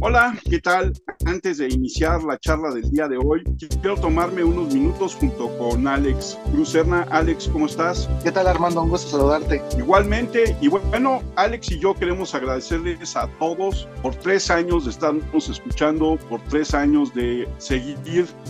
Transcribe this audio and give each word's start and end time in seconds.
Hola, 0.00 0.38
¿qué 0.48 0.60
tal? 0.60 0.92
Antes 1.26 1.58
de 1.58 1.68
iniciar 1.68 2.22
la 2.22 2.38
charla 2.38 2.70
del 2.70 2.88
día 2.88 3.08
de 3.08 3.18
hoy, 3.18 3.42
quiero 3.82 3.96
tomarme 3.96 4.44
unos 4.44 4.72
minutos 4.72 5.16
junto 5.16 5.48
con 5.58 5.88
Alex 5.88 6.38
Cruzerna. 6.52 7.04
Alex, 7.10 7.48
¿cómo 7.52 7.66
estás? 7.66 8.08
¿Qué 8.22 8.30
tal 8.30 8.46
Armando? 8.46 8.80
Un 8.82 8.90
gusto 8.90 9.10
saludarte. 9.10 9.60
Igualmente, 9.76 10.56
y 10.60 10.68
bueno, 10.68 11.20
Alex 11.34 11.72
y 11.72 11.80
yo 11.80 11.94
queremos 11.94 12.32
agradecerles 12.32 13.16
a 13.16 13.26
todos 13.40 13.88
por 14.00 14.14
tres 14.14 14.48
años 14.50 14.84
de 14.84 14.92
estarnos 14.92 15.48
escuchando, 15.48 16.16
por 16.28 16.40
tres 16.44 16.74
años 16.74 17.12
de 17.12 17.48
seguir 17.58 17.98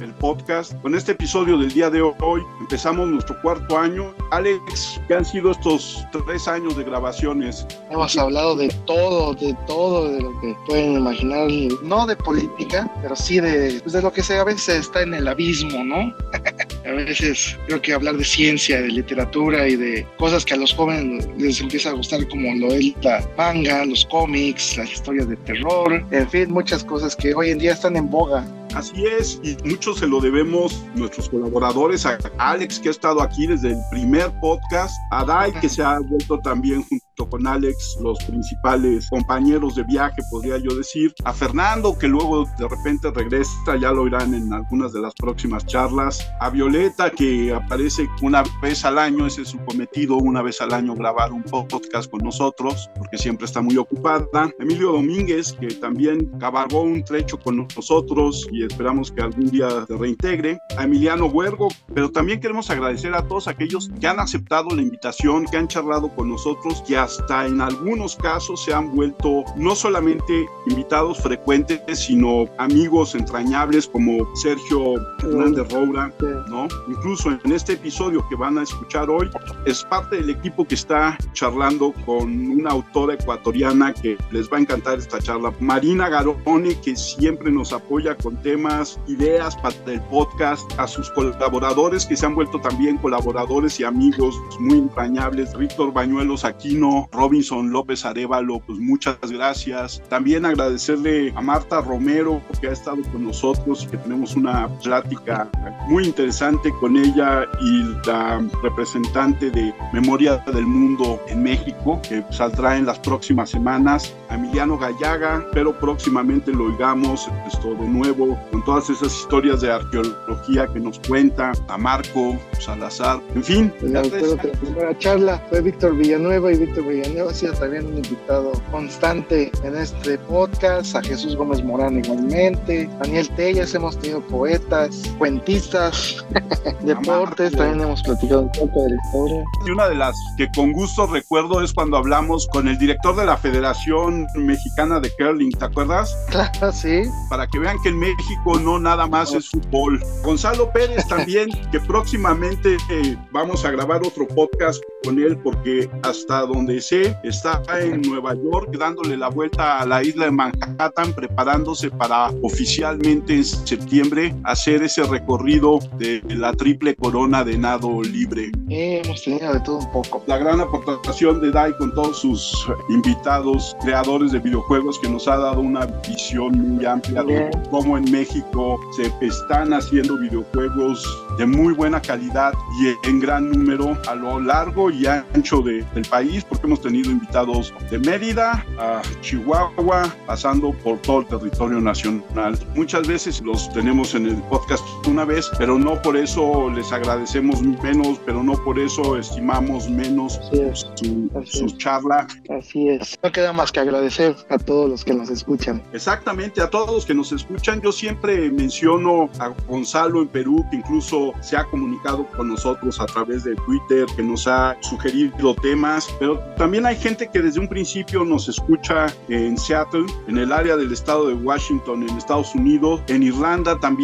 el 0.02 0.12
podcast. 0.14 0.74
Con 0.82 0.94
este 0.94 1.12
episodio 1.12 1.56
del 1.56 1.72
día 1.72 1.88
de 1.88 2.02
hoy 2.02 2.42
empezamos 2.60 3.08
nuestro 3.08 3.40
cuarto 3.40 3.78
año. 3.78 4.14
Alex, 4.32 5.00
¿qué 5.08 5.14
han 5.14 5.24
sido 5.24 5.52
estos 5.52 6.04
tres 6.26 6.46
años 6.46 6.76
de 6.76 6.84
grabaciones? 6.84 7.66
Hemos 7.90 8.16
hablado 8.18 8.54
de 8.54 8.68
todo, 8.86 9.32
de 9.32 9.56
todo, 9.66 10.12
de 10.12 10.20
lo 10.20 10.38
que 10.40 10.54
pueden 10.66 10.92
imaginar 10.92 11.37
no 11.82 12.06
de 12.06 12.16
política, 12.16 12.90
pero 13.02 13.14
sí 13.14 13.40
de, 13.40 13.80
pues 13.82 13.92
de 13.92 14.02
lo 14.02 14.12
que 14.12 14.22
se 14.22 14.38
a 14.38 14.44
veces 14.44 14.80
está 14.80 15.02
en 15.02 15.14
el 15.14 15.28
abismo, 15.28 15.84
¿no? 15.84 16.14
a 16.86 16.90
veces 16.90 17.56
creo 17.66 17.80
que 17.80 17.92
hablar 17.92 18.16
de 18.16 18.24
ciencia, 18.24 18.80
de 18.80 18.88
literatura 18.88 19.68
y 19.68 19.76
de 19.76 20.06
cosas 20.18 20.44
que 20.44 20.54
a 20.54 20.56
los 20.56 20.74
jóvenes 20.74 21.28
les 21.36 21.60
empieza 21.60 21.90
a 21.90 21.92
gustar 21.92 22.26
como 22.28 22.54
lo 22.54 22.74
es 22.74 22.94
la 23.02 23.26
manga, 23.36 23.84
los 23.84 24.06
cómics, 24.06 24.76
las 24.76 24.92
historias 24.92 25.28
de 25.28 25.36
terror, 25.36 26.04
en 26.10 26.30
fin, 26.30 26.50
muchas 26.50 26.84
cosas 26.84 27.14
que 27.14 27.34
hoy 27.34 27.50
en 27.50 27.58
día 27.58 27.72
están 27.72 27.96
en 27.96 28.10
boga 28.10 28.44
Así 28.74 29.04
es, 29.06 29.40
y 29.42 29.56
mucho 29.66 29.94
se 29.94 30.06
lo 30.06 30.20
debemos 30.20 30.84
nuestros 30.94 31.28
colaboradores, 31.28 32.04
a 32.04 32.18
Alex 32.38 32.78
que 32.78 32.88
ha 32.88 32.90
estado 32.90 33.22
aquí 33.22 33.46
desde 33.46 33.70
el 33.70 33.78
primer 33.90 34.30
podcast, 34.40 34.94
a 35.10 35.24
Dai 35.24 35.52
que 35.60 35.68
se 35.68 35.82
ha 35.82 35.98
vuelto 36.00 36.38
también 36.40 36.82
junto 36.82 37.07
con 37.26 37.46
Alex 37.46 37.98
los 38.02 38.18
principales 38.24 39.08
compañeros 39.10 39.74
de 39.74 39.82
viaje, 39.84 40.22
podría 40.30 40.58
yo 40.58 40.74
decir, 40.74 41.14
a 41.24 41.32
Fernando 41.32 41.98
que 41.98 42.08
luego 42.08 42.44
de 42.58 42.68
repente 42.68 43.10
regresa, 43.10 43.76
ya 43.80 43.92
lo 43.92 44.06
irán 44.06 44.34
en 44.34 44.52
algunas 44.52 44.92
de 44.92 45.00
las 45.00 45.14
próximas 45.14 45.66
charlas, 45.66 46.26
a 46.40 46.50
Violeta 46.50 47.10
que 47.10 47.52
aparece 47.52 48.08
una 48.22 48.42
vez 48.62 48.84
al 48.84 48.98
año, 48.98 49.26
ese 49.26 49.42
es 49.42 49.48
su 49.48 49.58
cometido, 49.64 50.16
una 50.16 50.42
vez 50.42 50.60
al 50.60 50.72
año 50.72 50.94
grabar 50.94 51.32
un 51.32 51.42
podcast 51.42 52.10
con 52.10 52.20
nosotros, 52.22 52.90
porque 52.96 53.18
siempre 53.18 53.46
está 53.46 53.60
muy 53.62 53.76
ocupada, 53.76 54.50
Emilio 54.58 54.92
Domínguez 54.92 55.52
que 55.52 55.68
también 55.68 56.26
cabalgó 56.38 56.82
un 56.82 57.04
trecho 57.04 57.38
con 57.38 57.68
nosotros 57.74 58.46
y 58.52 58.64
esperamos 58.64 59.10
que 59.10 59.22
algún 59.22 59.50
día 59.50 59.68
se 59.86 59.96
reintegre, 59.96 60.58
a 60.76 60.84
Emiliano 60.84 61.26
Huergo, 61.26 61.68
pero 61.94 62.10
también 62.10 62.40
queremos 62.40 62.70
agradecer 62.70 63.14
a 63.14 63.26
todos 63.26 63.48
aquellos 63.48 63.90
que 64.00 64.06
han 64.06 64.20
aceptado 64.20 64.68
la 64.74 64.82
invitación, 64.82 65.44
que 65.46 65.56
han 65.56 65.68
charlado 65.68 66.08
con 66.14 66.28
nosotros, 66.28 66.82
que 66.86 66.96
hasta 67.08 67.46
en 67.46 67.60
algunos 67.60 68.16
casos 68.16 68.62
se 68.62 68.74
han 68.74 68.94
vuelto 68.94 69.42
no 69.56 69.74
solamente 69.74 70.46
invitados 70.66 71.18
frecuentes, 71.18 71.80
sino 71.94 72.46
amigos 72.58 73.14
entrañables 73.14 73.86
como 73.88 74.28
Sergio 74.36 74.94
Hernández 75.22 75.72
Roura, 75.72 76.12
¿no? 76.48 76.68
Incluso 76.86 77.30
en 77.30 77.52
este 77.52 77.74
episodio 77.74 78.26
que 78.28 78.36
van 78.36 78.58
a 78.58 78.62
escuchar 78.62 79.08
hoy, 79.08 79.30
es 79.64 79.82
parte 79.84 80.16
del 80.16 80.30
equipo 80.30 80.66
que 80.66 80.74
está 80.74 81.16
charlando 81.32 81.94
con 82.04 82.50
una 82.50 82.70
autora 82.70 83.14
ecuatoriana 83.14 83.94
que 83.94 84.18
les 84.30 84.50
va 84.50 84.58
a 84.58 84.60
encantar 84.60 84.98
esta 84.98 85.18
charla, 85.18 85.52
Marina 85.60 86.08
Garone, 86.08 86.78
que 86.80 86.94
siempre 86.94 87.50
nos 87.50 87.72
apoya 87.72 88.16
con 88.16 88.36
temas, 88.42 89.00
ideas 89.06 89.56
para 89.56 89.74
el 89.86 90.00
podcast, 90.02 90.70
a 90.78 90.86
sus 90.86 91.10
colaboradores 91.10 92.04
que 92.04 92.16
se 92.16 92.26
han 92.26 92.34
vuelto 92.34 92.60
también 92.60 92.98
colaboradores 92.98 93.80
y 93.80 93.84
amigos 93.84 94.38
muy 94.60 94.78
entrañables, 94.78 95.56
Víctor 95.56 95.92
Bañuelos 95.92 96.44
Aquino, 96.44 96.97
Robinson 97.12 97.70
López 97.70 98.04
Arevalo, 98.04 98.60
pues 98.60 98.78
muchas 98.78 99.18
gracias. 99.30 100.02
También 100.08 100.44
agradecerle 100.44 101.32
a 101.36 101.40
Marta 101.40 101.80
Romero 101.80 102.40
que 102.60 102.68
ha 102.68 102.72
estado 102.72 103.02
con 103.12 103.24
nosotros 103.24 103.84
y 103.84 103.86
que 103.88 103.96
tenemos 103.98 104.34
una 104.34 104.68
plática 104.82 105.48
muy 105.88 106.06
interesante 106.06 106.72
con 106.80 106.96
ella 106.96 107.44
y 107.60 107.82
la 108.06 108.44
representante 108.62 109.50
de 109.50 109.72
Memoria 109.92 110.38
del 110.52 110.66
Mundo 110.66 111.20
en 111.28 111.42
México, 111.42 112.00
que 112.08 112.24
saldrá 112.30 112.76
en 112.76 112.86
las 112.86 112.98
próximas 112.98 113.50
semanas, 113.50 114.14
Emiliano 114.30 114.76
Gallaga, 114.76 115.46
pero 115.52 115.78
próximamente 115.78 116.52
lo 116.52 116.64
oigamos 116.64 117.28
esto 117.46 117.74
de 117.74 117.88
nuevo 117.88 118.38
con 118.50 118.64
todas 118.64 118.90
esas 118.90 119.14
historias 119.14 119.60
de 119.60 119.70
arqueología 119.70 120.66
que 120.72 120.80
nos 120.80 120.98
cuenta, 121.00 121.52
a 121.68 121.78
Marco 121.78 122.38
Salazar, 122.58 123.20
en 123.34 123.44
fin. 123.44 123.72
Pues 123.80 123.92
la 123.92 124.02
primera 124.02 124.98
charla 124.98 125.42
fue 125.48 125.60
Víctor 125.62 125.96
Villanueva 125.96 126.52
y 126.52 126.58
Víctor 126.58 126.87
Villanueva 126.88 127.30
ha 127.30 127.34
sido 127.34 127.52
también 127.54 127.86
un 127.86 127.98
invitado 127.98 128.52
constante 128.70 129.50
en 129.62 129.76
este 129.76 130.18
podcast, 130.18 130.96
a 130.96 131.02
Jesús 131.02 131.36
Gómez 131.36 131.62
Morán 131.62 131.98
igualmente, 132.04 132.88
Daniel 132.98 133.28
Tellas, 133.36 133.74
hemos 133.74 133.98
tenido 133.98 134.20
poetas, 134.22 135.02
cuentistas, 135.18 136.24
deportes, 136.82 137.52
también 137.52 137.82
hemos 137.82 138.02
platicado 138.02 138.42
un 138.42 138.52
poco 138.52 138.84
de 138.84 138.90
la 138.90 138.96
historia. 139.04 139.44
Y 139.66 139.70
una 139.70 139.88
de 139.88 139.94
las 139.94 140.14
que 140.36 140.48
con 140.54 140.72
gusto 140.72 141.06
recuerdo 141.06 141.62
es 141.62 141.72
cuando 141.72 141.96
hablamos 141.96 142.46
con 142.48 142.68
el 142.68 142.78
director 142.78 143.14
de 143.16 143.26
la 143.26 143.36
Federación 143.36 144.26
Mexicana 144.34 145.00
de 145.00 145.10
Curling, 145.18 145.52
¿te 145.52 145.64
acuerdas? 145.64 146.14
Claro, 146.38 146.72
sí. 146.72 147.02
Para 147.30 147.46
que 147.46 147.58
vean 147.58 147.76
que 147.82 147.88
en 147.88 147.98
México 147.98 148.58
no 148.60 148.78
nada 148.78 149.06
más 149.06 149.32
es 149.32 149.48
fútbol. 149.48 150.00
Gonzalo 150.22 150.70
Pérez 150.72 151.06
también, 151.08 151.48
que 151.72 151.80
próximamente 151.80 152.76
eh, 152.90 153.16
vamos 153.32 153.64
a 153.64 153.70
grabar 153.70 154.02
otro 154.06 154.26
podcast 154.28 154.82
con 155.04 155.18
él 155.18 155.36
porque 155.38 155.90
hasta 156.02 156.42
donde 156.42 156.67
sé 156.80 157.16
está 157.22 157.62
en 157.80 158.02
Nueva 158.02 158.34
York 158.34 158.76
dándole 158.78 159.16
la 159.16 159.28
vuelta 159.28 159.80
a 159.80 159.86
la 159.86 160.02
isla 160.02 160.26
de 160.26 160.30
Manhattan 160.30 161.12
preparándose 161.14 161.90
para 161.90 162.30
oficialmente 162.42 163.34
en 163.34 163.44
septiembre 163.44 164.34
hacer 164.44 164.82
ese 164.82 165.02
recorrido 165.04 165.78
de 165.98 166.22
la 166.28 166.52
triple 166.52 166.94
corona 166.94 167.42
de 167.42 167.56
nado 167.56 168.02
libre. 168.02 168.50
hemos 168.68 169.24
tenido 169.24 169.52
de 169.52 169.60
todo 169.60 169.78
un 169.78 169.92
poco. 169.92 170.22
La 170.26 170.38
gran 170.38 170.60
aportación 170.60 171.40
de 171.40 171.50
Dai 171.50 171.72
con 171.78 171.94
todos 171.94 172.18
sus 172.20 172.66
invitados, 172.90 173.76
creadores 173.82 174.32
de 174.32 174.38
videojuegos 174.38 174.98
que 174.98 175.08
nos 175.08 175.26
ha 175.26 175.36
dado 175.36 175.60
una 175.60 175.86
visión 176.06 176.52
muy 176.52 176.84
amplia 176.84 177.22
de 177.22 177.50
cómo 177.70 177.96
en 177.96 178.10
México 178.10 178.78
se 178.96 179.12
están 179.26 179.72
haciendo 179.72 180.18
videojuegos 180.18 181.27
de 181.38 181.46
muy 181.46 181.72
buena 181.72 182.02
calidad 182.02 182.52
y 182.80 183.08
en 183.08 183.20
gran 183.20 183.50
número 183.50 183.96
a 184.08 184.14
lo 184.14 184.40
largo 184.40 184.90
y 184.90 185.06
ancho 185.06 185.62
de, 185.62 185.84
del 185.94 186.04
país, 186.04 186.44
porque 186.44 186.66
hemos 186.66 186.80
tenido 186.80 187.10
invitados 187.10 187.72
de 187.90 187.98
Mérida 188.00 188.66
a 188.78 189.00
Chihuahua, 189.20 190.12
pasando 190.26 190.72
por 190.84 190.98
todo 190.98 191.20
el 191.20 191.26
territorio 191.26 191.80
nacional. 191.80 192.58
Muchas 192.74 193.06
veces 193.06 193.40
los 193.40 193.72
tenemos 193.72 194.14
en 194.14 194.26
el 194.26 194.36
podcast 194.44 194.84
una 195.06 195.24
vez, 195.24 195.48
pero 195.58 195.78
no 195.78 196.00
por 196.02 196.16
eso 196.16 196.70
les 196.70 196.92
agradecemos 196.92 197.62
menos, 197.62 198.20
pero 198.26 198.42
no 198.42 198.54
por 198.64 198.78
eso 198.78 199.16
estimamos 199.16 199.88
menos 199.88 200.40
su, 200.74 201.30
su 201.44 201.70
charla. 201.76 202.26
Así 202.58 202.88
es. 202.88 203.16
No 203.22 203.30
queda 203.30 203.52
más 203.52 203.70
que 203.70 203.80
agradecer 203.80 204.34
a 204.50 204.58
todos 204.58 204.90
los 204.90 205.04
que 205.04 205.14
nos 205.14 205.30
escuchan. 205.30 205.82
Exactamente, 205.92 206.60
a 206.60 206.68
todos 206.68 206.90
los 206.90 207.06
que 207.06 207.14
nos 207.14 207.30
escuchan. 207.30 207.80
Yo 207.80 207.92
siempre 207.92 208.50
menciono 208.50 209.30
a 209.38 209.48
Gonzalo 209.68 210.22
en 210.22 210.28
Perú, 210.28 210.64
que 210.70 210.78
incluso 210.78 211.27
se 211.40 211.56
ha 211.56 211.64
comunicado 211.64 212.26
con 212.36 212.48
nosotros 212.48 213.00
a 213.00 213.06
través 213.06 213.44
de 213.44 213.54
Twitter, 213.56 214.06
que 214.16 214.22
nos 214.22 214.46
ha 214.46 214.76
sugerido 214.80 215.54
temas, 215.56 216.08
pero 216.18 216.38
también 216.56 216.86
hay 216.86 216.96
gente 216.96 217.28
que 217.32 217.40
desde 217.40 217.60
un 217.60 217.68
principio 217.68 218.24
nos 218.24 218.48
escucha 218.48 219.06
en 219.28 219.56
Seattle, 219.56 220.06
en 220.26 220.38
el 220.38 220.52
área 220.52 220.76
del 220.76 220.92
estado 220.92 221.28
de 221.28 221.34
Washington, 221.34 222.02
en 222.08 222.16
Estados 222.16 222.54
Unidos, 222.54 223.00
en 223.08 223.22
Irlanda 223.22 223.78
también 223.78 223.98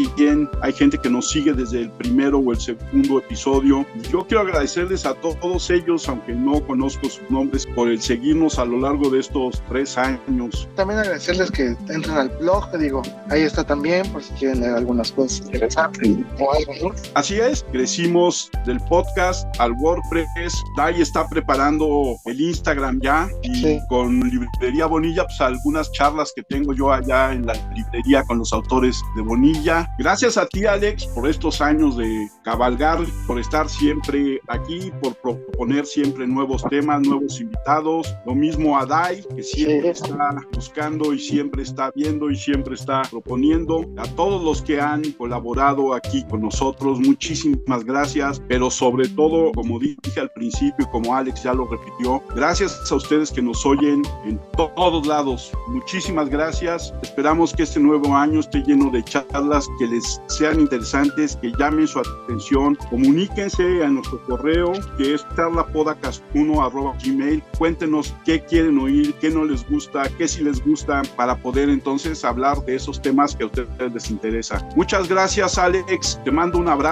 hay 0.63 0.73
gente 0.73 0.99
que 0.99 1.09
nos 1.09 1.31
sigue 1.31 1.53
desde 1.53 1.83
el 1.83 1.91
primero 1.91 2.39
o 2.39 2.53
el 2.53 2.61
segundo 2.61 3.19
episodio. 3.19 3.87
Yo 4.11 4.27
quiero 4.27 4.43
agradecerles 4.43 5.07
a 5.07 5.15
todos 5.15 5.71
ellos, 5.71 6.09
aunque 6.09 6.33
no 6.33 6.65
conozco 6.67 7.09
sus 7.09 7.31
nombres, 7.31 7.67
por 7.67 7.89
el 7.89 8.01
seguirnos 8.01 8.59
a 8.59 8.65
lo 8.65 8.79
largo 8.81 9.11
de 9.11 9.21
estos 9.21 9.63
tres 9.69 9.97
años. 9.97 10.69
También 10.77 11.01
agradecerles 11.01 11.51
que 11.51 11.69
entren 11.89 12.11
al 12.11 12.29
blog, 12.41 12.71
digo, 12.79 13.03
ahí 13.31 13.43
está 13.43 13.65
también, 13.65 14.11
por 14.13 14.23
si 14.23 14.33
quieren 14.35 14.61
leer 14.61 14.75
algunas 14.75 15.13
cosas 15.13 15.47
interesantes 15.47 16.11
o 16.39 16.53
algo, 16.53 16.73
¿no? 16.83 16.95
Así 17.15 17.39
es, 17.39 17.65
crecimos 17.71 18.51
del 18.67 18.81
podcast 18.89 19.47
al 19.61 19.71
WordPress. 19.75 20.53
Dai 20.77 21.01
está 21.01 21.29
preparando 21.29 22.17
el 22.25 22.41
Instagram 22.41 22.99
ya 23.01 23.29
y 23.45 23.79
con 23.87 24.19
Librería 24.19 24.87
Bonilla, 24.87 25.25
pues 25.25 25.41
algunas 25.41 25.93
charlas 25.93 26.33
que 26.35 26.43
tengo 26.43 26.75
yo 26.75 26.93
allá 26.93 27.33
en 27.33 27.47
la 27.47 27.55
librería 27.73 28.25
con 28.25 28.39
los 28.39 28.53
autores 28.53 29.01
de 29.15 29.23
Bonilla. 29.23 29.89
Gracias 29.97 30.37
a 30.37 30.47
ti, 30.47 30.67
Alex, 30.67 31.07
por 31.07 31.29
estos 31.29 31.61
años 31.61 31.97
de 31.97 32.29
cabalgar, 32.43 32.99
por 33.29 33.39
estar 33.39 33.69
siempre 33.69 34.41
aquí, 34.49 34.91
por 35.01 35.15
proponer 35.15 35.87
siempre 35.87 36.27
nuevos 36.27 36.65
temas, 36.65 37.01
nuevos 37.03 37.41
invitados. 37.41 38.13
Lo 38.27 38.35
mismo 38.35 38.77
a 38.77 38.87
Dai, 38.87 39.25
que 39.37 39.43
siempre 39.45 39.91
está 39.91 40.35
buscando 40.53 41.15
y 41.15 41.21
siempre 41.21 41.63
está 41.63 41.93
viendo 41.95 42.29
y 42.29 42.37
siempre 42.37 42.75
está 42.75 43.03
proponiendo. 43.09 43.85
A 43.99 44.05
todos 44.17 44.43
los 44.43 44.63
que 44.63 44.81
han 44.81 45.13
colaborado 45.13 45.95
aquí 45.95 46.25
con 46.25 46.43
nosotros 46.43 46.94
Muchísimas 47.01 47.85
gracias, 47.85 48.41
pero 48.49 48.71
sobre 48.71 49.09
todo, 49.09 49.53
como 49.53 49.79
dije 49.79 50.21
al 50.21 50.31
principio, 50.31 50.89
como 50.91 51.15
Alex 51.15 51.43
ya 51.43 51.55
lo 51.55 51.67
repitió, 51.67 52.23
gracias 52.35 52.91
a 52.91 52.95
ustedes 52.95 53.31
que 53.31 53.43
nos 53.43 53.65
oyen 53.67 54.03
en 54.25 54.41
todos 54.57 55.07
lados. 55.07 55.53
Muchísimas 55.69 56.29
gracias. 56.29 56.95
Esperamos 57.03 57.53
que 57.53 57.65
este 57.65 57.81
nuevo 57.81 58.15
año 58.15 58.41
esté 58.41 58.63
lleno 58.63 58.91
de 58.91 59.03
charlas 59.05 59.69
que 59.79 59.87
les 59.87 60.21
sean 60.29 60.61
interesantes, 60.61 61.37
que 61.37 61.53
llamen 61.59 61.87
su 61.87 62.01
atención. 62.01 62.77
Comuníquense 62.91 63.85
a 63.85 63.89
nuestro 63.89 64.23
correo 64.25 64.73
que 64.97 65.15
es 65.15 65.27
charlapodcast1 65.37 67.43
Cuéntenos 67.59 68.15
qué 68.25 68.43
quieren 68.45 68.79
oír, 68.79 69.15
qué 69.21 69.31
no 69.31 69.45
les 69.45 69.69
gusta, 69.69 70.09
qué 70.17 70.29
sí 70.29 70.43
les 70.43 70.65
gusta, 70.65 71.03
para 71.17 71.37
poder 71.37 71.69
entonces 71.69 72.25
hablar 72.25 72.65
de 72.65 72.77
esos 72.77 73.01
temas 73.01 73.35
que 73.35 73.45
a 73.45 73.47
ustedes 73.47 73.93
les 73.93 74.11
interesa. 74.11 74.67
Muchas 74.77 75.09
gracias, 75.09 75.59
Alex. 75.59 76.21
Te 76.25 76.31
mando 76.31 76.59
un 76.59 76.69
abrazo. 76.69 76.84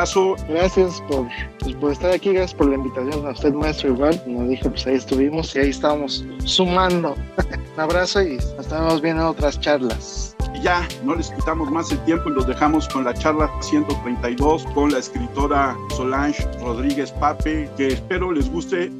Gracias 0.48 1.02
por, 1.06 1.28
pues, 1.58 1.76
por 1.76 1.92
estar 1.92 2.10
aquí, 2.12 2.32
gracias 2.32 2.54
por 2.54 2.68
la 2.68 2.76
invitación. 2.76 3.26
A 3.26 3.32
usted, 3.32 3.52
maestro, 3.52 3.90
igual. 3.90 4.22
Nos 4.26 4.48
dijo, 4.48 4.70
pues 4.70 4.86
ahí 4.86 4.94
estuvimos 4.94 5.54
y 5.54 5.58
ahí 5.58 5.68
estamos 5.68 6.24
sumando. 6.46 7.14
un 7.74 7.80
abrazo 7.80 8.22
y 8.22 8.36
nos 8.36 8.58
estamos 8.60 9.02
viendo 9.02 9.20
en 9.20 9.28
otras 9.28 9.60
charlas. 9.60 10.34
Y 10.54 10.62
ya, 10.62 10.88
no 11.04 11.14
les 11.14 11.28
quitamos 11.30 11.70
más 11.70 11.92
el 11.92 11.98
tiempo 12.06 12.30
y 12.30 12.32
los 12.32 12.46
dejamos 12.46 12.88
con 12.88 13.04
la 13.04 13.12
charla 13.12 13.50
132 13.60 14.64
con 14.74 14.92
la 14.92 14.98
escritora 14.98 15.76
Solange 15.94 16.42
Rodríguez 16.62 17.12
Pape, 17.12 17.68
que 17.76 17.88
espero 17.88 18.32
les 18.32 18.50
guste 18.50 18.90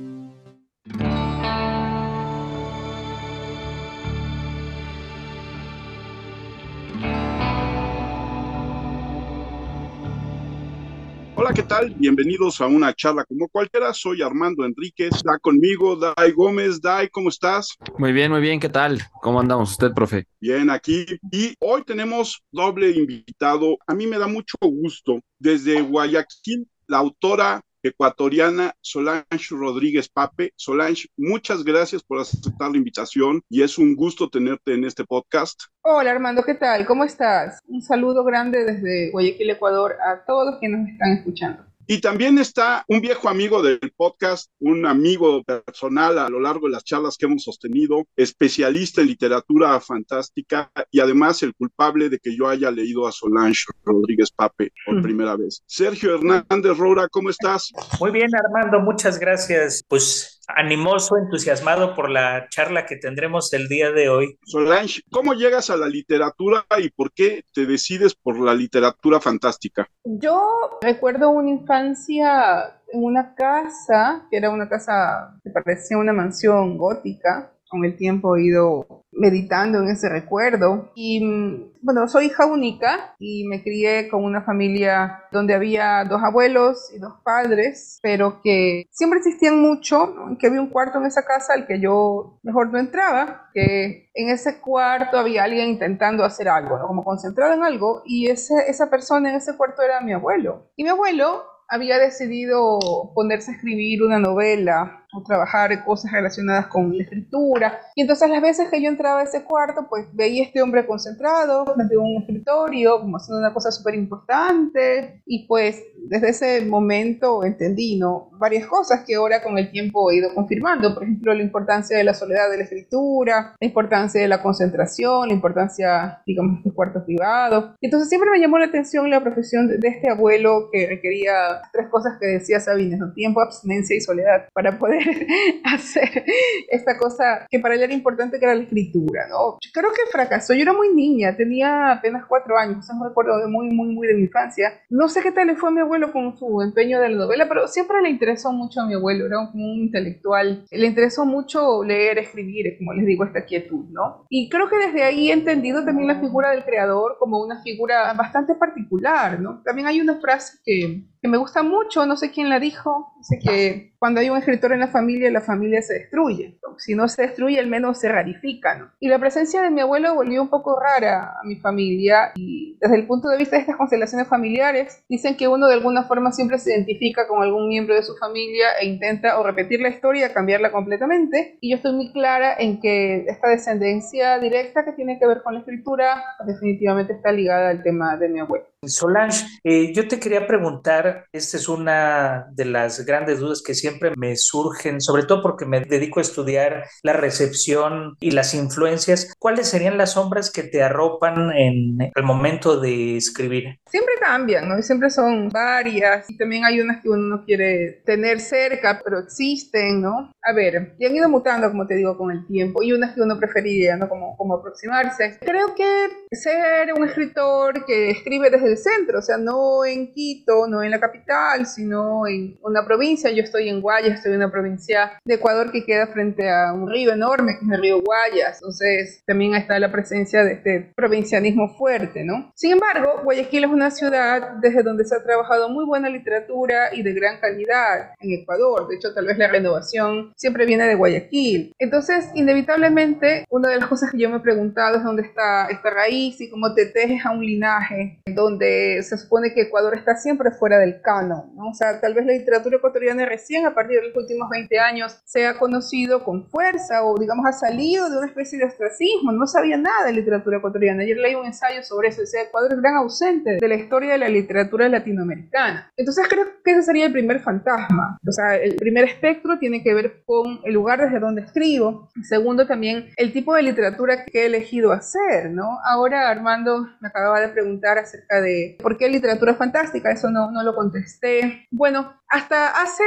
Hola, 11.44 11.54
¿qué 11.54 11.64
tal? 11.64 11.90
Bienvenidos 11.98 12.60
a 12.60 12.68
una 12.68 12.94
charla 12.94 13.24
como 13.24 13.48
cualquiera. 13.48 13.92
Soy 13.92 14.22
Armando 14.22 14.64
Enríquez. 14.64 15.16
Está 15.16 15.40
conmigo 15.40 15.96
Dai 15.96 16.30
Gómez. 16.30 16.80
Dai, 16.80 17.08
¿cómo 17.08 17.30
estás? 17.30 17.76
Muy 17.98 18.12
bien, 18.12 18.30
muy 18.30 18.40
bien. 18.40 18.60
¿Qué 18.60 18.68
tal? 18.68 19.00
¿Cómo 19.20 19.40
andamos 19.40 19.72
usted, 19.72 19.90
profe? 19.92 20.28
Bien, 20.40 20.70
aquí. 20.70 21.04
Y 21.32 21.56
hoy 21.58 21.82
tenemos 21.82 22.40
doble 22.52 22.90
invitado. 22.90 23.76
A 23.88 23.92
mí 23.92 24.06
me 24.06 24.18
da 24.18 24.28
mucho 24.28 24.56
gusto. 24.60 25.18
Desde 25.36 25.80
Guayaquil, 25.80 26.68
la 26.86 26.98
autora 26.98 27.60
ecuatoriana 27.82 28.74
Solange 28.80 29.48
Rodríguez 29.50 30.08
Pape. 30.08 30.52
Solange, 30.56 31.08
muchas 31.16 31.64
gracias 31.64 32.02
por 32.02 32.20
aceptar 32.20 32.70
la 32.70 32.78
invitación 32.78 33.42
y 33.48 33.62
es 33.62 33.78
un 33.78 33.96
gusto 33.96 34.28
tenerte 34.28 34.74
en 34.74 34.84
este 34.84 35.04
podcast. 35.04 35.62
Hola 35.82 36.12
Armando, 36.12 36.42
¿qué 36.44 36.54
tal? 36.54 36.86
¿Cómo 36.86 37.04
estás? 37.04 37.58
Un 37.66 37.82
saludo 37.82 38.24
grande 38.24 38.64
desde 38.64 39.10
Guayaquil, 39.10 39.50
Ecuador, 39.50 39.96
a 40.04 40.24
todos 40.24 40.52
los 40.52 40.60
que 40.60 40.68
nos 40.68 40.88
están 40.88 41.12
escuchando. 41.12 41.71
Y 41.86 42.00
también 42.00 42.38
está 42.38 42.84
un 42.88 43.00
viejo 43.00 43.28
amigo 43.28 43.62
del 43.62 43.92
podcast, 43.96 44.50
un 44.60 44.86
amigo 44.86 45.42
personal 45.42 46.18
a 46.18 46.28
lo 46.28 46.40
largo 46.40 46.66
de 46.66 46.72
las 46.72 46.84
charlas 46.84 47.16
que 47.16 47.26
hemos 47.26 47.42
sostenido, 47.42 48.06
especialista 48.16 49.00
en 49.00 49.08
literatura 49.08 49.80
fantástica 49.80 50.70
y 50.90 51.00
además 51.00 51.42
el 51.42 51.54
culpable 51.54 52.08
de 52.08 52.18
que 52.18 52.36
yo 52.36 52.48
haya 52.48 52.70
leído 52.70 53.06
a 53.06 53.12
Solange 53.12 53.64
Rodríguez 53.84 54.30
Pape 54.30 54.72
por 54.86 55.02
primera 55.02 55.36
vez. 55.36 55.62
Sergio 55.66 56.14
Hernández 56.14 56.76
Rora, 56.76 57.08
¿cómo 57.08 57.30
estás? 57.30 57.72
Muy 58.00 58.10
bien, 58.10 58.30
Armando, 58.34 58.80
muchas 58.80 59.18
gracias. 59.18 59.84
Pues 59.86 60.40
animoso, 60.48 61.16
entusiasmado 61.16 61.94
por 61.94 62.10
la 62.10 62.48
charla 62.48 62.86
que 62.86 62.96
tendremos 62.96 63.52
el 63.52 63.68
día 63.68 63.90
de 63.90 64.08
hoy. 64.08 64.38
Solange, 64.44 65.02
¿cómo 65.10 65.34
llegas 65.34 65.70
a 65.70 65.76
la 65.76 65.86
literatura 65.86 66.64
y 66.78 66.90
por 66.90 67.12
qué 67.12 67.44
te 67.52 67.66
decides 67.66 68.14
por 68.14 68.38
la 68.38 68.54
literatura 68.54 69.20
fantástica? 69.20 69.88
Yo 70.04 70.78
recuerdo 70.80 71.30
una 71.30 71.50
infancia 71.50 72.80
en 72.92 73.04
una 73.04 73.34
casa, 73.34 74.26
que 74.30 74.36
era 74.36 74.50
una 74.50 74.68
casa 74.68 75.38
que 75.42 75.50
parecía 75.50 75.98
una 75.98 76.12
mansión 76.12 76.76
gótica, 76.76 77.52
con 77.72 77.86
el 77.86 77.96
tiempo 77.96 78.36
he 78.36 78.44
ido 78.44 79.06
meditando 79.12 79.78
en 79.78 79.88
ese 79.88 80.10
recuerdo. 80.10 80.92
Y 80.94 81.72
bueno, 81.80 82.06
soy 82.06 82.26
hija 82.26 82.44
única 82.44 83.14
y 83.18 83.44
me 83.48 83.62
crié 83.62 84.10
con 84.10 84.24
una 84.24 84.42
familia 84.42 85.24
donde 85.32 85.54
había 85.54 86.04
dos 86.04 86.22
abuelos 86.22 86.92
y 86.94 86.98
dos 86.98 87.14
padres, 87.24 87.98
pero 88.02 88.42
que 88.42 88.84
siempre 88.90 89.20
existían 89.20 89.58
mucho, 89.58 90.14
que 90.38 90.48
había 90.48 90.60
un 90.60 90.68
cuarto 90.68 90.98
en 90.98 91.06
esa 91.06 91.24
casa 91.24 91.54
al 91.54 91.66
que 91.66 91.80
yo 91.80 92.38
mejor 92.42 92.70
no 92.70 92.78
entraba, 92.78 93.48
que 93.54 94.10
en 94.12 94.28
ese 94.28 94.60
cuarto 94.60 95.16
había 95.16 95.44
alguien 95.44 95.70
intentando 95.70 96.24
hacer 96.24 96.50
algo, 96.50 96.78
como 96.86 97.02
concentrado 97.02 97.54
en 97.54 97.62
algo, 97.62 98.02
y 98.04 98.28
ese, 98.28 98.54
esa 98.68 98.90
persona 98.90 99.30
en 99.30 99.36
ese 99.36 99.56
cuarto 99.56 99.80
era 99.80 100.02
mi 100.02 100.12
abuelo. 100.12 100.70
Y 100.76 100.84
mi 100.84 100.90
abuelo 100.90 101.44
había 101.68 101.98
decidido 101.98 102.78
ponerse 103.14 103.50
a 103.50 103.54
escribir 103.54 104.02
una 104.02 104.18
novela 104.18 105.01
o 105.12 105.22
trabajar 105.22 105.84
cosas 105.84 106.12
relacionadas 106.12 106.66
con 106.66 106.96
la 106.96 107.02
escritura. 107.02 107.78
Y 107.94 108.02
entonces 108.02 108.30
las 108.30 108.40
veces 108.40 108.68
que 108.70 108.82
yo 108.82 108.88
entraba 108.88 109.20
a 109.20 109.24
ese 109.24 109.44
cuarto, 109.44 109.86
pues 109.88 110.06
veía 110.12 110.42
a 110.42 110.46
este 110.46 110.62
hombre 110.62 110.86
concentrado 110.86 111.66
frente 111.66 111.94
a 111.94 112.00
un 112.00 112.22
escritorio, 112.22 113.00
como 113.00 113.16
haciendo 113.16 113.40
una 113.40 113.52
cosa 113.52 113.70
súper 113.70 113.94
importante. 113.94 115.22
Y 115.26 115.46
pues 115.46 115.82
desde 115.98 116.30
ese 116.30 116.64
momento 116.64 117.44
entendí, 117.44 117.98
¿no? 117.98 118.30
Varias 118.32 118.66
cosas 118.66 119.04
que 119.06 119.14
ahora 119.14 119.42
con 119.42 119.58
el 119.58 119.70
tiempo 119.70 120.10
he 120.10 120.16
ido 120.16 120.34
confirmando. 120.34 120.94
Por 120.94 121.04
ejemplo, 121.04 121.34
la 121.34 121.42
importancia 121.42 121.96
de 121.96 122.04
la 122.04 122.14
soledad 122.14 122.50
de 122.50 122.56
la 122.56 122.64
escritura, 122.64 123.54
la 123.60 123.66
importancia 123.66 124.20
de 124.20 124.28
la 124.28 124.42
concentración, 124.42 125.28
la 125.28 125.34
importancia, 125.34 126.22
digamos, 126.26 126.58
de 126.58 126.70
los 126.70 126.74
cuartos 126.74 127.04
privados. 127.04 127.74
Entonces 127.80 128.08
siempre 128.08 128.30
me 128.30 128.40
llamó 128.40 128.58
la 128.58 128.66
atención 128.66 129.10
la 129.10 129.22
profesión 129.22 129.68
de 129.68 129.88
este 129.88 130.10
abuelo 130.10 130.68
que 130.72 130.86
requería 130.86 131.60
tres 131.72 131.88
cosas 131.88 132.14
que 132.18 132.26
decía 132.26 132.60
Sabines, 132.60 132.98
¿no? 132.98 133.12
Tiempo, 133.12 133.40
abstinencia 133.40 133.94
y 133.94 134.00
soledad 134.00 134.48
para 134.54 134.78
poder 134.78 135.01
hacer 135.64 136.24
esta 136.68 136.98
cosa 136.98 137.46
que 137.50 137.58
para 137.58 137.74
él 137.74 137.82
era 137.82 137.92
importante, 137.92 138.38
que 138.38 138.44
era 138.44 138.54
la 138.54 138.62
escritura, 138.62 139.26
¿no? 139.28 139.58
creo 139.72 139.90
que 139.90 140.10
fracasó. 140.10 140.54
Yo 140.54 140.62
era 140.62 140.72
muy 140.72 140.94
niña, 140.94 141.36
tenía 141.36 141.92
apenas 141.92 142.24
cuatro 142.26 142.56
años, 142.58 142.86
no 142.94 143.08
recuerdo 143.08 143.38
de 143.38 143.46
muy, 143.46 143.70
muy, 143.70 143.88
muy 143.88 144.06
de 144.06 144.14
mi 144.14 144.22
infancia. 144.22 144.80
No 144.90 145.08
sé 145.08 145.22
qué 145.22 145.32
tal 145.32 145.46
le 145.46 145.56
fue 145.56 145.70
a 145.70 145.72
mi 145.72 145.80
abuelo 145.80 146.12
con 146.12 146.36
su 146.36 146.62
empeño 146.62 147.00
de 147.00 147.08
la 147.08 147.16
novela, 147.16 147.48
pero 147.48 147.66
siempre 147.66 148.00
le 148.02 148.10
interesó 148.10 148.52
mucho 148.52 148.80
a 148.80 148.86
mi 148.86 148.94
abuelo, 148.94 149.26
era 149.26 149.36
como 149.50 149.72
un 149.72 149.80
intelectual. 149.80 150.64
Le 150.70 150.86
interesó 150.86 151.24
mucho 151.24 151.82
leer, 151.82 152.18
escribir, 152.18 152.76
como 152.78 152.92
les 152.92 153.06
digo, 153.06 153.24
esta 153.24 153.44
quietud, 153.44 153.86
¿no? 153.90 154.26
Y 154.28 154.48
creo 154.48 154.68
que 154.68 154.76
desde 154.76 155.02
ahí 155.02 155.30
he 155.30 155.32
entendido 155.32 155.84
también 155.84 156.08
la 156.08 156.20
figura 156.20 156.50
del 156.50 156.64
creador 156.64 157.16
como 157.18 157.42
una 157.42 157.62
figura 157.62 158.12
bastante 158.14 158.54
particular, 158.54 159.40
¿no? 159.40 159.62
También 159.64 159.88
hay 159.88 160.00
una 160.00 160.20
frase 160.20 160.58
que, 160.64 161.04
que 161.22 161.28
me 161.28 161.38
gusta 161.38 161.62
mucho, 161.62 162.04
no 162.04 162.16
sé 162.16 162.32
quién 162.32 162.48
la 162.48 162.58
dijo, 162.58 163.14
dice 163.18 163.38
que 163.38 163.92
cuando 164.00 164.18
hay 164.18 164.28
un 164.28 164.36
escritor 164.36 164.72
en 164.72 164.80
la 164.80 164.88
familia, 164.88 165.30
la 165.30 165.40
familia 165.40 165.80
se 165.80 165.94
destruye. 165.94 166.58
Si 166.78 166.96
no 166.96 167.06
se 167.06 167.22
destruye, 167.22 167.60
al 167.60 167.68
menos 167.68 168.00
se 168.00 168.08
rarifica. 168.08 168.92
Y 168.98 169.06
la 169.06 169.20
presencia 169.20 169.62
de 169.62 169.70
mi 169.70 169.80
abuelo 169.80 170.16
volvió 170.16 170.42
un 170.42 170.48
poco 170.48 170.80
rara 170.80 171.34
a 171.40 171.46
mi 171.46 171.54
familia 171.60 172.32
y 172.34 172.76
desde 172.80 172.96
el 172.96 173.06
punto 173.06 173.28
de 173.28 173.38
vista 173.38 173.54
de 173.54 173.60
estas 173.60 173.76
constelaciones 173.76 174.26
familiares, 174.26 175.04
dicen 175.08 175.36
que 175.36 175.46
uno 175.46 175.68
de 175.68 175.74
alguna 175.74 176.02
forma 176.02 176.32
siempre 176.32 176.58
se 176.58 176.72
identifica 176.72 177.28
con 177.28 177.40
algún 177.40 177.68
miembro 177.68 177.94
de 177.94 178.02
su 178.02 178.16
familia 178.16 178.72
e 178.80 178.86
intenta 178.86 179.38
o 179.38 179.44
repetir 179.44 179.80
la 179.80 179.90
historia, 179.90 180.34
cambiarla 180.34 180.72
completamente. 180.72 181.56
Y 181.60 181.70
yo 181.70 181.76
estoy 181.76 181.92
muy 181.92 182.10
clara 182.12 182.52
en 182.58 182.80
que 182.80 183.26
esta 183.28 183.48
descendencia 183.48 184.40
directa 184.40 184.84
que 184.84 184.92
tiene 184.92 185.20
que 185.20 185.28
ver 185.28 185.44
con 185.44 185.54
la 185.54 185.60
escritura 185.60 186.24
definitivamente 186.44 187.12
está 187.12 187.30
ligada 187.30 187.70
al 187.70 187.84
tema 187.84 188.16
de 188.16 188.28
mi 188.28 188.40
abuelo. 188.40 188.71
Solange, 188.84 189.46
eh, 189.62 189.92
yo 189.94 190.08
te 190.08 190.18
quería 190.18 190.48
preguntar, 190.48 191.26
esta 191.30 191.56
es 191.56 191.68
una 191.68 192.48
de 192.50 192.64
las 192.64 193.06
grandes 193.06 193.38
dudas 193.38 193.62
que 193.64 193.74
siempre 193.74 194.12
me 194.16 194.34
surgen, 194.34 195.00
sobre 195.00 195.22
todo 195.22 195.40
porque 195.40 195.64
me 195.64 195.82
dedico 195.82 196.18
a 196.18 196.22
estudiar 196.22 196.86
la 197.04 197.12
recepción 197.12 198.16
y 198.18 198.32
las 198.32 198.54
influencias. 198.54 199.32
¿Cuáles 199.38 199.68
serían 199.68 199.98
las 199.98 200.14
sombras 200.14 200.50
que 200.50 200.64
te 200.64 200.82
arropan 200.82 201.52
en 201.52 202.10
el 202.12 202.22
momento 202.24 202.80
de 202.80 203.18
escribir? 203.18 203.78
Siempre 203.86 204.14
cambian, 204.20 204.68
¿no? 204.68 204.82
Siempre 204.82 205.10
son 205.10 205.48
varias 205.50 206.28
y 206.28 206.36
también 206.36 206.64
hay 206.64 206.80
unas 206.80 207.00
que 207.02 207.08
uno 207.08 207.36
no 207.36 207.44
quiere 207.44 208.02
tener 208.04 208.40
cerca, 208.40 209.00
pero 209.04 209.20
existen, 209.20 210.02
¿no? 210.02 210.32
A 210.42 210.52
ver, 210.52 210.96
y 210.98 211.06
han 211.06 211.14
ido 211.14 211.28
mutando, 211.28 211.70
como 211.70 211.86
te 211.86 211.94
digo, 211.94 212.18
con 212.18 212.32
el 212.32 212.44
tiempo 212.48 212.82
y 212.82 212.92
unas 212.92 213.14
que 213.14 213.20
uno 213.20 213.38
preferiría, 213.38 213.96
¿no? 213.96 214.08
Como, 214.08 214.36
como 214.36 214.54
aproximarse. 214.54 215.38
Creo 215.40 215.72
que 215.76 216.08
ser 216.32 216.92
un 216.94 217.06
escritor 217.06 217.84
que 217.84 218.10
escribe 218.10 218.50
desde 218.50 218.71
centro, 218.76 219.18
o 219.18 219.22
sea, 219.22 219.36
no 219.36 219.84
en 219.84 220.12
Quito, 220.12 220.66
no 220.68 220.82
en 220.82 220.90
la 220.90 221.00
capital, 221.00 221.66
sino 221.66 222.26
en 222.26 222.58
una 222.62 222.84
provincia. 222.84 223.30
Yo 223.30 223.42
estoy 223.42 223.68
en 223.68 223.80
Guayas, 223.80 224.16
estoy 224.16 224.32
en 224.32 224.38
una 224.38 224.50
provincia 224.50 225.18
de 225.24 225.34
Ecuador 225.34 225.70
que 225.72 225.84
queda 225.84 226.06
frente 226.08 226.50
a 226.50 226.72
un 226.72 226.90
río 226.90 227.12
enorme, 227.12 227.58
que 227.58 227.64
es 227.64 227.72
el 227.72 227.80
río 227.80 228.00
Guayas. 228.00 228.56
Entonces, 228.56 229.22
también 229.26 229.54
está 229.54 229.78
la 229.78 229.90
presencia 229.90 230.44
de 230.44 230.52
este 230.54 230.92
provincianismo 230.94 231.76
fuerte, 231.76 232.24
¿no? 232.24 232.52
Sin 232.54 232.72
embargo, 232.72 233.20
Guayaquil 233.24 233.64
es 233.64 233.70
una 233.70 233.90
ciudad 233.90 234.52
desde 234.60 234.82
donde 234.82 235.04
se 235.04 235.14
ha 235.14 235.22
trabajado 235.22 235.68
muy 235.68 235.84
buena 235.84 236.08
literatura 236.08 236.94
y 236.94 237.02
de 237.02 237.12
gran 237.12 237.40
calidad 237.40 238.12
en 238.20 238.40
Ecuador. 238.40 238.88
De 238.88 238.96
hecho, 238.96 239.14
tal 239.14 239.26
vez 239.26 239.38
la 239.38 239.48
renovación 239.48 240.32
siempre 240.36 240.66
viene 240.66 240.86
de 240.86 240.94
Guayaquil. 240.94 241.72
Entonces, 241.78 242.30
inevitablemente, 242.34 243.44
una 243.50 243.70
de 243.70 243.78
las 243.78 243.88
cosas 243.88 244.10
que 244.10 244.18
yo 244.18 244.30
me 244.30 244.36
he 244.36 244.40
preguntado 244.40 244.96
es 244.96 245.04
dónde 245.04 245.22
está 245.22 245.66
esta 245.66 245.90
raíz 245.90 246.40
y 246.40 246.50
cómo 246.50 246.74
te 246.74 246.86
tejes 246.86 247.24
a 247.24 247.30
un 247.30 247.44
linaje 247.44 248.20
donde 248.26 248.61
se 248.62 249.16
supone 249.18 249.52
que 249.52 249.62
Ecuador 249.62 249.94
está 249.94 250.16
siempre 250.16 250.50
fuera 250.50 250.78
del 250.78 251.00
canon. 251.00 251.54
¿no? 251.54 251.68
O 251.70 251.74
sea, 251.74 252.00
tal 252.00 252.14
vez 252.14 252.26
la 252.26 252.32
literatura 252.32 252.76
ecuatoriana 252.76 253.26
recién 253.26 253.66
a 253.66 253.74
partir 253.74 254.00
de 254.00 254.08
los 254.08 254.16
últimos 254.16 254.48
20 254.50 254.78
años 254.78 255.20
se 255.24 255.46
ha 255.46 255.58
conocido 255.58 256.24
con 256.24 256.48
fuerza 256.48 257.04
o 257.04 257.18
digamos 257.18 257.46
ha 257.46 257.52
salido 257.52 258.10
de 258.10 258.18
una 258.18 258.26
especie 258.26 258.58
de 258.58 258.64
ostracismo. 258.64 259.32
No 259.32 259.46
sabía 259.46 259.76
nada 259.76 260.06
de 260.06 260.12
literatura 260.12 260.58
ecuatoriana. 260.58 261.02
Ayer 261.02 261.16
leí 261.16 261.34
un 261.34 261.46
ensayo 261.46 261.82
sobre 261.82 262.08
eso. 262.08 262.20
Decía, 262.20 262.42
Ecuador 262.42 262.72
es 262.72 262.80
gran 262.80 262.96
ausente 262.96 263.58
de 263.60 263.68
la 263.68 263.74
historia 263.74 264.12
de 264.12 264.18
la 264.18 264.28
literatura 264.28 264.88
latinoamericana. 264.88 265.90
Entonces 265.96 266.26
creo 266.28 266.46
que 266.64 266.72
ese 266.72 266.82
sería 266.82 267.06
el 267.06 267.12
primer 267.12 267.40
fantasma. 267.40 268.18
O 268.26 268.32
sea, 268.32 268.56
el 268.56 268.76
primer 268.76 269.04
espectro 269.04 269.58
tiene 269.58 269.82
que 269.82 269.94
ver 269.94 270.22
con 270.24 270.60
el 270.64 270.74
lugar 270.74 271.00
desde 271.00 271.18
donde 271.18 271.42
escribo. 271.42 272.08
Segundo, 272.22 272.66
también 272.66 273.10
el 273.16 273.32
tipo 273.32 273.54
de 273.54 273.62
literatura 273.62 274.24
que 274.24 274.42
he 274.42 274.46
elegido 274.46 274.92
hacer, 274.92 275.50
¿no? 275.50 275.78
Ahora 275.84 276.28
Armando 276.28 276.88
me 277.00 277.08
acababa 277.08 277.40
de 277.40 277.48
preguntar 277.48 277.98
acerca 277.98 278.40
de 278.40 278.51
por 278.80 278.96
qué 278.96 279.08
literatura 279.08 279.54
fantástica. 279.54 280.10
Eso 280.10 280.30
no, 280.30 280.50
no 280.50 280.62
lo 280.62 280.74
contesté. 280.74 281.66
Bueno, 281.70 282.20
hasta 282.28 282.82
hace 282.82 283.04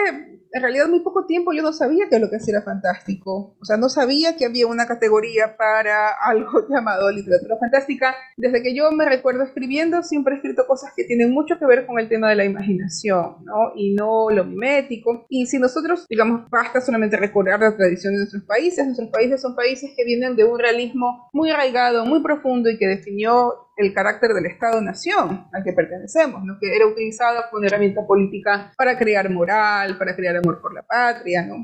en 0.55 0.61
realidad 0.61 0.87
muy 0.87 1.01
poco 1.01 1.25
tiempo 1.25 1.51
yo 1.51 1.61
no 1.61 1.73
sabía 1.73 2.07
que 2.09 2.17
lo 2.17 2.29
que 2.29 2.37
hacía 2.37 2.55
era 2.55 2.63
fantástico. 2.63 3.57
O 3.59 3.65
sea, 3.65 3.75
no 3.75 3.89
sabía 3.89 4.37
que 4.37 4.45
había 4.45 4.67
una 4.67 4.87
categoría 4.87 5.57
para 5.57 6.11
algo 6.23 6.65
llamado 6.69 7.11
literatura 7.11 7.57
fantástica. 7.59 8.15
Desde 8.37 8.63
que 8.63 8.73
yo 8.73 8.89
me 8.91 9.03
recuerdo 9.03 9.43
escribiendo, 9.43 10.01
siempre 10.01 10.33
he 10.33 10.37
escrito 10.37 10.65
cosas 10.65 10.93
que 10.95 11.03
tienen 11.03 11.31
mucho 11.31 11.59
que 11.59 11.65
ver 11.65 11.85
con 11.85 11.99
el 11.99 12.07
tema 12.07 12.29
de 12.29 12.35
la 12.35 12.45
imaginación, 12.45 13.43
¿no? 13.43 13.73
Y 13.75 13.95
no 13.95 14.29
lo 14.29 14.45
mimético. 14.45 15.25
Y 15.27 15.45
si 15.45 15.59
nosotros, 15.59 16.05
digamos, 16.09 16.49
basta 16.49 16.79
solamente 16.79 17.17
recordar 17.17 17.59
la 17.59 17.75
tradición 17.75 18.13
de 18.13 18.19
nuestros 18.19 18.43
países, 18.43 18.85
nuestros 18.85 19.09
países 19.09 19.41
son 19.41 19.55
países 19.55 19.91
que 19.93 20.05
vienen 20.05 20.37
de 20.37 20.45
un 20.45 20.57
realismo 20.57 21.29
muy 21.33 21.49
arraigado, 21.49 22.05
muy 22.05 22.23
profundo 22.23 22.69
y 22.69 22.77
que 22.77 22.87
definió 22.87 23.65
el 23.77 23.93
carácter 23.93 24.33
del 24.33 24.45
Estado-nación 24.45 25.47
al 25.51 25.63
que 25.63 25.73
pertenecemos, 25.73 26.43
¿no? 26.43 26.57
que 26.59 26.75
era 26.75 26.87
utilizado 26.87 27.43
como 27.51 27.65
herramienta 27.65 28.05
política 28.05 28.71
para 28.77 28.97
crear 28.97 29.29
moral, 29.29 29.97
para 29.97 30.15
crear 30.15 30.37
amor 30.45 30.61
por 30.61 30.73
la 30.73 30.83
patria, 30.83 31.45
¿no? 31.45 31.55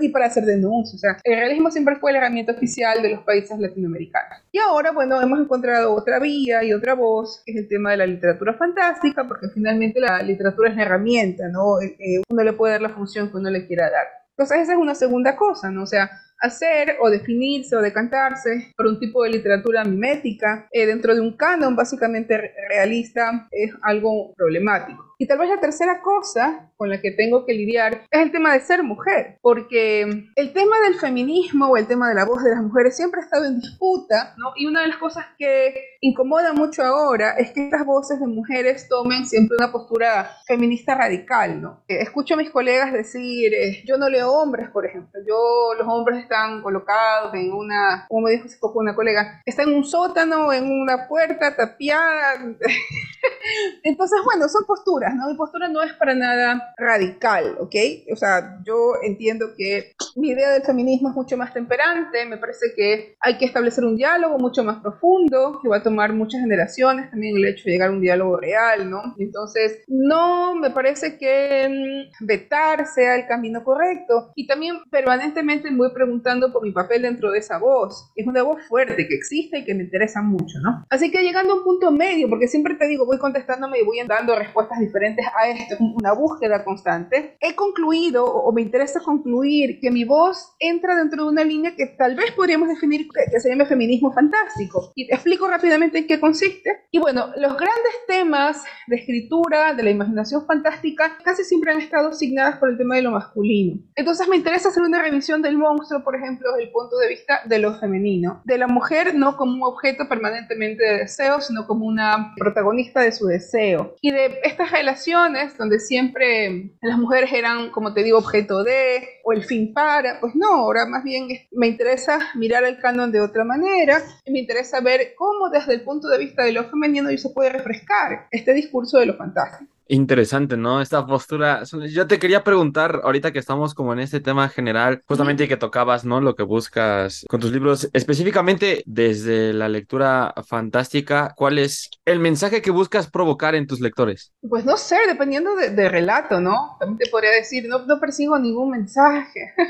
y 0.00 0.08
para 0.08 0.26
hacer 0.26 0.44
denuncias. 0.44 0.96
O 0.96 0.98
sea, 0.98 1.16
el 1.22 1.38
realismo 1.38 1.70
siempre 1.70 1.96
fue 1.96 2.12
la 2.12 2.18
herramienta 2.18 2.52
oficial 2.52 3.02
de 3.02 3.10
los 3.10 3.24
países 3.24 3.58
latinoamericanos. 3.58 4.38
Y 4.52 4.58
ahora, 4.58 4.92
bueno, 4.92 5.20
hemos 5.20 5.40
encontrado 5.40 5.94
otra 5.94 6.18
vía 6.18 6.62
y 6.64 6.72
otra 6.72 6.94
voz, 6.94 7.42
que 7.44 7.52
es 7.52 7.58
el 7.58 7.68
tema 7.68 7.92
de 7.92 7.98
la 7.98 8.06
literatura 8.06 8.54
fantástica, 8.54 9.26
porque 9.26 9.48
finalmente 9.48 10.00
la 10.00 10.22
literatura 10.22 10.70
es 10.70 10.76
la 10.76 10.82
herramienta, 10.82 11.48
¿no? 11.48 11.80
Eh, 11.80 11.96
eh, 11.98 12.22
uno 12.28 12.42
le 12.42 12.52
puede 12.52 12.74
dar 12.74 12.82
la 12.82 12.90
función 12.90 13.30
que 13.30 13.36
uno 13.36 13.50
le 13.50 13.66
quiera 13.66 13.90
dar. 13.90 14.06
Entonces 14.30 14.62
esa 14.62 14.72
es 14.72 14.78
una 14.78 14.94
segunda 14.94 15.36
cosa, 15.36 15.70
¿no? 15.70 15.84
O 15.84 15.86
sea, 15.86 16.10
hacer 16.40 16.96
o 17.00 17.10
definirse 17.10 17.76
o 17.76 17.80
decantarse 17.80 18.72
por 18.76 18.86
un 18.86 18.98
tipo 18.98 19.22
de 19.22 19.30
literatura 19.30 19.84
mimética 19.84 20.68
eh, 20.72 20.86
dentro 20.86 21.14
de 21.14 21.20
un 21.20 21.36
canon 21.36 21.76
básicamente 21.76 22.54
realista 22.68 23.48
es 23.50 23.72
algo 23.82 24.34
problemático. 24.34 25.14
Y 25.18 25.26
tal 25.26 25.38
vez 25.38 25.48
la 25.48 25.60
tercera 25.60 26.00
cosa 26.02 26.70
con 26.76 26.90
la 26.90 27.00
que 27.00 27.12
tengo 27.12 27.46
que 27.46 27.54
lidiar 27.54 28.02
es 28.10 28.20
el 28.20 28.32
tema 28.32 28.52
de 28.52 28.60
ser 28.60 28.82
mujer, 28.82 29.38
porque 29.40 30.02
el 30.34 30.52
tema 30.52 30.80
del 30.84 30.96
feminismo 30.96 31.68
o 31.68 31.76
el 31.76 31.86
tema 31.86 32.08
de 32.08 32.16
la 32.16 32.24
voz 32.24 32.42
de 32.42 32.50
las 32.50 32.62
mujeres 32.62 32.96
siempre 32.96 33.20
ha 33.20 33.24
estado 33.24 33.44
en 33.44 33.60
disputa, 33.60 34.34
¿no? 34.36 34.52
Y 34.56 34.66
una 34.66 34.82
de 34.82 34.88
las 34.88 34.96
cosas 34.96 35.24
que 35.38 35.74
incomoda 36.00 36.52
mucho 36.52 36.82
ahora 36.82 37.36
es 37.38 37.52
que 37.52 37.64
estas 37.64 37.86
voces 37.86 38.18
de 38.18 38.26
mujeres 38.26 38.88
tomen 38.88 39.24
siempre 39.24 39.56
una 39.56 39.70
postura 39.70 40.30
feminista 40.46 40.94
radical, 40.96 41.62
¿no? 41.62 41.84
Eh, 41.88 41.98
escucho 42.00 42.34
a 42.34 42.36
mis 42.36 42.50
colegas 42.50 42.92
decir, 42.92 43.54
eh, 43.54 43.82
yo 43.86 43.96
no 43.96 44.08
leo 44.08 44.32
hombres, 44.32 44.68
por 44.70 44.84
ejemplo, 44.84 45.20
yo, 45.26 45.74
los 45.78 45.86
hombres 45.86 46.23
están 46.24 46.62
colocados 46.62 47.34
en 47.34 47.52
una, 47.52 48.06
como 48.08 48.26
me 48.26 48.32
dijo 48.32 48.48
una 48.74 48.94
colega, 48.94 49.40
están 49.44 49.68
en 49.68 49.76
un 49.76 49.84
sótano, 49.84 50.52
en 50.52 50.64
una 50.70 51.06
puerta 51.06 51.54
tapiada. 51.54 52.34
Entonces, 53.82 54.20
bueno, 54.24 54.48
son 54.48 54.64
posturas 54.66 55.14
mi 55.28 55.36
postura 55.36 55.68
no 55.68 55.82
es 55.82 55.92
para 55.94 56.14
nada 56.14 56.74
radical, 56.76 57.56
¿ok? 57.58 57.74
O 58.12 58.16
sea, 58.16 58.60
yo 58.64 58.94
entiendo 59.02 59.54
que 59.56 59.92
mi 60.16 60.30
idea 60.30 60.50
del 60.50 60.62
feminismo 60.62 61.10
es 61.10 61.14
mucho 61.14 61.36
más 61.36 61.52
temperante, 61.52 62.26
me 62.26 62.38
parece 62.38 62.66
que 62.76 63.16
hay 63.20 63.38
que 63.38 63.46
establecer 63.46 63.84
un 63.84 63.96
diálogo 63.96 64.38
mucho 64.38 64.64
más 64.64 64.80
profundo, 64.80 65.60
que 65.62 65.68
va 65.68 65.78
a 65.78 65.82
tomar 65.82 66.12
muchas 66.12 66.40
generaciones, 66.40 67.10
también 67.10 67.36
el 67.36 67.44
hecho 67.46 67.64
de 67.64 67.72
llegar 67.72 67.90
a 67.90 67.92
un 67.92 68.00
diálogo 68.00 68.36
real, 68.36 68.88
¿no? 68.88 69.14
Entonces, 69.18 69.82
no 69.88 70.54
me 70.54 70.70
parece 70.70 71.18
que 71.18 72.08
mm, 72.20 72.26
vetar 72.26 72.86
sea 72.86 73.16
el 73.16 73.26
camino 73.26 73.64
correcto. 73.64 74.32
Y 74.34 74.46
también 74.46 74.76
permanentemente 74.90 75.70
me 75.70 75.78
voy 75.78 75.92
preguntando 75.92 76.52
por 76.52 76.62
mi 76.62 76.72
papel 76.72 77.02
dentro 77.02 77.30
de 77.30 77.38
esa 77.38 77.58
voz. 77.58 78.10
Es 78.14 78.26
una 78.26 78.42
voz 78.42 78.62
fuerte 78.68 79.08
que 79.08 79.14
existe 79.14 79.58
y 79.58 79.64
que 79.64 79.74
me 79.74 79.84
interesa 79.84 80.22
mucho, 80.22 80.58
¿no? 80.62 80.84
Así 80.90 81.10
que 81.10 81.22
llegando 81.22 81.52
a 81.54 81.56
un 81.56 81.64
punto 81.64 81.90
medio, 81.90 82.28
porque 82.28 82.48
siempre 82.48 82.74
te 82.74 82.86
digo, 82.86 83.06
voy 83.06 83.18
contestándome 83.34 83.80
y 83.80 83.84
voy 83.84 83.98
dando 84.06 84.36
respuestas 84.36 84.78
diferentes 84.78 85.26
a 85.26 85.48
esto, 85.48 85.76
una 85.80 86.12
búsqueda 86.12 86.62
constante, 86.62 87.36
he 87.40 87.56
concluido 87.56 88.24
o 88.24 88.52
me 88.52 88.62
interesa 88.62 89.00
concluir 89.00 89.80
que 89.80 89.90
mi 89.90 90.04
voz 90.04 90.54
entra 90.60 90.94
dentro 90.94 91.24
de 91.24 91.30
una 91.30 91.42
línea 91.42 91.74
que 91.74 91.86
tal 91.98 92.14
vez 92.14 92.30
podríamos 92.30 92.68
definir 92.68 93.08
que 93.32 93.40
se 93.40 93.48
llama 93.48 93.64
feminismo 93.64 94.12
fantástico. 94.12 94.92
Y 94.94 95.08
te 95.08 95.14
explico 95.14 95.48
rápidamente 95.48 95.98
en 95.98 96.06
qué 96.06 96.20
consiste. 96.20 96.84
Y 96.92 97.00
bueno, 97.00 97.30
los 97.36 97.54
grandes 97.54 97.94
temas 98.06 98.62
de 98.86 98.96
escritura, 98.96 99.74
de 99.74 99.82
la 99.82 99.90
imaginación 99.90 100.46
fantástica, 100.46 101.18
casi 101.24 101.42
siempre 101.42 101.72
han 101.72 101.80
estado 101.80 102.10
asignadas 102.10 102.58
por 102.58 102.68
el 102.68 102.78
tema 102.78 102.94
de 102.94 103.02
lo 103.02 103.10
masculino. 103.10 103.82
Entonces 103.96 104.28
me 104.28 104.36
interesa 104.36 104.68
hacer 104.68 104.84
una 104.84 105.02
revisión 105.02 105.42
del 105.42 105.58
monstruo, 105.58 106.04
por 106.04 106.14
ejemplo, 106.14 106.52
desde 106.52 106.66
el 106.66 106.70
punto 106.70 106.96
de 106.98 107.08
vista 107.08 107.40
de 107.46 107.58
lo 107.58 107.74
femenino. 107.80 108.42
De 108.44 108.58
la 108.58 108.68
mujer 108.68 109.16
no 109.16 109.36
como 109.36 109.54
un 109.54 109.62
objeto 109.64 110.08
permanentemente 110.08 110.84
de 110.84 110.98
deseo, 110.98 111.40
sino 111.40 111.66
como 111.66 111.86
una 111.86 112.32
protagonista 112.36 113.00
de 113.00 113.10
su 113.10 113.23
deseo. 113.26 113.96
Y 114.00 114.10
de 114.10 114.40
estas 114.44 114.70
relaciones 114.70 115.56
donde 115.58 115.80
siempre 115.80 116.70
las 116.80 116.98
mujeres 116.98 117.32
eran, 117.32 117.70
como 117.70 117.94
te 117.94 118.02
digo, 118.02 118.18
objeto 118.18 118.62
de 118.62 119.20
o 119.24 119.32
el 119.32 119.44
fin 119.44 119.72
para, 119.72 120.20
pues 120.20 120.34
no, 120.34 120.52
ahora 120.52 120.86
más 120.86 121.02
bien 121.02 121.28
me 121.52 121.66
interesa 121.66 122.18
mirar 122.34 122.64
el 122.64 122.78
canon 122.78 123.10
de 123.10 123.20
otra 123.20 123.44
manera 123.44 124.02
y 124.24 124.32
me 124.32 124.40
interesa 124.40 124.80
ver 124.80 125.14
cómo 125.16 125.48
desde 125.50 125.74
el 125.74 125.82
punto 125.82 126.08
de 126.08 126.18
vista 126.18 126.44
de 126.44 126.52
lo 126.52 126.64
femenino 126.64 127.10
se 127.16 127.30
puede 127.30 127.50
refrescar 127.50 128.28
este 128.30 128.52
discurso 128.52 128.98
de 128.98 129.06
lo 129.06 129.16
fantástico. 129.16 129.73
Interesante, 129.86 130.56
¿no? 130.56 130.80
Esta 130.80 131.06
postura. 131.06 131.62
Yo 131.90 132.06
te 132.06 132.18
quería 132.18 132.42
preguntar, 132.42 133.00
ahorita 133.04 133.32
que 133.32 133.38
estamos 133.38 133.74
como 133.74 133.92
en 133.92 134.00
este 134.00 134.20
tema 134.20 134.48
general, 134.48 135.02
justamente 135.06 135.46
que 135.46 135.56
tocabas, 135.56 136.04
¿no? 136.04 136.20
Lo 136.20 136.34
que 136.34 136.42
buscas 136.42 137.24
con 137.28 137.40
tus 137.40 137.52
libros, 137.52 137.90
específicamente 137.92 138.82
desde 138.86 139.52
la 139.52 139.68
lectura 139.68 140.32
fantástica, 140.46 141.34
¿cuál 141.36 141.58
es 141.58 141.90
el 142.04 142.18
mensaje 142.18 142.62
que 142.62 142.70
buscas 142.70 143.10
provocar 143.10 143.54
en 143.54 143.66
tus 143.66 143.80
lectores? 143.80 144.32
Pues 144.48 144.64
no 144.64 144.76
sé, 144.76 144.96
dependiendo 145.06 145.54
de, 145.54 145.88
relato, 145.88 146.40
¿no? 146.40 146.76
También 146.80 146.98
te 146.98 147.10
podría 147.10 147.30
decir, 147.30 147.66
no, 147.68 147.84
no 147.84 148.00
persigo 148.00 148.38
ningún 148.38 148.70
mensaje. 148.70 149.54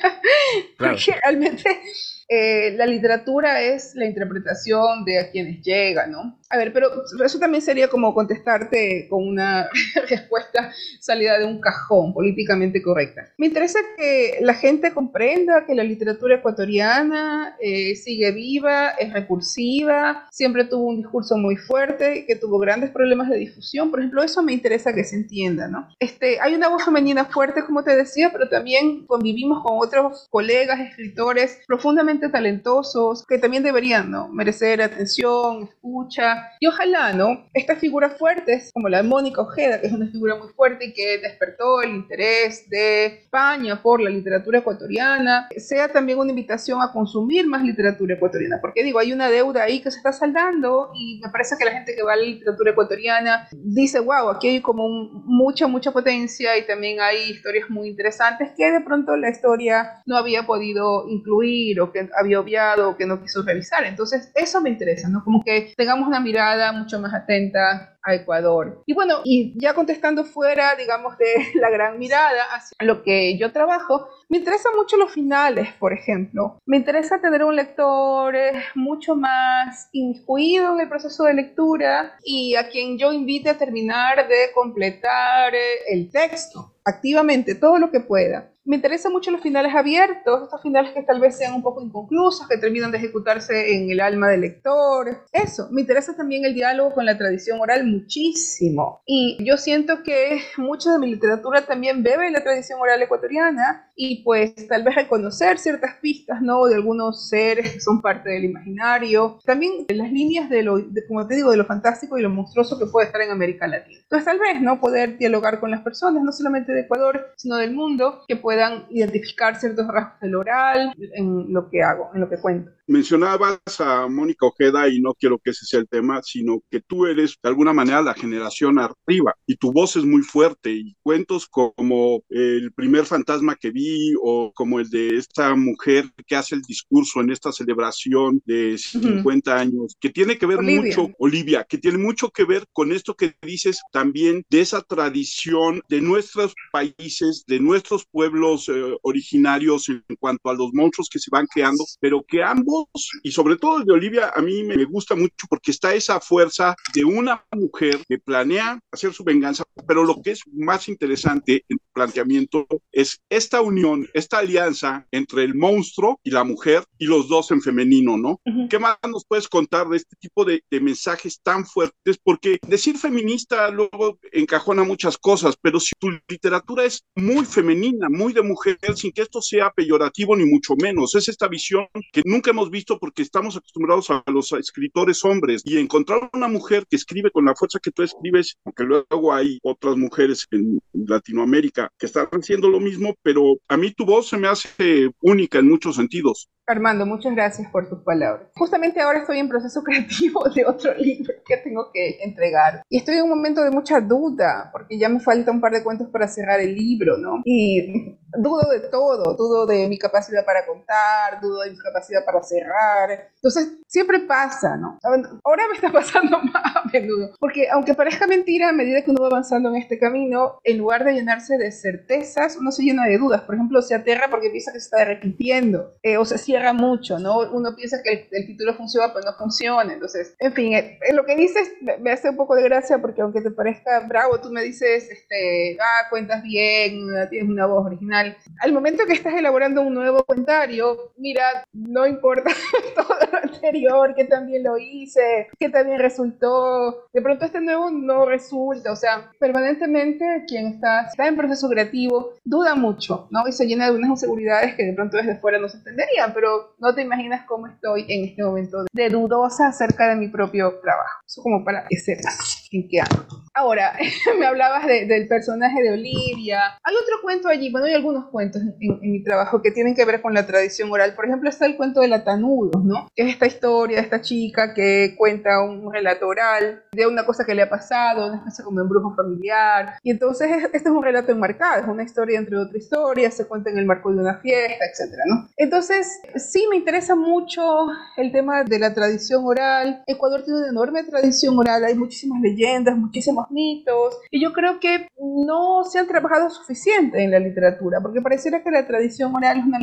Claro. 0.76 0.96
Porque 0.96 1.18
realmente 1.22 1.80
eh, 2.28 2.72
la 2.76 2.86
literatura 2.86 3.60
es 3.60 3.94
la 3.94 4.06
interpretación 4.06 5.04
de 5.04 5.18
a 5.18 5.30
quienes 5.30 5.62
llegan, 5.62 6.12
¿no? 6.12 6.38
A 6.50 6.56
ver, 6.56 6.72
pero 6.72 6.88
eso 7.24 7.38
también 7.38 7.62
sería 7.62 7.88
como 7.88 8.14
contestarte 8.14 9.06
con 9.08 9.26
una 9.26 9.68
respuesta 10.08 10.72
salida 11.00 11.38
de 11.38 11.46
un 11.46 11.60
cajón 11.60 12.12
políticamente 12.12 12.82
correcta. 12.82 13.32
Me 13.38 13.46
interesa 13.46 13.78
que 13.96 14.38
la 14.40 14.54
gente 14.54 14.92
comprenda 14.92 15.64
que 15.66 15.74
la 15.74 15.82
literatura 15.82 16.36
ecuatoriana 16.36 17.56
eh, 17.60 17.96
sigue 17.96 18.30
viva, 18.32 18.90
es 18.90 19.12
recursiva, 19.12 20.28
siempre 20.30 20.64
tuvo 20.64 20.88
un 20.88 20.98
discurso 20.98 21.36
muy 21.36 21.56
fuerte, 21.56 22.24
que 22.26 22.36
tuvo 22.36 22.58
grandes 22.58 22.90
problemas 22.90 23.28
de 23.30 23.36
difusión. 23.36 23.90
Por 23.90 24.00
ejemplo, 24.00 24.22
eso 24.22 24.42
me 24.42 24.52
interesa 24.52 24.92
que 24.92 25.04
se 25.04 25.16
entienda, 25.16 25.68
¿no? 25.68 25.88
Este, 25.98 26.40
hay 26.40 26.54
una 26.54 26.68
voz 26.68 26.84
femenina 26.84 27.24
fuerte, 27.24 27.64
como 27.64 27.82
te 27.82 27.96
decía, 27.96 28.30
pero 28.32 28.48
también 28.48 29.06
convivimos 29.06 29.62
con 29.62 29.78
otros 29.78 30.26
colegas, 30.30 30.80
escritores 30.80 31.60
profundamente 31.66 32.28
talentosos 32.28 33.24
que 33.26 33.38
también 33.38 33.62
deberían 33.62 34.10
¿no? 34.10 34.28
merecer 34.28 34.82
atención, 34.82 35.64
escucha 35.64 36.43
y 36.60 36.66
ojalá 36.66 37.12
¿no? 37.12 37.46
estas 37.52 37.78
figuras 37.78 38.16
fuertes 38.18 38.70
como 38.72 38.88
la 38.88 38.98
de 38.98 39.02
Mónica 39.04 39.40
Ojeda, 39.40 39.80
que 39.80 39.86
es 39.86 39.92
una 39.92 40.08
figura 40.08 40.36
muy 40.36 40.48
fuerte 40.48 40.86
y 40.86 40.92
que 40.92 41.18
despertó 41.18 41.82
el 41.82 41.90
interés 41.90 42.68
de 42.68 43.06
España 43.06 43.82
por 43.82 44.00
la 44.00 44.10
literatura 44.10 44.58
ecuatoriana, 44.58 45.48
sea 45.56 45.88
también 45.88 46.18
una 46.18 46.30
invitación 46.30 46.80
a 46.82 46.92
consumir 46.92 47.46
más 47.46 47.62
literatura 47.62 48.14
ecuatoriana, 48.14 48.58
porque 48.60 48.82
digo, 48.82 48.98
hay 48.98 49.12
una 49.12 49.28
deuda 49.28 49.64
ahí 49.64 49.80
que 49.80 49.90
se 49.90 49.98
está 49.98 50.12
saldando 50.12 50.90
y 50.94 51.20
me 51.22 51.30
parece 51.30 51.56
que 51.58 51.64
la 51.64 51.72
gente 51.72 51.94
que 51.94 52.02
va 52.02 52.14
a 52.14 52.16
la 52.16 52.22
literatura 52.22 52.72
ecuatoriana 52.72 53.48
dice, 53.52 54.00
wow, 54.00 54.30
aquí 54.30 54.48
hay 54.48 54.60
como 54.60 54.88
mucha, 54.88 55.66
mucha 55.66 55.92
potencia 55.92 56.56
y 56.56 56.66
también 56.66 57.00
hay 57.00 57.30
historias 57.30 57.70
muy 57.70 57.88
interesantes 57.88 58.50
que 58.56 58.70
de 58.70 58.80
pronto 58.80 59.16
la 59.16 59.30
historia 59.30 60.02
no 60.06 60.16
había 60.16 60.46
podido 60.46 61.08
incluir 61.08 61.80
o 61.80 61.92
que 61.92 62.08
había 62.16 62.40
obviado 62.40 62.90
o 62.90 62.96
que 62.96 63.06
no 63.06 63.20
quiso 63.22 63.42
revisar. 63.42 63.84
Entonces, 63.84 64.30
eso 64.34 64.60
me 64.60 64.70
interesa, 64.70 65.08
¿no? 65.08 65.22
Como 65.24 65.42
que 65.44 65.72
tengamos 65.76 66.06
una 66.08 66.18
mirada 66.24 66.72
mucho 66.72 66.98
más 66.98 67.14
atenta 67.14 67.93
a 68.04 68.14
Ecuador. 68.14 68.82
Y 68.86 68.94
bueno, 68.94 69.20
y 69.24 69.54
ya 69.60 69.74
contestando 69.74 70.24
fuera, 70.24 70.76
digamos, 70.76 71.16
de 71.18 71.24
la 71.60 71.70
gran 71.70 71.98
mirada 71.98 72.44
hacia 72.52 72.76
lo 72.80 73.02
que 73.02 73.36
yo 73.38 73.52
trabajo, 73.52 74.08
me 74.28 74.38
interesan 74.38 74.74
mucho 74.76 74.96
los 74.96 75.12
finales, 75.12 75.72
por 75.78 75.92
ejemplo. 75.92 76.58
Me 76.66 76.76
interesa 76.76 77.20
tener 77.20 77.44
un 77.44 77.56
lector 77.56 78.34
mucho 78.74 79.16
más 79.16 79.88
inmiscuido 79.92 80.74
en 80.74 80.80
el 80.80 80.88
proceso 80.88 81.24
de 81.24 81.34
lectura 81.34 82.16
y 82.24 82.54
a 82.56 82.68
quien 82.68 82.98
yo 82.98 83.12
invite 83.12 83.50
a 83.50 83.58
terminar 83.58 84.28
de 84.28 84.52
completar 84.54 85.54
eh, 85.54 85.58
el 85.90 86.10
texto 86.10 86.74
activamente, 86.84 87.54
todo 87.54 87.78
lo 87.78 87.90
que 87.90 88.00
pueda. 88.00 88.50
Me 88.66 88.76
interesan 88.76 89.12
mucho 89.12 89.30
los 89.30 89.42
finales 89.42 89.74
abiertos, 89.74 90.44
estos 90.44 90.62
finales 90.62 90.92
que 90.92 91.02
tal 91.02 91.20
vez 91.20 91.36
sean 91.36 91.54
un 91.54 91.62
poco 91.62 91.82
inconclusos, 91.82 92.48
que 92.48 92.56
terminan 92.56 92.90
de 92.90 92.98
ejecutarse 92.98 93.76
en 93.76 93.90
el 93.90 94.00
alma 94.00 94.30
del 94.30 94.40
lector. 94.40 95.24
Eso, 95.32 95.68
me 95.70 95.82
interesa 95.82 96.16
también 96.16 96.44
el 96.46 96.54
diálogo 96.54 96.94
con 96.94 97.04
la 97.04 97.18
tradición 97.18 97.60
oral 97.60 97.84
muchísimo. 97.94 99.02
Y 99.06 99.38
yo 99.44 99.56
siento 99.56 100.02
que 100.02 100.40
mucha 100.56 100.92
de 100.92 100.98
mi 100.98 101.10
literatura 101.10 101.66
también 101.66 102.02
bebe 102.02 102.26
de 102.26 102.30
la 102.30 102.42
tradición 102.42 102.80
oral 102.80 103.02
ecuatoriana 103.02 103.90
y 103.96 104.22
pues 104.24 104.54
tal 104.68 104.82
vez 104.82 104.94
reconocer 104.94 105.58
ciertas 105.58 105.96
pistas, 106.00 106.42
¿no? 106.42 106.66
De 106.66 106.74
algunos 106.74 107.28
seres 107.28 107.72
que 107.72 107.80
son 107.80 108.02
parte 108.02 108.30
del 108.30 108.44
imaginario. 108.44 109.38
También 109.44 109.86
las 109.88 110.10
líneas 110.10 110.50
de 110.50 110.62
lo, 110.62 110.78
como 111.08 111.26
te 111.26 111.36
digo, 111.36 111.50
de 111.50 111.56
lo 111.56 111.64
fantástico 111.64 112.18
y 112.18 112.22
lo 112.22 112.30
monstruoso 112.30 112.78
que 112.78 112.86
puede 112.86 113.06
estar 113.06 113.20
en 113.20 113.30
América 113.30 113.66
Latina. 113.66 113.98
Entonces 114.02 114.24
tal 114.26 114.38
vez, 114.38 114.60
¿no? 114.60 114.80
Poder 114.80 115.18
dialogar 115.18 115.60
con 115.60 115.70
las 115.70 115.82
personas, 115.82 116.22
no 116.22 116.32
solamente 116.32 116.72
de 116.72 116.82
Ecuador, 116.82 117.32
sino 117.36 117.56
del 117.56 117.72
mundo, 117.72 118.24
que 118.26 118.36
puedan 118.36 118.86
identificar 118.90 119.56
ciertos 119.56 119.86
rasgos 119.86 120.20
del 120.20 120.34
oral 120.34 120.94
en 120.96 121.52
lo 121.52 121.70
que 121.70 121.82
hago, 121.82 122.10
en 122.14 122.20
lo 122.20 122.28
que 122.28 122.38
cuento. 122.38 122.70
Mencionabas 122.86 123.60
a 123.78 124.06
Mónica 124.08 124.46
Ojeda 124.46 124.88
y 124.88 125.00
no 125.00 125.14
quiero 125.14 125.38
que 125.38 125.50
ese 125.50 125.64
sea 125.64 125.80
el 125.80 125.88
tema, 125.88 126.20
sino 126.22 126.62
que 126.70 126.80
tú 126.80 127.06
eres 127.06 127.36
de 127.42 127.48
alguna 127.48 127.72
manera 127.72 128.02
la 128.02 128.14
generación 128.14 128.78
arriba 128.78 129.34
y 129.46 129.56
tu 129.56 129.72
voz 129.72 129.96
es 129.96 130.04
muy 130.04 130.22
fuerte 130.22 130.70
y 130.72 130.94
cuentos 131.02 131.46
como 131.46 132.22
el 132.28 132.72
primer 132.72 133.06
fantasma 133.06 133.56
que 133.56 133.70
vi 133.70 134.12
o 134.22 134.52
como 134.54 134.80
el 134.80 134.90
de 134.90 135.16
esta 135.16 135.54
mujer 135.54 136.10
que 136.26 136.36
hace 136.36 136.56
el 136.56 136.62
discurso 136.62 137.20
en 137.20 137.30
esta 137.30 137.52
celebración 137.52 138.42
de 138.44 138.76
50 138.76 139.56
años, 139.56 139.96
que 139.98 140.10
tiene 140.10 140.36
que 140.36 140.46
ver 140.46 140.60
mucho, 140.60 141.10
Olivia, 141.18 141.64
que 141.66 141.78
tiene 141.78 141.98
mucho 141.98 142.30
que 142.30 142.44
ver 142.44 142.66
con 142.72 142.92
esto 142.92 143.14
que 143.14 143.34
dices 143.42 143.80
también 143.92 144.44
de 144.50 144.60
esa 144.60 144.82
tradición 144.82 145.80
de 145.88 146.00
nuestros 146.00 146.54
países, 146.70 147.44
de 147.46 147.60
nuestros 147.60 148.04
pueblos 148.04 148.68
eh, 148.68 148.96
originarios 149.02 149.88
en 149.88 150.02
cuanto 150.18 150.50
a 150.50 150.54
los 150.54 150.72
monstruos 150.72 151.08
que 151.10 151.18
se 151.18 151.30
van 151.30 151.46
creando, 151.46 151.84
pero 152.00 152.22
que 152.26 152.42
ambos 152.42 152.73
y 153.22 153.30
sobre 153.30 153.56
todo 153.56 153.78
el 153.78 153.84
de 153.84 153.92
Olivia, 153.92 154.32
a 154.34 154.40
mí 154.40 154.62
me 154.64 154.84
gusta 154.84 155.14
mucho 155.14 155.46
porque 155.48 155.70
está 155.70 155.94
esa 155.94 156.20
fuerza 156.20 156.74
de 156.94 157.04
una 157.04 157.44
mujer 157.52 157.98
que 158.08 158.18
planea 158.18 158.80
hacer 158.90 159.12
su 159.12 159.24
venganza, 159.24 159.64
pero 159.86 160.04
lo 160.04 160.20
que 160.22 160.32
es 160.32 160.40
más 160.52 160.88
interesante 160.88 161.64
en 161.68 161.78
tu 161.78 161.84
planteamiento 161.92 162.66
es 162.92 163.20
esta 163.28 163.60
unión, 163.60 164.08
esta 164.14 164.38
alianza 164.38 165.06
entre 165.10 165.44
el 165.44 165.54
monstruo 165.54 166.20
y 166.22 166.30
la 166.30 166.44
mujer 166.44 166.84
y 166.98 167.06
los 167.06 167.28
dos 167.28 167.50
en 167.50 167.60
femenino, 167.60 168.16
¿no? 168.16 168.40
¿Qué 168.68 168.78
más 168.78 168.96
nos 169.08 169.24
puedes 169.26 169.48
contar 169.48 169.88
de 169.88 169.96
este 169.96 170.16
tipo 170.16 170.44
de, 170.44 170.62
de 170.70 170.80
mensajes 170.80 171.40
tan 171.42 171.66
fuertes? 171.66 172.18
Porque 172.22 172.58
decir 172.66 172.98
feminista 172.98 173.70
luego 173.70 174.18
encajona 174.32 174.84
muchas 174.84 175.18
cosas, 175.18 175.56
pero 175.60 175.80
si 175.80 175.92
tu 175.98 176.10
literatura 176.28 176.84
es 176.84 177.04
muy 177.14 177.44
femenina, 177.44 178.08
muy 178.08 178.32
de 178.32 178.42
mujer, 178.42 178.78
sin 178.94 179.12
que 179.12 179.22
esto 179.22 179.40
sea 179.40 179.70
peyorativo 179.70 180.36
ni 180.36 180.44
mucho 180.44 180.74
menos, 180.76 181.14
es 181.14 181.28
esta 181.28 181.48
visión 181.48 181.86
que 182.12 182.22
nunca 182.24 182.50
hemos 182.50 182.63
visto 182.70 182.98
porque 182.98 183.22
estamos 183.22 183.56
acostumbrados 183.56 184.10
a 184.10 184.22
los 184.26 184.52
escritores 184.52 185.24
hombres 185.24 185.62
y 185.64 185.78
encontrar 185.78 186.30
una 186.32 186.48
mujer 186.48 186.86
que 186.88 186.96
escribe 186.96 187.30
con 187.30 187.44
la 187.44 187.54
fuerza 187.54 187.78
que 187.82 187.90
tú 187.90 188.02
escribes, 188.02 188.56
aunque 188.64 188.84
luego 188.84 189.32
hay 189.32 189.58
otras 189.62 189.96
mujeres 189.96 190.46
en 190.50 190.80
Latinoamérica 190.92 191.90
que 191.98 192.06
están 192.06 192.28
haciendo 192.32 192.68
lo 192.68 192.80
mismo, 192.80 193.14
pero 193.22 193.56
a 193.68 193.76
mí 193.76 193.92
tu 193.92 194.04
voz 194.04 194.28
se 194.28 194.38
me 194.38 194.48
hace 194.48 195.10
única 195.20 195.58
en 195.58 195.68
muchos 195.68 195.96
sentidos. 195.96 196.48
Armando, 196.66 197.04
muchas 197.04 197.34
gracias 197.34 197.68
por 197.70 197.88
tus 197.88 198.00
palabras. 198.00 198.48
Justamente 198.56 199.00
ahora 199.00 199.20
estoy 199.20 199.38
en 199.38 199.48
proceso 199.48 199.82
creativo 199.84 200.48
de 200.48 200.64
otro 200.64 200.94
libro 200.94 201.34
que 201.44 201.58
tengo 201.58 201.90
que 201.92 202.22
entregar. 202.22 202.82
Y 202.88 202.98
estoy 202.98 203.16
en 203.16 203.24
un 203.24 203.30
momento 203.30 203.62
de 203.62 203.70
mucha 203.70 204.00
duda, 204.00 204.70
porque 204.72 204.98
ya 204.98 205.08
me 205.08 205.20
falta 205.20 205.50
un 205.50 205.60
par 205.60 205.72
de 205.72 205.84
cuentos 205.84 206.08
para 206.08 206.26
cerrar 206.26 206.60
el 206.60 206.74
libro, 206.74 207.18
¿no? 207.18 207.42
Y 207.44 208.16
dudo 208.38 208.70
de 208.70 208.80
todo, 208.88 209.34
dudo 209.36 209.66
de 209.66 209.88
mi 209.88 209.98
capacidad 209.98 210.44
para 210.44 210.64
contar, 210.66 211.40
dudo 211.40 211.62
de 211.62 211.72
mi 211.72 211.78
capacidad 211.78 212.24
para 212.24 212.42
cerrar. 212.42 213.28
Entonces, 213.34 213.78
siempre 213.86 214.20
pasa, 214.20 214.76
¿no? 214.76 214.98
Ahora 215.44 215.64
me 215.68 215.74
está 215.74 215.92
pasando 215.92 216.38
más 216.38 216.76
a 216.76 216.82
menudo, 216.92 217.34
porque 217.38 217.68
aunque 217.68 217.94
parezca 217.94 218.26
mentira, 218.26 218.70
a 218.70 218.72
medida 218.72 219.02
que 219.02 219.10
uno 219.10 219.22
va 219.22 219.28
avanzando 219.28 219.68
en 219.68 219.76
este 219.76 219.98
camino, 219.98 220.58
en 220.64 220.78
lugar 220.78 221.04
de 221.04 221.12
llenarse 221.12 221.58
de 221.58 221.70
certezas, 221.70 222.56
uno 222.56 222.72
se 222.72 222.82
llena 222.82 223.04
de 223.04 223.18
dudas. 223.18 223.42
Por 223.42 223.54
ejemplo, 223.54 223.82
se 223.82 223.94
aterra 223.94 224.28
porque 224.30 224.48
piensa 224.48 224.72
que 224.72 224.80
se 224.80 224.86
está 224.86 225.04
repitiendo, 225.04 225.94
eh, 226.02 226.16
o 226.16 226.24
se 226.24 226.38
cierra 226.54 226.72
mucho, 226.72 227.18
¿no? 227.18 227.40
Uno 227.50 227.74
piensa 227.74 228.00
que 228.02 228.28
el, 228.30 228.46
título 228.46 228.74
funciona, 228.74 229.12
pero 229.12 229.26
no 229.26 229.36
funciona. 229.36 229.92
Entonces, 229.92 230.36
en 230.38 230.52
fin, 230.52 230.72
eh, 230.74 230.98
lo 231.12 231.24
que 231.24 231.34
dices 231.34 231.72
me, 232.00 232.12
hace 232.12 232.30
un 232.30 232.36
poco 232.36 232.54
de 232.54 232.62
gracia 232.62 232.98
porque 232.98 233.22
aunque 233.22 233.40
te 233.40 233.50
parezca 233.50 234.06
bravo, 234.06 234.40
tú 234.40 234.50
me 234.50 234.62
dices, 234.62 235.10
este, 235.10 235.76
ah, 235.80 236.06
cuentas 236.10 236.44
bien, 236.44 237.08
tienes 237.28 237.50
una 237.50 237.66
voz 237.66 237.86
original 237.86 238.36
al 238.60 238.72
momento 238.72 239.04
que 239.04 239.14
estás 239.14 239.34
elaborando 239.34 239.82
un 239.82 239.94
nuevo 239.94 240.24
comentario, 240.24 241.12
mira, 241.16 241.66
no 241.72 242.06
importa 242.06 242.50
todo 242.94 243.18
anterior, 243.64 244.14
que 244.14 244.24
también 244.24 244.62
lo 244.62 244.76
hice, 244.78 245.48
que 245.58 245.68
también 245.68 245.98
resultó, 245.98 247.06
de 247.12 247.22
pronto 247.22 247.44
este 247.44 247.60
nuevo 247.60 247.90
no 247.90 248.26
resulta, 248.26 248.92
o 248.92 248.96
sea, 248.96 249.30
permanentemente 249.38 250.44
quien 250.46 250.66
está, 250.66 251.06
está 251.06 251.26
en 251.26 251.36
proceso 251.36 251.68
creativo 251.68 252.32
duda 252.44 252.74
mucho, 252.74 253.28
¿no? 253.30 253.46
Y 253.48 253.52
se 253.52 253.66
llena 253.66 253.86
de 253.86 253.96
unas 253.96 254.10
inseguridades 254.10 254.74
que 254.74 254.84
de 254.84 254.92
pronto 254.92 255.16
desde 255.16 255.36
fuera 255.36 255.58
no 255.58 255.68
se 255.68 255.78
entenderían, 255.78 256.32
pero 256.34 256.74
no 256.78 256.94
te 256.94 257.02
imaginas 257.02 257.46
cómo 257.46 257.66
estoy 257.66 258.04
en 258.08 258.24
este 258.24 258.42
momento 258.42 258.84
de 258.92 259.08
dudosa 259.08 259.68
acerca 259.68 260.08
de 260.08 260.16
mi 260.16 260.28
propio 260.28 260.78
trabajo. 260.80 261.20
Eso 261.26 261.42
como 261.42 261.64
para 261.64 261.86
que 261.88 261.96
sepas 261.96 262.68
en 262.70 262.88
qué 262.88 263.00
ando. 263.00 263.43
Ahora, 263.56 263.96
me 264.38 264.46
hablabas 264.46 264.84
del 264.86 265.28
personaje 265.28 265.80
de 265.80 265.92
Olivia. 265.92 266.76
Hay 266.82 266.94
otro 266.96 267.22
cuento 267.22 267.48
allí, 267.48 267.70
bueno, 267.70 267.86
hay 267.86 267.94
algunos 267.94 268.26
cuentos 268.26 268.60
en, 268.60 269.00
mi 269.00 269.22
trabajo 269.22 269.62
que 269.62 269.70
tienen 269.70 269.94
que 269.94 270.04
ver 270.04 270.20
con 270.20 270.34
la 270.34 270.44
tradición 270.44 270.90
oral. 270.90 271.14
Por 271.14 271.26
ejemplo, 271.26 271.48
está 271.48 271.66
el 271.66 271.76
cuento 271.76 272.00
de 272.00 272.08
la 272.08 272.24
Tanudos, 272.24 272.84
¿no? 272.84 273.08
Que 273.14 273.22
es 273.22 273.28
esta 273.28 273.46
historia 273.46 273.98
de 273.98 274.02
esta 274.02 274.20
chica 274.20 274.74
que 274.74 275.14
cuenta 275.16 275.62
un 275.62 275.92
relato 275.92 276.26
oral 276.26 276.82
de 276.92 277.06
una 277.06 277.24
cosa 277.24 277.44
que 277.44 277.54
le 277.54 277.62
ha 277.62 277.68
pasado, 277.68 278.26
una 278.26 278.38
especie 278.38 278.64
como 278.64 278.80
embrujo 278.80 279.14
familiar. 279.14 279.98
Y 280.02 280.10
entonces 280.10 280.50
este 280.64 280.76
es 280.76 280.86
un 280.86 281.04
relato 281.04 281.30
enmarcado, 281.30 281.82
es 281.82 281.88
una 281.88 282.02
historia 282.02 282.40
entre 282.40 282.56
otra 282.56 282.76
historia, 282.76 283.30
se 283.30 283.46
cuenta 283.46 283.70
en 283.70 283.78
el 283.78 283.86
marco 283.86 284.10
de 284.10 284.18
una 284.18 284.38
fiesta, 284.38 284.84
etcétera, 284.90 285.22
¿no? 285.26 285.48
Entonces, 285.56 286.20
sí 286.36 286.66
me 286.68 286.76
interesa 286.76 287.14
mucho 287.14 287.86
el 288.16 288.32
tema 288.32 288.64
de 288.64 288.80
la 288.80 288.94
tradición 288.94 289.44
oral. 289.44 290.02
Ecuador 290.08 290.42
tiene 290.42 290.58
una 290.58 290.68
enorme 290.70 291.04
tradición 291.04 291.56
oral, 291.56 291.84
hay 291.84 291.94
muchísimas 291.94 292.40
leyendas, 292.40 292.96
muchísimos 292.96 293.43
mitos, 293.50 294.18
y 294.30 294.42
yo 294.42 294.52
creo 294.52 294.80
que 294.80 295.08
no 295.18 295.84
se 295.84 295.98
han 295.98 296.06
trabajado 296.06 296.50
suficiente 296.50 297.22
en 297.22 297.30
la 297.30 297.38
literatura, 297.38 298.00
porque 298.00 298.20
pareciera 298.20 298.62
que 298.62 298.70
la 298.70 298.86
tradición 298.86 299.34
oral 299.34 299.58
es 299.58 299.64
una 299.64 299.78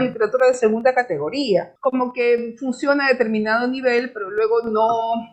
literatura, 0.00 0.48
de 0.48 0.54
segunda 0.54 0.94
categoría, 0.94 1.74
como 1.80 2.12
que 2.12 2.54
funciona 2.58 3.06
a 3.06 3.08
determinado 3.08 3.66
nivel, 3.68 4.12
pero 4.12 4.30
luego 4.30 4.62
no, 4.62 4.88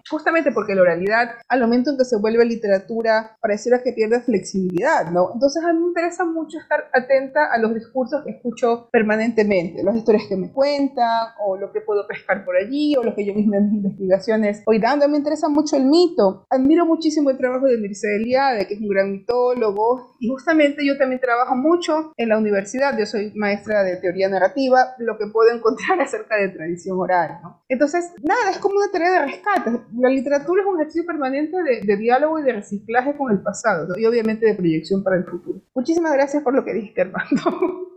justamente 0.09 0.51
porque 0.51 0.75
la 0.75 0.81
oralidad, 0.81 1.31
al 1.47 1.61
momento 1.61 1.91
en 1.91 1.97
que 1.97 2.05
se 2.05 2.17
vuelve 2.17 2.45
literatura, 2.45 3.37
pareciera 3.41 3.81
que 3.83 3.93
pierde 3.93 4.21
flexibilidad, 4.21 5.09
¿no? 5.11 5.31
Entonces 5.33 5.63
a 5.63 5.73
mí 5.73 5.79
me 5.79 5.87
interesa 5.87 6.25
mucho 6.25 6.59
estar 6.59 6.89
atenta 6.93 7.51
a 7.51 7.57
los 7.57 7.73
discursos 7.73 8.23
que 8.23 8.31
escucho 8.31 8.89
permanentemente, 8.91 9.83
las 9.83 9.95
historias 9.95 10.25
que 10.27 10.35
me 10.35 10.51
cuentan, 10.51 11.29
o 11.39 11.57
lo 11.57 11.71
que 11.71 11.81
puedo 11.81 12.07
pescar 12.07 12.45
por 12.45 12.55
allí, 12.55 12.95
o 12.95 13.03
lo 13.03 13.15
que 13.15 13.25
yo 13.25 13.33
misma 13.33 13.57
en 13.57 13.65
mis 13.65 13.73
investigaciones 13.75 14.63
voy 14.65 14.79
dando. 14.79 15.07
Me 15.07 15.17
interesa 15.17 15.49
mucho 15.49 15.75
el 15.75 15.85
mito. 15.85 16.45
Admiro 16.49 16.85
muchísimo 16.85 17.29
el 17.29 17.37
trabajo 17.37 17.67
de 17.71 17.77
Mircea 17.77 18.15
Eliade, 18.15 18.67
que 18.67 18.75
es 18.75 18.81
un 18.81 18.89
gran 18.89 19.11
mitólogo, 19.11 20.15
y 20.19 20.27
justamente 20.27 20.85
yo 20.85 20.97
también 20.97 21.21
trabajo 21.21 21.55
mucho 21.55 22.13
en 22.17 22.29
la 22.29 22.37
universidad, 22.37 22.97
yo 22.97 23.05
soy 23.05 23.31
maestra 23.35 23.83
de 23.83 23.97
teoría 23.97 24.29
narrativa, 24.29 24.95
lo 24.99 25.17
que 25.17 25.27
puedo 25.27 25.51
encontrar 25.51 25.99
acerca 26.01 26.37
de 26.37 26.49
tradición 26.49 26.99
oral, 26.99 27.39
¿no? 27.43 27.63
Entonces, 27.67 28.11
nada, 28.21 28.51
es 28.51 28.57
como 28.57 28.75
una 28.75 28.91
tarea 28.91 29.11
de 29.11 29.25
rescate. 29.25 29.71
La 29.97 30.09
literatura 30.09 30.61
es 30.61 30.67
un 30.67 30.79
ejercicio 30.79 31.05
permanente 31.05 31.57
de, 31.63 31.97
diálogo 31.97 32.39
y 32.39 32.43
de 32.43 32.53
reciclaje 32.53 33.15
con 33.15 33.31
el 33.31 33.41
pasado, 33.41 33.97
y 33.97 34.05
obviamente 34.05 34.45
de 34.45 34.55
proyección 34.55 35.03
para 35.03 35.17
el 35.17 35.25
futuro. 35.25 35.59
Muchísimas 35.73 36.13
gracias 36.13 36.43
por 36.43 36.53
lo 36.53 36.63
que 36.63 36.73
dijiste, 36.73 37.01
Armando. 37.01 37.87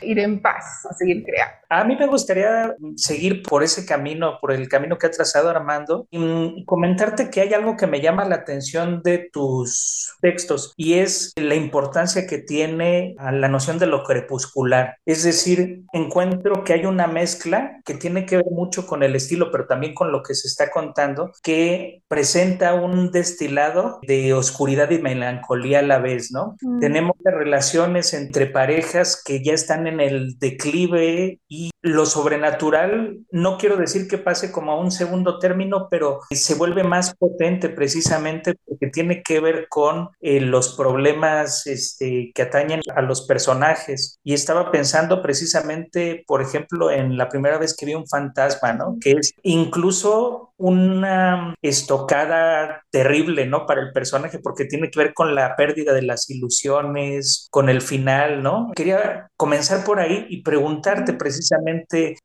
ir 0.00 0.18
en 0.18 0.40
paz, 0.40 0.86
a 0.88 0.94
seguir 0.94 1.24
creando. 1.24 1.54
A 1.68 1.84
mí 1.84 1.96
me 1.96 2.06
gustaría 2.06 2.74
seguir 2.96 3.42
por 3.42 3.62
ese 3.62 3.84
camino, 3.84 4.38
por 4.40 4.52
el 4.52 4.68
camino 4.68 4.98
que 4.98 5.06
ha 5.06 5.10
trazado 5.10 5.50
Armando, 5.50 6.06
y 6.10 6.64
comentarte 6.66 7.30
que 7.30 7.40
hay 7.40 7.52
algo 7.52 7.76
que 7.76 7.86
me 7.86 8.00
llama 8.00 8.24
la 8.24 8.36
atención 8.36 9.02
de 9.02 9.30
tus 9.32 10.14
textos 10.20 10.72
y 10.76 10.94
es 10.94 11.32
la 11.36 11.54
importancia 11.54 12.26
que 12.26 12.38
tiene 12.38 13.14
la 13.18 13.48
noción 13.48 13.78
de 13.78 13.86
lo 13.86 14.04
crepuscular. 14.04 14.96
Es 15.04 15.24
decir, 15.24 15.82
encuentro 15.92 16.64
que 16.64 16.74
hay 16.74 16.86
una 16.86 17.06
mezcla 17.06 17.80
que 17.84 17.94
tiene 17.94 18.26
que 18.26 18.36
ver 18.36 18.50
mucho 18.50 18.86
con 18.86 19.02
el 19.02 19.16
estilo, 19.16 19.50
pero 19.50 19.66
también 19.66 19.94
con 19.94 20.12
lo 20.12 20.22
que 20.22 20.34
se 20.34 20.48
está 20.48 20.70
contando, 20.70 21.32
que 21.42 22.02
presenta 22.08 22.74
un 22.74 23.10
destilado 23.10 23.98
de 24.06 24.32
oscuridad 24.34 24.90
y 24.90 24.98
melancolía 24.98 25.80
a 25.80 25.82
la 25.82 25.98
vez, 25.98 26.30
¿no? 26.30 26.56
Mm. 26.60 26.80
Tenemos 26.80 27.16
relaciones 27.24 28.14
entre 28.14 28.46
parejas 28.46 29.22
que 29.24 29.42
ya 29.44 29.52
están 29.52 29.86
en 29.86 30.00
el 30.00 30.38
declive 30.38 31.40
y 31.48 31.70
lo 31.84 32.06
sobrenatural, 32.06 33.18
no 33.30 33.58
quiero 33.58 33.76
decir 33.76 34.08
que 34.08 34.16
pase 34.16 34.50
como 34.50 34.72
a 34.72 34.80
un 34.80 34.90
segundo 34.90 35.38
término, 35.38 35.88
pero 35.90 36.20
se 36.30 36.54
vuelve 36.54 36.82
más 36.82 37.14
potente 37.14 37.68
precisamente 37.68 38.54
porque 38.66 38.86
tiene 38.86 39.22
que 39.22 39.38
ver 39.38 39.66
con 39.68 40.08
eh, 40.22 40.40
los 40.40 40.76
problemas 40.76 41.66
este, 41.66 42.32
que 42.34 42.40
atañen 42.42 42.80
a 42.96 43.02
los 43.02 43.26
personajes. 43.26 44.18
Y 44.24 44.32
estaba 44.32 44.70
pensando 44.70 45.20
precisamente, 45.20 46.24
por 46.26 46.40
ejemplo, 46.40 46.90
en 46.90 47.18
la 47.18 47.28
primera 47.28 47.58
vez 47.58 47.76
que 47.76 47.84
vi 47.84 47.92
un 47.92 48.08
fantasma, 48.08 48.72
¿no? 48.72 48.96
Que 48.98 49.12
es 49.12 49.34
incluso 49.42 50.54
una 50.56 51.54
estocada 51.60 52.82
terrible, 52.90 53.44
¿no? 53.44 53.66
Para 53.66 53.82
el 53.82 53.92
personaje, 53.92 54.38
porque 54.38 54.64
tiene 54.64 54.90
que 54.90 55.00
ver 55.00 55.12
con 55.12 55.34
la 55.34 55.54
pérdida 55.54 55.92
de 55.92 56.02
las 56.02 56.30
ilusiones, 56.30 57.48
con 57.50 57.68
el 57.68 57.82
final, 57.82 58.42
¿no? 58.42 58.72
Quería 58.74 59.28
comenzar 59.36 59.84
por 59.84 60.00
ahí 60.00 60.26
y 60.30 60.42
preguntarte 60.42 61.12
precisamente 61.12 61.73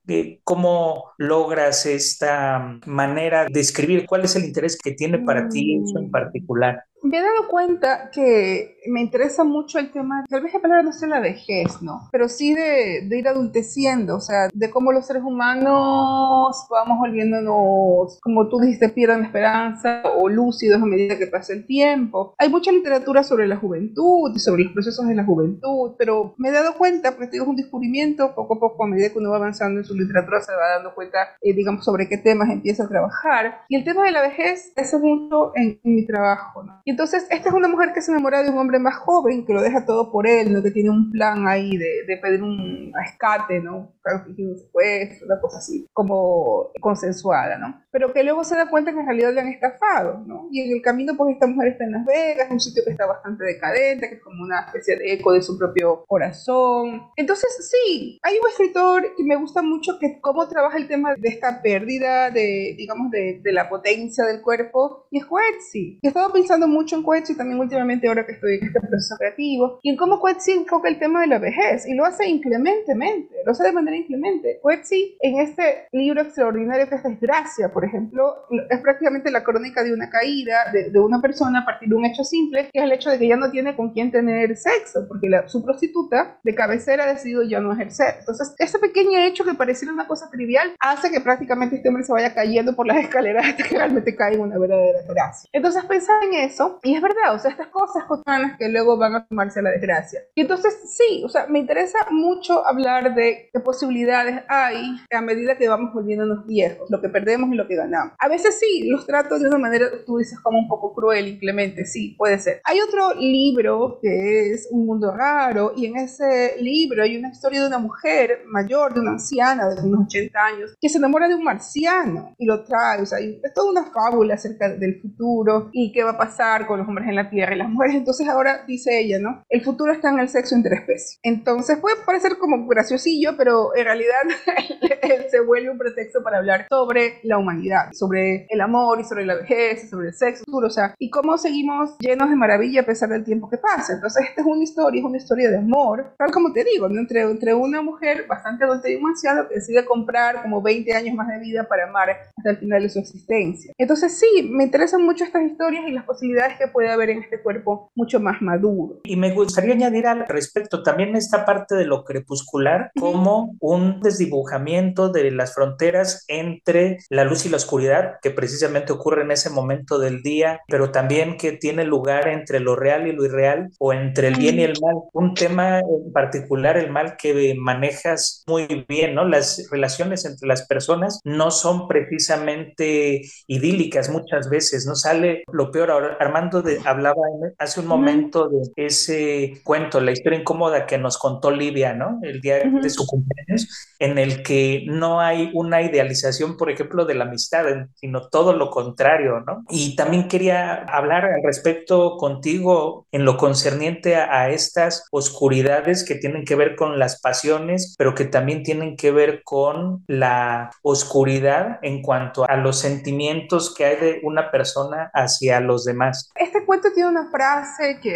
eh, 0.08 0.40
cómo 0.44 1.12
logras 1.18 1.86
esta 1.86 2.80
manera 2.86 3.46
de 3.50 3.60
escribir, 3.60 4.06
cuál 4.06 4.26
es 4.26 4.36
el 4.36 4.46
interés 4.46 4.78
que 4.78 4.92
tiene 4.92 5.20
para 5.20 5.50
ti 5.50 5.80
eso 5.84 6.00
en 6.00 6.08
mm. 6.08 6.12
particular 6.12 6.84
me 7.02 7.18
he 7.18 7.22
dado 7.22 7.48
cuenta 7.48 8.10
que 8.12 8.78
me 8.88 9.02
interesa 9.02 9.44
mucho 9.44 9.80
el 9.80 9.92
tema, 9.92 10.24
tal 10.30 10.42
vez 10.42 10.54
la 10.54 10.60
palabra 10.60 10.84
no 10.84 10.92
sea 10.92 11.08
la 11.08 11.20
vejez, 11.20 11.82
¿no? 11.82 12.08
Pero 12.12 12.30
sí 12.30 12.54
de, 12.54 13.08
ir 13.10 13.28
adulteciendo, 13.28 14.16
o 14.16 14.22
sea, 14.22 14.48
de 14.54 14.70
cómo 14.70 14.92
los 14.92 15.06
seres 15.06 15.24
humanos 15.24 16.68
vamos 16.70 17.00
volviéndonos, 17.00 18.20
como 18.22 18.48
tú 18.48 18.60
dijiste, 18.60 18.90
pierdan 18.90 19.26
esperanza 19.26 20.04
o 20.18 20.30
lúcidos 20.30 20.82
a 20.82 20.86
medida 20.86 21.18
que 21.18 21.28
pasa 21.28 21.54
el 21.54 21.66
tiempo. 21.66 22.34
Hay 22.38 22.50
mucha 22.50 22.72
literatura 22.72 23.24
sobre 23.24 23.48
la 23.48 23.58
juventud 23.58 24.32
y 24.34 24.40
sobre 24.40 24.64
los 24.64 24.74
procesos 24.74 25.08
de 25.08 25.16
la 25.16 25.26
juventud, 25.26 25.96
pero 25.98 26.34
me 26.38 26.50
he 26.50 26.52
dado 26.52 26.76
cuenta, 26.76 27.12
porque 27.12 27.32
digo, 27.32 27.44
es 27.44 27.50
un 27.50 27.56
descubrimiento, 27.56 28.34
poco 28.36 28.56
a 28.56 28.60
poco, 28.60 28.84
a 28.84 28.88
medida 28.88 29.10
que 29.10 29.20
uno 29.20 29.32
va 29.32 29.38
avanzando 29.38 29.80
en 29.80 29.86
su 29.86 29.96
literatura, 29.96 30.42
se 30.42 30.54
va 30.54 30.76
dando 30.76 30.94
cuenta, 30.96 31.20
eh, 31.42 31.54
digamos, 31.54 31.84
sobre 31.84 32.08
qué 32.08 32.18
temas 32.18 32.50
empieza 32.50 32.84
a 32.84 32.88
trabajar. 32.88 33.62
Y 33.68 33.76
el 33.76 33.84
tema 33.84 34.06
de 34.06 34.12
la 34.12 34.22
vejez 34.22 34.72
es 34.76 34.94
mucho 35.00 35.52
en, 35.56 35.80
en 35.84 35.96
mi 35.96 36.06
trabajo, 36.06 36.64
¿no? 36.64 36.82
entonces, 36.86 37.28
esta 37.30 37.50
es 37.50 37.56
una 37.56 37.68
mujer 37.68 37.94
que 37.94 38.02
se 38.02 38.12
enamora 38.12 38.44
de 38.44 38.50
un 38.50 38.58
hombre 38.58 38.79
más 38.80 38.96
joven, 38.98 39.46
que 39.46 39.54
lo 39.54 39.62
deja 39.62 39.86
todo 39.86 40.12
por 40.12 40.28
él, 40.28 40.54
¿no? 40.54 40.64
que 40.64 40.72
tiene 40.72 40.90
un 40.90 41.12
plan 41.12 41.48
ahí 41.48 41.78
de, 41.78 42.06
de 42.08 42.18
pedir 42.18 42.44
un 42.44 42.92
rescate, 42.94 43.60
¿no? 43.60 43.94
un 44.16 44.58
secuestro, 44.58 45.28
una 45.28 45.40
cosa 45.40 45.58
así, 45.58 45.88
como 45.94 46.72
consensuada, 46.80 47.58
¿no? 47.58 47.82
Pero 47.92 48.14
que 48.14 48.24
luego 48.24 48.44
se 48.44 48.56
da 48.56 48.70
cuenta 48.70 48.92
que 48.92 49.00
en 49.00 49.06
realidad 49.06 49.34
le 49.34 49.42
han 49.42 49.48
estafado, 49.50 50.24
¿no? 50.26 50.48
Y 50.52 50.62
en 50.62 50.76
el 50.76 50.82
camino, 50.82 51.16
pues 51.18 51.34
esta 51.34 51.48
mujer 51.48 51.70
está 51.70 51.84
en 51.84 51.92
Las 51.92 52.06
Vegas, 52.06 52.48
un 52.52 52.60
sitio 52.60 52.84
que 52.86 52.92
está 52.92 53.06
bastante 53.06 53.44
decadente, 53.44 54.10
que 54.10 54.16
es 54.16 54.24
como 54.24 54.44
una 54.44 54.62
especie 54.62 54.98
de 54.98 55.14
eco 55.14 55.34
de 55.34 55.42
su 55.42 55.58
propio 55.58 56.04
corazón. 56.08 57.04
Entonces, 57.16 57.70
sí, 57.70 58.20
hay 58.24 58.36
un 58.36 58.50
escritor 58.50 59.04
que 59.16 59.24
me 59.24 59.36
gusta 59.36 59.62
mucho 59.62 59.98
que 60.00 60.20
cómo 60.22 60.48
trabaja 60.48 60.78
el 60.78 60.88
tema 60.88 61.16
de 61.16 61.30
esta 61.30 61.62
pérdida 61.62 62.32
de, 62.32 62.76
digamos, 62.78 63.12
de, 63.12 63.42
de 63.44 63.52
la 63.52 63.70
potencia 63.70 64.26
del 64.26 64.42
cuerpo, 64.42 65.08
y 65.12 65.20
es 65.20 65.26
Coetzee. 65.26 66.00
He 66.02 66.08
estado 66.08 66.32
pensando 66.32 66.68
mucho 66.68 66.96
en 66.96 67.04
Coetzee 67.04 67.36
también 67.36 67.60
últimamente 67.60 68.08
ahora 68.08 68.26
que 68.26 68.34
estoy 68.34 68.59
este 68.66 68.80
proceso 68.80 69.16
creativo, 69.18 69.80
y 69.82 69.90
en 69.90 69.98
cómo 69.98 70.20
Coetzee 70.20 70.56
enfoca 70.56 70.90
el 70.90 71.00
tema 71.00 71.22
de 71.22 71.28
la 71.28 71.40
vejez, 71.40 71.88
y 71.88 71.94
lo 71.94 72.06
hace 72.06 72.28
inclementemente, 72.28 73.36
lo 73.46 73.52
hace 73.52 73.64
de 73.64 73.72
manera 73.72 73.98
inclemente. 73.98 74.60
Coetzee, 74.62 75.18
en 75.22 75.40
este 75.40 75.88
libro 75.92 76.22
extraordinario 76.22 76.88
que 76.88 76.96
es 76.96 77.04
Desgracia, 77.04 77.72
por 77.72 77.86
ejemplo, 77.86 78.46
es 78.70 78.80
prácticamente 78.82 79.32
la 79.32 79.44
crónica 79.44 79.84
de 79.84 79.94
una 79.94 80.10
caída 80.10 80.72
de, 80.72 80.90
de, 80.90 81.00
una 81.00 81.22
persona 81.22 81.62
a 81.62 81.66
partir 81.66 81.90
de 81.90 81.96
un 81.96 82.06
hecho 82.06 82.24
simple, 82.24 82.70
que 82.72 82.80
es 82.80 82.86
el 82.86 82.92
hecho 82.92 83.10
de 83.10 83.18
que 83.18 83.28
ya 83.28 83.36
no 83.36 83.52
tiene 83.52 83.76
con 83.76 83.92
quién 83.92 84.12
tener 84.12 84.56
sexo, 84.56 85.08
porque 85.08 85.30
la, 85.30 85.48
su 85.48 85.64
prostituta 85.64 86.40
de 86.44 86.56
cabecera 86.56 87.06
ha 87.06 87.14
decidido 87.14 87.44
ya 87.44 87.60
no 87.60 87.74
ejercer. 87.74 88.16
Entonces, 88.20 88.54
ese 88.58 88.80
pequeño 88.80 89.20
hecho 89.20 89.44
que 89.44 89.54
pareciera 89.54 89.94
una 89.94 90.08
cosa 90.08 90.30
trivial 90.30 90.74
hace 90.80 91.12
que 91.12 91.22
prácticamente 91.22 91.78
este 91.78 91.90
hombre 91.90 92.04
se 92.04 92.12
vaya 92.12 92.34
cayendo 92.34 92.76
por 92.76 92.88
las 92.88 92.98
escaleras 92.98 93.46
hasta 93.48 93.64
que 93.64 93.78
realmente 93.78 94.16
cae 94.16 94.36
en 94.36 94.42
una 94.42 94.58
verdadera 94.58 95.00
desgracia. 95.00 95.50
Entonces, 95.54 95.84
pensar 95.86 96.24
en 96.24 96.34
eso, 96.34 96.80
y 96.84 96.96
es 96.96 97.02
verdad, 97.02 97.34
o 97.34 97.40
sea, 97.40 97.52
estas 97.52 97.68
cosas 97.68 98.04
cotidianas 98.06 98.49
que 98.58 98.70
luego 98.70 98.98
van 98.98 99.16
a 99.16 99.26
tomarse 99.26 99.60
a 99.60 99.64
la 99.64 99.72
desgracia. 99.72 100.22
Y 100.36 100.42
entonces, 100.42 100.74
sí, 100.86 101.24
o 101.26 101.30
sea, 101.30 101.48
me 101.48 101.60
interesa 101.60 102.00
mucho 102.12 102.66
hablar 102.66 103.16
de 103.16 103.50
qué 103.52 103.60
posibilidades 103.60 104.44
hay 104.48 104.96
a 105.12 105.22
medida 105.22 105.58
que 105.58 105.68
vamos 105.68 105.94
volviéndonos 105.94 106.46
viejos, 106.46 106.90
lo 106.90 107.02
que 107.02 107.10
perdemos 107.10 107.52
y 107.52 107.56
lo 107.56 107.68
que 107.68 107.76
ganamos. 107.76 108.14
A 108.20 108.28
veces 108.28 108.60
sí, 108.60 108.88
los 108.88 109.06
trato 109.06 109.40
de 109.40 109.48
una 109.48 109.58
manera, 109.58 109.88
tú 110.06 110.18
dices, 110.18 110.40
como 110.40 110.60
un 110.60 110.68
poco 110.68 110.94
cruel, 110.94 111.28
inclemente, 111.28 111.86
sí, 111.86 112.16
puede 112.18 112.40
ser. 112.40 112.62
Hay 112.64 112.80
otro 112.80 113.14
libro 113.16 114.00
que 114.02 114.52
es 114.52 114.68
Un 114.72 114.86
mundo 114.86 115.12
raro 115.16 115.74
y 115.76 115.86
en 115.86 115.98
ese 115.98 116.56
libro 116.60 117.04
hay 117.04 117.18
una 117.18 117.30
historia 117.30 117.62
de 117.62 117.68
una 117.68 117.80
mujer 117.80 118.44
mayor, 118.48 118.94
de 118.94 119.00
una 119.00 119.12
anciana 119.12 119.70
de 119.70 119.82
unos 119.82 120.06
80 120.06 120.40
años, 120.40 120.76
que 120.80 120.90
se 120.90 120.98
enamora 120.98 121.28
de 121.28 121.36
un 121.36 121.44
marciano 121.44 122.34
y 122.38 122.46
lo 122.46 122.64
trae, 122.64 123.02
o 123.02 123.06
sea, 123.06 123.20
es 123.20 123.54
toda 123.54 123.72
una 123.72 123.86
fábula 123.86 124.36
acerca 124.36 124.70
del 124.70 125.02
futuro 125.02 125.70
y 125.72 125.92
qué 125.92 126.04
va 126.04 126.12
a 126.12 126.18
pasar 126.18 126.66
con 126.68 126.80
los 126.80 126.88
hombres 126.88 127.08
en 127.08 127.16
la 127.16 127.30
Tierra 127.30 127.56
y 127.56 127.58
las 127.58 127.70
mujeres. 127.70 127.96
Entonces 127.96 128.28
ahora 128.40 128.64
dice 128.66 129.00
ella, 129.00 129.20
¿no? 129.20 129.44
El 129.50 129.62
futuro 129.62 129.92
está 129.92 130.10
en 130.10 130.20
el 130.20 130.30
sexo 130.30 130.56
interespecies. 130.56 131.20
Entonces 131.24 131.78
puede 131.78 131.98
parecer 132.06 132.38
como 132.38 132.68
graciosillo, 132.68 133.36
pero 133.38 133.76
en 133.76 133.86
realidad 133.86 134.22
se 135.30 135.40
vuelve 135.42 135.70
un 135.70 135.78
pretexto 135.78 136.24
para 136.24 136.38
hablar 136.38 136.66
sobre 136.70 137.20
la 137.24 137.38
humanidad, 137.38 137.92
sobre 137.94 138.48
el 138.50 138.62
amor 138.62 139.00
y 139.00 139.04
sobre 139.04 139.26
la 139.26 139.36
vejez, 139.36 139.90
sobre 139.90 140.08
el 140.08 140.14
sexo, 140.14 140.44
o 140.48 140.70
sea, 140.70 140.96
y 140.98 141.10
cómo 141.10 141.38
seguimos 141.38 141.98
llenos 142.00 142.30
de 142.30 142.36
maravilla 142.36 142.82
a 142.82 142.86
pesar 142.86 143.10
del 143.10 143.24
tiempo 143.24 143.50
que 143.50 143.58
pasa. 143.58 143.94
Entonces, 143.94 144.26
esta 144.30 144.42
es 144.42 144.48
una 144.48 144.64
historia, 144.64 145.00
es 145.00 145.06
una 145.06 145.18
historia 145.18 145.50
de 145.50 145.58
amor, 145.58 146.14
tal 146.18 146.32
como 146.32 146.54
te 146.54 146.64
digo, 146.64 146.88
entre, 146.88 147.22
entre 147.22 147.54
una 147.54 147.82
mujer 147.82 148.26
bastante 148.28 148.64
adulta 148.64 148.90
y 148.90 149.00
anciano 149.04 149.48
que 149.48 149.56
decide 149.56 149.86
comprar 149.86 150.42
como 150.42 150.62
20 150.62 150.94
años 150.94 151.16
más 151.16 151.28
de 151.28 151.40
vida 151.40 151.68
para 151.68 151.88
amar 151.88 152.10
hasta 152.38 152.50
el 152.52 152.58
final 152.58 152.82
de 152.82 152.90
su 152.90 153.00
existencia. 153.00 153.74
Entonces, 153.78 154.18
sí, 154.18 154.50
me 154.52 154.64
interesan 154.64 155.04
mucho 155.04 155.24
estas 155.24 155.44
historias 155.44 155.86
y 155.88 155.92
las 155.92 156.06
posibilidades 156.06 156.58
que 156.58 156.68
puede 156.68 156.90
haber 156.90 157.10
en 157.10 157.24
este 157.24 157.42
cuerpo 157.42 157.92
mucho 157.96 158.20
más 158.20 158.29
maduro. 158.40 159.00
Y 159.04 159.16
me 159.16 159.32
gustaría 159.32 159.74
añadir 159.74 160.08
al 160.08 160.28
respecto 160.28 160.84
también 160.84 161.16
esta 161.16 161.46
parte 161.46 161.76
de 161.76 161.86
lo 161.86 162.04
crepuscular 162.04 162.92
como 163.00 163.56
un 163.60 164.02
desdibujamiento 164.02 165.10
de 165.10 165.32
las 165.32 165.54
fronteras 165.54 166.26
entre 166.28 167.00
la 167.10 167.24
luz 167.24 167.46
y 167.46 167.50
la 167.50 167.58
oscuridad, 167.58 168.16
que 168.22 168.32
precisamente 168.32 168.94
ocurre 168.94 169.24
en 169.24 169.32
ese 169.32 169.50
momento 169.50 170.00
del 170.00 170.22
día, 170.22 170.62
pero 170.68 170.92
también 170.92 171.38
que 171.38 171.54
tiene 171.54 171.84
lugar 171.84 172.28
entre 172.28 172.60
lo 172.60 172.76
real 172.76 173.08
y 173.08 173.12
lo 173.12 173.26
irreal 173.26 173.70
o 173.80 173.94
entre 173.94 174.30
el 174.30 174.36
bien 174.36 174.60
y 174.60 174.64
el 174.64 174.80
mal. 174.82 174.96
Un 175.14 175.34
tema 175.34 175.80
en 175.80 176.12
particular, 176.14 176.78
el 176.78 176.92
mal 176.92 177.16
que 177.18 177.56
manejas 177.58 178.44
muy 178.48 178.86
bien, 178.88 179.16
¿no? 179.16 179.26
Las 179.26 179.68
relaciones 179.72 180.26
entre 180.26 180.48
las 180.48 180.66
personas 180.68 181.20
no 181.24 181.52
son 181.52 181.88
precisamente 181.88 183.22
idílicas 183.48 184.10
muchas 184.10 184.50
veces, 184.50 184.86
¿no? 184.86 184.96
Sale 184.96 185.44
lo 185.52 185.72
peor. 185.72 185.92
Ahora, 185.92 186.18
Armando 186.20 186.62
de, 186.62 186.80
hablaba 186.86 187.22
hace 187.58 187.80
un 187.80 187.88
momento 187.88 188.19
de 188.20 188.72
ese 188.76 189.62
cuento, 189.64 190.00
la 190.00 190.12
historia 190.12 190.40
incómoda 190.40 190.86
que 190.86 190.98
nos 190.98 191.18
contó 191.18 191.52
Livia, 191.52 191.94
¿no? 191.94 192.20
El 192.22 192.42
día 192.42 192.60
de 192.60 192.90
su 192.90 193.06
cumpleaños, 193.06 193.68
en 194.00 194.18
el 194.18 194.44
que 194.44 194.84
no 194.88 195.20
hay 195.20 195.52
una 195.54 195.82
idealización, 195.82 196.58
por 196.58 196.70
ejemplo, 196.70 197.06
de 197.06 197.16
la 197.16 197.26
amistad, 197.26 197.66
sino 197.96 198.28
todo 198.28 198.54
lo 198.54 198.70
contrario, 198.70 199.42
¿no? 199.46 199.64
Y 199.70 199.96
también 199.96 200.28
quería 200.28 200.84
hablar 200.84 201.26
al 201.26 201.42
respecto 201.44 202.18
contigo 202.18 203.08
en 203.12 203.26
lo 203.26 203.38
concerniente 203.38 204.16
a, 204.16 204.50
estas 204.50 205.06
oscuridades 205.12 206.04
que 206.04 206.16
tienen 206.16 206.44
que 206.44 206.56
ver 206.56 206.76
con 206.76 206.98
las 206.98 207.22
pasiones, 207.22 207.96
pero 207.98 208.16
que 208.16 208.26
también 208.26 208.64
tienen 208.64 208.96
que 208.96 209.12
ver 209.12 209.44
con 209.44 210.04
la 210.08 210.72
oscuridad 210.82 211.78
en 211.82 212.02
cuanto 212.02 212.50
a 212.50 212.56
los 212.56 212.80
sentimientos 212.80 213.74
que 213.76 213.86
hay 213.86 213.96
de 213.98 214.20
una 214.24 214.50
persona 214.50 215.12
hacia 215.14 215.60
los 215.60 215.86
demás. 215.86 216.30
Este 216.36 216.66
cuento 216.66 216.90
tiene 216.94 217.10
una 217.10 217.30
frase 217.30 218.00
que 218.02 218.09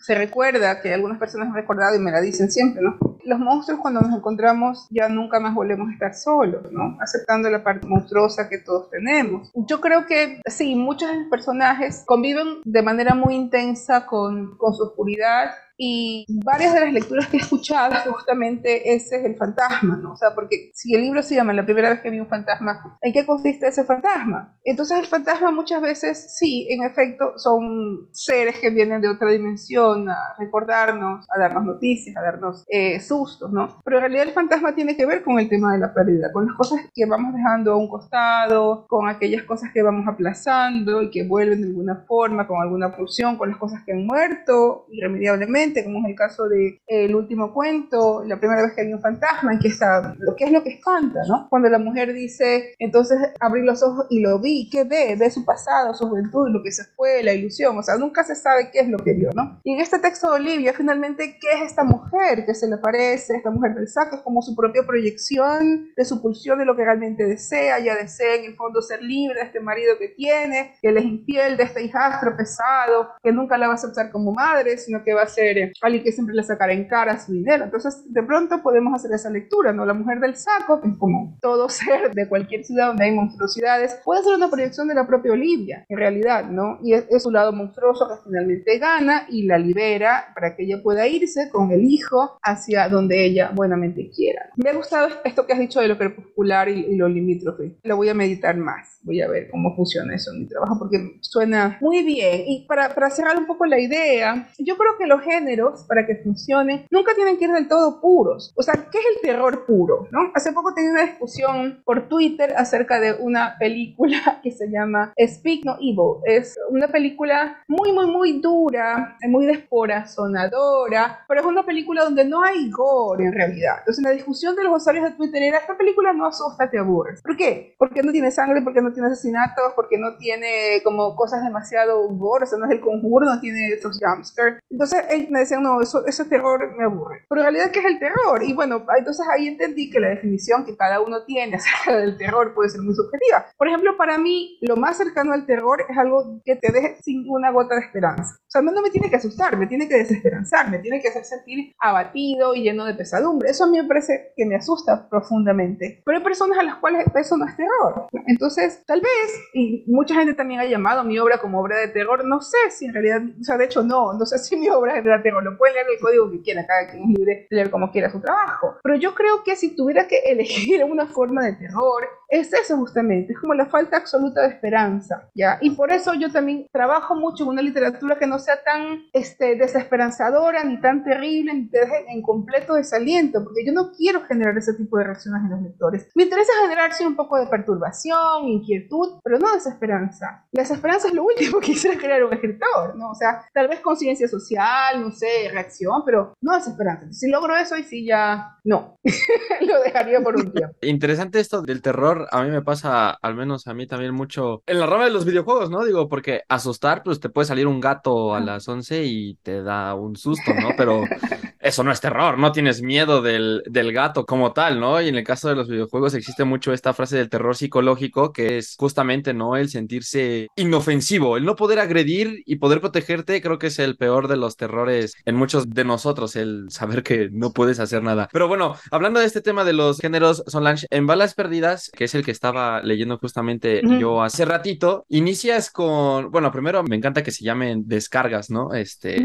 se 0.00 0.14
recuerda, 0.14 0.80
que 0.80 0.92
algunas 0.92 1.18
personas 1.18 1.48
han 1.48 1.54
recordado 1.54 1.96
y 1.96 1.98
me 1.98 2.10
la 2.10 2.20
dicen 2.20 2.50
siempre, 2.50 2.82
¿no? 2.82 2.98
Los 3.24 3.38
monstruos 3.38 3.80
cuando 3.80 4.00
nos 4.00 4.16
encontramos 4.16 4.86
ya 4.90 5.08
nunca 5.08 5.40
más 5.40 5.54
volvemos 5.54 5.88
a 5.88 5.92
estar 5.92 6.14
solos, 6.14 6.70
¿no? 6.70 6.98
Aceptando 7.00 7.48
la 7.50 7.62
parte 7.62 7.86
monstruosa 7.86 8.48
que 8.48 8.58
todos 8.58 8.90
tenemos. 8.90 9.50
Yo 9.54 9.80
creo 9.80 10.06
que 10.06 10.40
sí, 10.46 10.74
muchos 10.76 11.08
personajes 11.30 12.04
conviven 12.06 12.60
de 12.64 12.82
manera 12.82 13.14
muy 13.14 13.34
intensa 13.34 14.06
con, 14.06 14.56
con 14.56 14.74
su 14.74 14.84
oscuridad 14.84 15.50
Y 15.86 16.24
varias 16.44 16.72
de 16.72 16.80
las 16.80 16.92
lecturas 16.92 17.26
que 17.26 17.36
he 17.36 17.40
escuchado, 17.40 17.94
justamente 18.10 18.94
ese 18.94 19.16
es 19.16 19.24
el 19.24 19.36
fantasma, 19.36 19.96
¿no? 20.02 20.12
O 20.12 20.16
sea, 20.16 20.34
porque 20.34 20.70
si 20.72 20.94
el 20.94 21.02
libro 21.02 21.22
se 21.22 21.34
llama 21.34 21.52
La 21.52 21.64
primera 21.64 21.90
vez 21.90 22.00
que 22.00 22.08
vi 22.08 22.20
un 22.20 22.26
fantasma, 22.26 22.98
¿en 23.02 23.12
qué 23.12 23.26
consiste 23.26 23.66
ese 23.66 23.84
fantasma? 23.84 24.56
Entonces 24.64 24.98
el 24.98 25.06
fantasma 25.06 25.50
muchas 25.50 25.82
veces, 25.82 26.36
sí, 26.38 26.66
en 26.70 26.84
efecto, 26.84 27.36
son 27.36 28.08
seres 28.12 28.58
que 28.60 28.70
vienen 28.70 29.02
de 29.02 29.08
otra 29.08 29.30
dimensión 29.30 30.08
a 30.08 30.34
recordarnos, 30.38 31.26
a 31.28 31.38
darnos 31.38 31.64
noticias, 31.64 32.16
a 32.16 32.22
darnos 32.22 32.64
eh, 32.68 32.98
sustos, 33.00 33.52
¿no? 33.52 33.80
Pero 33.84 33.98
en 33.98 34.02
realidad 34.04 34.28
el 34.28 34.32
fantasma 34.32 34.74
tiene 34.74 34.96
que 34.96 35.04
ver 35.04 35.22
con 35.22 35.38
el 35.38 35.50
tema 35.50 35.74
de 35.74 35.80
la 35.80 35.92
pérdida, 35.92 36.32
con 36.32 36.46
las 36.46 36.56
cosas 36.56 36.80
que 36.94 37.04
vamos 37.04 37.34
dejando 37.34 37.72
a 37.72 37.76
un 37.76 37.88
costado, 37.88 38.86
con 38.88 39.08
aquellas 39.08 39.42
cosas 39.42 39.70
que 39.74 39.82
vamos 39.82 40.06
aplazando 40.08 41.02
y 41.02 41.10
que 41.10 41.26
vuelven 41.26 41.60
de 41.60 41.66
alguna 41.68 42.04
forma, 42.08 42.46
con 42.46 42.62
alguna 42.62 42.96
pulsión, 42.96 43.36
con 43.36 43.50
las 43.50 43.58
cosas 43.58 43.82
que 43.84 43.92
han 43.92 44.06
muerto 44.06 44.86
irremediablemente, 44.90 45.73
como 45.82 46.00
es 46.00 46.10
el 46.10 46.14
caso 46.14 46.48
de 46.48 46.66
eh, 46.86 47.06
el 47.06 47.14
último 47.14 47.52
cuento, 47.52 48.22
la 48.24 48.38
primera 48.38 48.62
vez 48.62 48.72
que 48.74 48.82
hay 48.82 48.92
un 48.92 49.00
fantasma, 49.00 49.52
en 49.52 49.58
que 49.58 49.68
está, 49.68 50.14
lo 50.18 50.36
que 50.36 50.44
es 50.44 50.52
lo 50.52 50.62
que 50.62 50.70
espanta, 50.70 51.20
¿no? 51.26 51.48
Cuando 51.48 51.68
la 51.68 51.78
mujer 51.78 52.12
dice, 52.12 52.74
entonces 52.78 53.18
abrí 53.40 53.62
los 53.62 53.82
ojos 53.82 54.06
y 54.10 54.20
lo 54.20 54.38
vi, 54.38 54.68
¿qué 54.70 54.84
ve? 54.84 55.16
Ve 55.18 55.30
su 55.30 55.44
pasado, 55.44 55.94
su 55.94 56.08
juventud, 56.08 56.48
lo 56.50 56.62
que 56.62 56.70
se 56.70 56.84
fue, 56.96 57.22
la 57.22 57.32
ilusión, 57.32 57.76
o 57.78 57.82
sea, 57.82 57.96
nunca 57.96 58.22
se 58.22 58.34
sabe 58.34 58.70
qué 58.70 58.80
es 58.80 58.88
lo 58.88 58.98
que 58.98 59.14
vio, 59.14 59.30
¿no? 59.34 59.60
Y 59.64 59.72
en 59.72 59.80
este 59.80 59.98
texto 59.98 60.30
de 60.30 60.36
Olivia, 60.36 60.72
finalmente, 60.72 61.38
¿qué 61.40 61.48
es 61.56 61.70
esta 61.70 61.84
mujer 61.84 62.44
que 62.44 62.54
se 62.54 62.68
le 62.68 62.76
parece, 62.76 63.36
esta 63.36 63.50
mujer 63.50 63.74
del 63.74 63.88
saco? 63.88 64.16
Es 64.16 64.22
como 64.22 64.42
su 64.42 64.54
propia 64.54 64.82
proyección 64.86 65.88
de 65.96 66.04
su 66.04 66.20
pulsión 66.20 66.58
de 66.58 66.64
lo 66.64 66.76
que 66.76 66.84
realmente 66.84 67.24
desea, 67.24 67.78
ya 67.78 67.96
desea 67.96 68.36
en 68.36 68.44
el 68.44 68.56
fondo 68.56 68.82
ser 68.82 69.02
libre 69.02 69.40
de 69.40 69.46
este 69.46 69.60
marido 69.60 69.98
que 69.98 70.08
tiene, 70.08 70.74
que 70.80 70.92
le 70.92 71.00
es 71.00 71.06
infiel, 71.06 71.56
de 71.56 71.64
este 71.64 71.82
hijastro 71.82 72.36
pesado, 72.36 73.10
que 73.22 73.32
nunca 73.32 73.58
la 73.58 73.66
va 73.66 73.72
a 73.72 73.76
aceptar 73.76 74.10
como 74.10 74.32
madre, 74.32 74.78
sino 74.78 75.02
que 75.04 75.14
va 75.14 75.22
a 75.22 75.26
ser 75.26 75.53
eh, 75.58 75.72
alguien 75.82 76.04
que 76.04 76.12
siempre 76.12 76.34
le 76.34 76.42
sacará 76.42 76.72
en 76.72 76.86
cara 76.86 77.18
su 77.18 77.32
dinero. 77.32 77.64
Entonces, 77.64 78.12
de 78.12 78.22
pronto 78.22 78.62
podemos 78.62 78.94
hacer 78.94 79.12
esa 79.12 79.30
lectura, 79.30 79.72
¿no? 79.72 79.84
La 79.84 79.94
mujer 79.94 80.20
del 80.20 80.36
saco, 80.36 80.80
es 80.84 80.96
como 80.98 81.36
todo 81.40 81.68
ser 81.68 82.12
de 82.12 82.28
cualquier 82.28 82.64
ciudad 82.64 82.88
donde 82.88 83.04
hay 83.04 83.12
monstruosidades, 83.12 84.00
puede 84.04 84.22
ser 84.22 84.34
una 84.34 84.50
proyección 84.50 84.88
de 84.88 84.94
la 84.94 85.06
propia 85.06 85.32
Olivia, 85.32 85.84
en 85.88 85.96
realidad, 85.96 86.44
¿no? 86.44 86.78
Y 86.82 86.94
es, 86.94 87.06
es 87.10 87.22
su 87.22 87.30
lado 87.30 87.52
monstruoso 87.52 88.08
que 88.08 88.14
finalmente 88.24 88.78
gana 88.78 89.26
y 89.28 89.44
la 89.44 89.58
libera 89.58 90.32
para 90.34 90.56
que 90.56 90.64
ella 90.64 90.82
pueda 90.82 91.06
irse 91.06 91.50
con 91.50 91.70
el 91.70 91.84
hijo 91.84 92.38
hacia 92.42 92.88
donde 92.88 93.24
ella 93.24 93.50
buenamente 93.54 94.10
quiera. 94.14 94.50
Me 94.56 94.70
ha 94.70 94.74
gustado 94.74 95.08
esto 95.24 95.46
que 95.46 95.52
has 95.52 95.58
dicho 95.58 95.80
de 95.80 95.88
lo 95.88 95.98
crepuscular 95.98 96.68
y, 96.68 96.86
y 96.86 96.96
lo 96.96 97.08
limítrofe. 97.08 97.76
Lo 97.82 97.96
voy 97.96 98.08
a 98.08 98.14
meditar 98.14 98.56
más. 98.56 98.98
Voy 99.02 99.20
a 99.20 99.28
ver 99.28 99.48
cómo 99.50 99.74
funciona 99.76 100.14
eso 100.14 100.32
en 100.32 100.40
mi 100.40 100.46
trabajo 100.46 100.78
porque 100.78 101.18
suena 101.20 101.78
muy 101.80 102.02
bien. 102.02 102.44
Y 102.46 102.66
para, 102.66 102.94
para 102.94 103.10
cerrar 103.10 103.36
un 103.38 103.46
poco 103.46 103.66
la 103.66 103.78
idea, 103.78 104.48
yo 104.58 104.76
creo 104.76 104.96
que 104.98 105.06
los 105.06 105.22
géneros, 105.44 105.84
para 105.84 106.06
que 106.06 106.16
funcionen, 106.16 106.86
nunca 106.90 107.14
tienen 107.14 107.36
que 107.36 107.44
ir 107.44 107.52
del 107.52 107.68
todo 107.68 108.00
puros. 108.00 108.52
O 108.56 108.62
sea, 108.62 108.74
¿qué 108.74 108.98
es 108.98 109.04
el 109.16 109.20
terror 109.22 109.66
puro? 109.66 110.08
¿no? 110.10 110.30
Hace 110.34 110.52
poco 110.52 110.74
tenía 110.74 110.92
una 110.92 111.06
discusión 111.06 111.82
por 111.84 112.08
Twitter 112.08 112.54
acerca 112.56 113.00
de 113.00 113.14
una 113.14 113.56
película 113.58 114.18
que 114.42 114.50
se 114.50 114.68
llama 114.70 115.12
Speak 115.18 115.64
No 115.64 115.76
Evil. 115.80 116.22
Es 116.24 116.56
una 116.70 116.88
película 116.88 117.62
muy, 117.68 117.92
muy, 117.92 118.06
muy 118.06 118.40
dura, 118.40 119.16
muy 119.28 119.46
descorazonadora, 119.46 121.24
pero 121.28 121.40
es 121.40 121.46
una 121.46 121.64
película 121.64 122.04
donde 122.04 122.24
no 122.24 122.42
hay 122.42 122.70
gore 122.70 123.24
en 123.24 123.32
realidad. 123.32 123.76
Entonces, 123.80 124.02
la 124.02 124.10
discusión 124.10 124.56
de 124.56 124.64
los 124.64 124.80
usuarios 124.80 125.04
de 125.04 125.16
Twitter 125.16 125.42
era: 125.42 125.58
esta 125.58 125.76
película 125.76 126.12
no 126.12 126.26
asusta, 126.26 126.70
te 126.70 126.78
aburres. 126.78 127.22
¿Por 127.22 127.36
qué? 127.36 127.74
Porque 127.78 128.02
no 128.02 128.12
tiene 128.12 128.30
sangre, 128.30 128.62
porque 128.62 128.80
no 128.80 128.92
tiene 128.92 129.08
asesinatos, 129.08 129.72
porque 129.74 129.98
no 129.98 130.16
tiene 130.16 130.80
como 130.82 131.14
cosas 131.14 131.42
demasiado 131.42 132.08
gore, 132.08 132.44
o 132.44 132.46
sea, 132.46 132.58
no 132.58 132.66
es 132.66 132.72
el 132.72 132.80
conjuro, 132.80 133.26
no 133.26 133.40
tiene 133.40 133.68
esos 133.68 133.98
jumpscares. 133.98 134.60
Entonces, 134.70 135.04
ellos 135.10 135.30
me 135.34 135.40
decían: 135.40 135.62
no, 135.62 135.80
eso, 135.80 136.06
ese 136.06 136.24
terror 136.24 136.74
me 136.76 136.84
aburre. 136.84 137.24
Pero 137.28 137.40
en 137.40 137.44
realidad, 137.46 137.70
¿qué 137.72 137.80
es 137.80 137.84
el 137.84 137.98
terror? 137.98 138.42
Y 138.42 138.54
bueno, 138.54 138.86
entonces 138.96 139.26
ahí 139.30 139.48
entendí 139.48 139.90
que 139.90 140.00
la 140.00 140.08
definición 140.08 140.64
que 140.64 140.76
cada 140.76 141.00
uno 141.00 141.24
tiene 141.24 141.56
acerca 141.56 141.98
del 141.98 142.16
terror 142.16 142.54
puede 142.54 142.70
ser 142.70 142.80
muy 142.80 142.94
subjetiva. 142.94 143.46
Por 143.58 143.68
ejemplo, 143.68 143.96
para 143.96 144.16
mí, 144.18 144.58
lo 144.62 144.76
más 144.76 144.96
cercano 144.96 145.32
al 145.32 145.46
terror 145.46 145.84
es 145.88 145.98
algo 145.98 146.40
que 146.44 146.56
te 146.56 146.72
deje 146.72 146.96
sin 147.02 147.24
una 147.28 147.50
gota 147.50 147.74
de 147.74 147.82
esperanza. 147.82 148.36
O 148.40 148.50
sea, 148.54 148.62
no, 148.62 148.72
no 148.72 148.82
me 148.82 148.90
tiene 148.90 149.10
que 149.10 149.16
asustar, 149.16 149.56
me 149.56 149.66
tiene 149.66 149.88
que 149.88 149.96
desesperanzar, 149.96 150.70
me 150.70 150.78
tiene 150.78 151.00
que 151.00 151.08
hacer 151.08 151.24
sentir 151.24 151.72
abatido 151.80 152.54
y 152.54 152.62
lleno 152.62 152.84
de 152.84 152.94
pesadumbre. 152.94 153.50
Eso 153.50 153.64
a 153.64 153.66
mí 153.68 153.80
me 153.80 153.88
parece 153.88 154.32
que 154.36 154.46
me 154.46 154.54
asusta 154.54 155.08
profundamente. 155.08 156.02
Pero 156.04 156.18
hay 156.18 156.24
personas 156.24 156.58
a 156.58 156.62
las 156.62 156.76
cuales 156.76 157.06
eso 157.14 157.36
no 157.36 157.46
es 157.46 157.56
terror. 157.56 158.06
Entonces, 158.26 158.84
tal 158.86 159.00
vez, 159.00 159.40
y 159.52 159.84
mucha 159.88 160.14
gente 160.14 160.34
también 160.34 160.60
ha 160.60 160.64
llamado 160.64 161.04
mi 161.04 161.18
obra 161.18 161.38
como 161.38 161.60
obra 161.60 161.78
de 161.78 161.88
terror, 161.88 162.24
no 162.24 162.40
sé 162.40 162.58
si 162.70 162.86
en 162.86 162.94
realidad, 162.94 163.22
o 163.40 163.44
sea, 163.44 163.56
de 163.56 163.64
hecho 163.64 163.82
no, 163.82 164.12
no 164.12 164.26
sé 164.26 164.38
si 164.38 164.56
mi 164.56 164.68
obra 164.68 164.98
es 164.98 165.04
de 165.04 165.23
terror, 165.24 165.42
lo 165.42 165.58
pueden 165.58 165.74
leer 165.74 165.86
el 165.92 166.00
código 166.00 166.30
que 166.30 166.42
quiera, 166.42 166.64
cada 166.66 166.88
quien 166.88 167.02
es 167.02 167.18
libre 167.18 167.48
de 167.50 167.56
leer 167.56 167.70
como 167.70 167.90
quiera 167.90 168.10
su 168.10 168.20
trabajo. 168.20 168.76
Pero 168.82 168.94
yo 168.96 169.14
creo 169.14 169.42
que 169.42 169.56
si 169.56 169.74
tuviera 169.74 170.06
que 170.06 170.18
elegir 170.26 170.84
una 170.84 171.06
forma 171.06 171.44
de 171.44 171.54
terror, 171.54 172.04
es 172.28 172.52
eso 172.52 172.76
justamente, 172.76 173.32
es 173.32 173.38
como 173.38 173.54
la 173.54 173.66
falta 173.66 173.96
absoluta 173.96 174.42
de 174.42 174.48
esperanza, 174.48 175.28
¿ya? 175.34 175.58
Y 175.60 175.70
por 175.70 175.92
eso 175.92 176.14
yo 176.14 176.30
también 176.30 176.66
trabajo 176.72 177.14
mucho 177.14 177.44
en 177.44 177.50
una 177.50 177.62
literatura 177.62 178.18
que 178.18 178.26
no 178.26 178.38
sea 178.38 178.62
tan 178.62 179.04
este, 179.12 179.56
desesperanzadora, 179.56 180.64
ni 180.64 180.80
tan 180.80 181.04
terrible, 181.04 181.54
ni 181.54 181.68
te 181.68 181.80
deje 181.80 182.04
en 182.08 182.22
completo 182.22 182.74
desaliento, 182.74 183.42
porque 183.44 183.64
yo 183.64 183.72
no 183.72 183.92
quiero 183.92 184.22
generar 184.22 184.56
ese 184.58 184.74
tipo 184.74 184.98
de 184.98 185.04
reacciones 185.04 185.42
en 185.44 185.50
los 185.50 185.62
lectores. 185.62 186.08
Me 186.14 186.24
interesa 186.24 186.52
generar 186.62 186.92
sí, 186.92 187.04
un 187.04 187.16
poco 187.16 187.38
de 187.38 187.46
perturbación, 187.46 188.48
inquietud, 188.48 189.20
pero 189.22 189.38
no 189.38 189.52
desesperanza. 189.54 190.44
La 190.52 190.62
desesperanza 190.62 191.08
es 191.08 191.14
lo 191.14 191.24
último 191.24 191.60
que 191.60 191.66
quisiera 191.66 191.98
crear 191.98 192.24
un 192.24 192.32
escritor, 192.32 192.96
¿no? 192.96 193.10
O 193.10 193.14
sea, 193.14 193.44
tal 193.52 193.68
vez 193.68 193.80
conciencia 193.80 194.28
social, 194.28 195.00
no 195.00 195.12
sé, 195.14 195.48
reacción, 195.50 196.02
pero 196.04 196.34
no 196.40 196.54
desesperanza. 196.54 197.12
Si 197.12 197.30
logro 197.30 197.56
eso, 197.56 197.76
y 197.76 197.84
sí 197.84 198.04
ya 198.04 198.58
no, 198.64 198.98
lo 199.60 199.82
dejaría 199.82 200.20
por 200.22 200.36
un 200.36 200.52
tiempo. 200.52 200.74
Interesante 200.82 201.40
esto 201.40 201.62
del 201.62 201.82
terror, 201.82 202.26
a 202.30 202.42
mí 202.42 202.50
me 202.50 202.62
pasa, 202.62 203.10
al 203.10 203.34
menos 203.34 203.66
a 203.66 203.74
mí 203.74 203.86
también 203.86 204.14
mucho, 204.14 204.62
en 204.66 204.80
la 204.80 204.86
rama 204.86 205.04
de 205.04 205.10
los 205.10 205.24
videojuegos, 205.24 205.70
¿no? 205.70 205.84
Digo, 205.84 206.08
porque 206.08 206.42
asustar, 206.48 207.02
pues 207.02 207.20
te 207.20 207.28
puede 207.28 207.46
salir 207.46 207.66
un 207.66 207.80
gato 207.80 208.34
a 208.34 208.40
las 208.40 208.68
11 208.68 209.04
y 209.04 209.34
te 209.36 209.62
da 209.62 209.94
un 209.94 210.16
susto, 210.16 210.52
¿no? 210.54 210.70
Pero 210.76 211.02
eso 211.60 211.84
no 211.84 211.92
es 211.92 212.00
terror, 212.00 212.38
no 212.38 212.52
tienes 212.52 212.82
miedo 212.82 213.22
del, 213.22 213.62
del 213.66 213.92
gato 213.92 214.26
como 214.26 214.52
tal, 214.52 214.80
¿no? 214.80 215.00
Y 215.00 215.08
en 215.08 215.16
el 215.16 215.24
caso 215.24 215.48
de 215.48 215.56
los 215.56 215.68
videojuegos 215.68 216.14
existe 216.14 216.44
mucho 216.44 216.72
esta 216.72 216.92
frase 216.94 217.16
del 217.16 217.30
terror 217.30 217.56
psicológico, 217.56 218.32
que 218.32 218.58
es 218.58 218.76
justamente, 218.78 219.34
¿no? 219.34 219.56
El 219.56 219.68
sentirse 219.68 220.48
inofensivo, 220.56 221.36
el 221.36 221.44
no 221.44 221.56
poder 221.56 221.80
agredir 221.80 222.42
y 222.46 222.56
poder 222.56 222.80
protegerte, 222.80 223.42
creo 223.42 223.58
que 223.58 223.68
es 223.68 223.78
el 223.78 223.96
peor 223.96 224.28
de 224.28 224.36
los 224.36 224.56
terrores 224.56 225.03
en 225.24 225.36
muchos 225.36 225.68
de 225.70 225.84
nosotros, 225.84 226.36
el 226.36 226.66
saber 226.70 227.02
que 227.02 227.28
no 227.30 227.52
puedes 227.52 227.80
hacer 227.80 228.02
nada. 228.02 228.28
Pero 228.32 228.48
bueno, 228.48 228.76
hablando 228.90 229.20
de 229.20 229.26
este 229.26 229.40
tema 229.40 229.64
de 229.64 229.72
los 229.72 229.98
géneros, 229.98 230.42
Solange, 230.46 230.86
en 230.90 231.06
Balas 231.06 231.34
Perdidas, 231.34 231.90
que 231.90 232.04
es 232.04 232.14
el 232.14 232.24
que 232.24 232.30
estaba 232.30 232.82
leyendo 232.82 233.18
justamente 233.18 233.82
yo 234.00 234.22
hace 234.22 234.44
ratito, 234.44 235.04
inicias 235.08 235.70
con, 235.70 236.30
bueno, 236.30 236.50
primero 236.50 236.82
me 236.82 236.96
encanta 236.96 237.22
que 237.22 237.30
se 237.30 237.44
llamen 237.44 237.84
descargas, 237.86 238.50
¿no? 238.50 238.74
Este, 238.74 239.22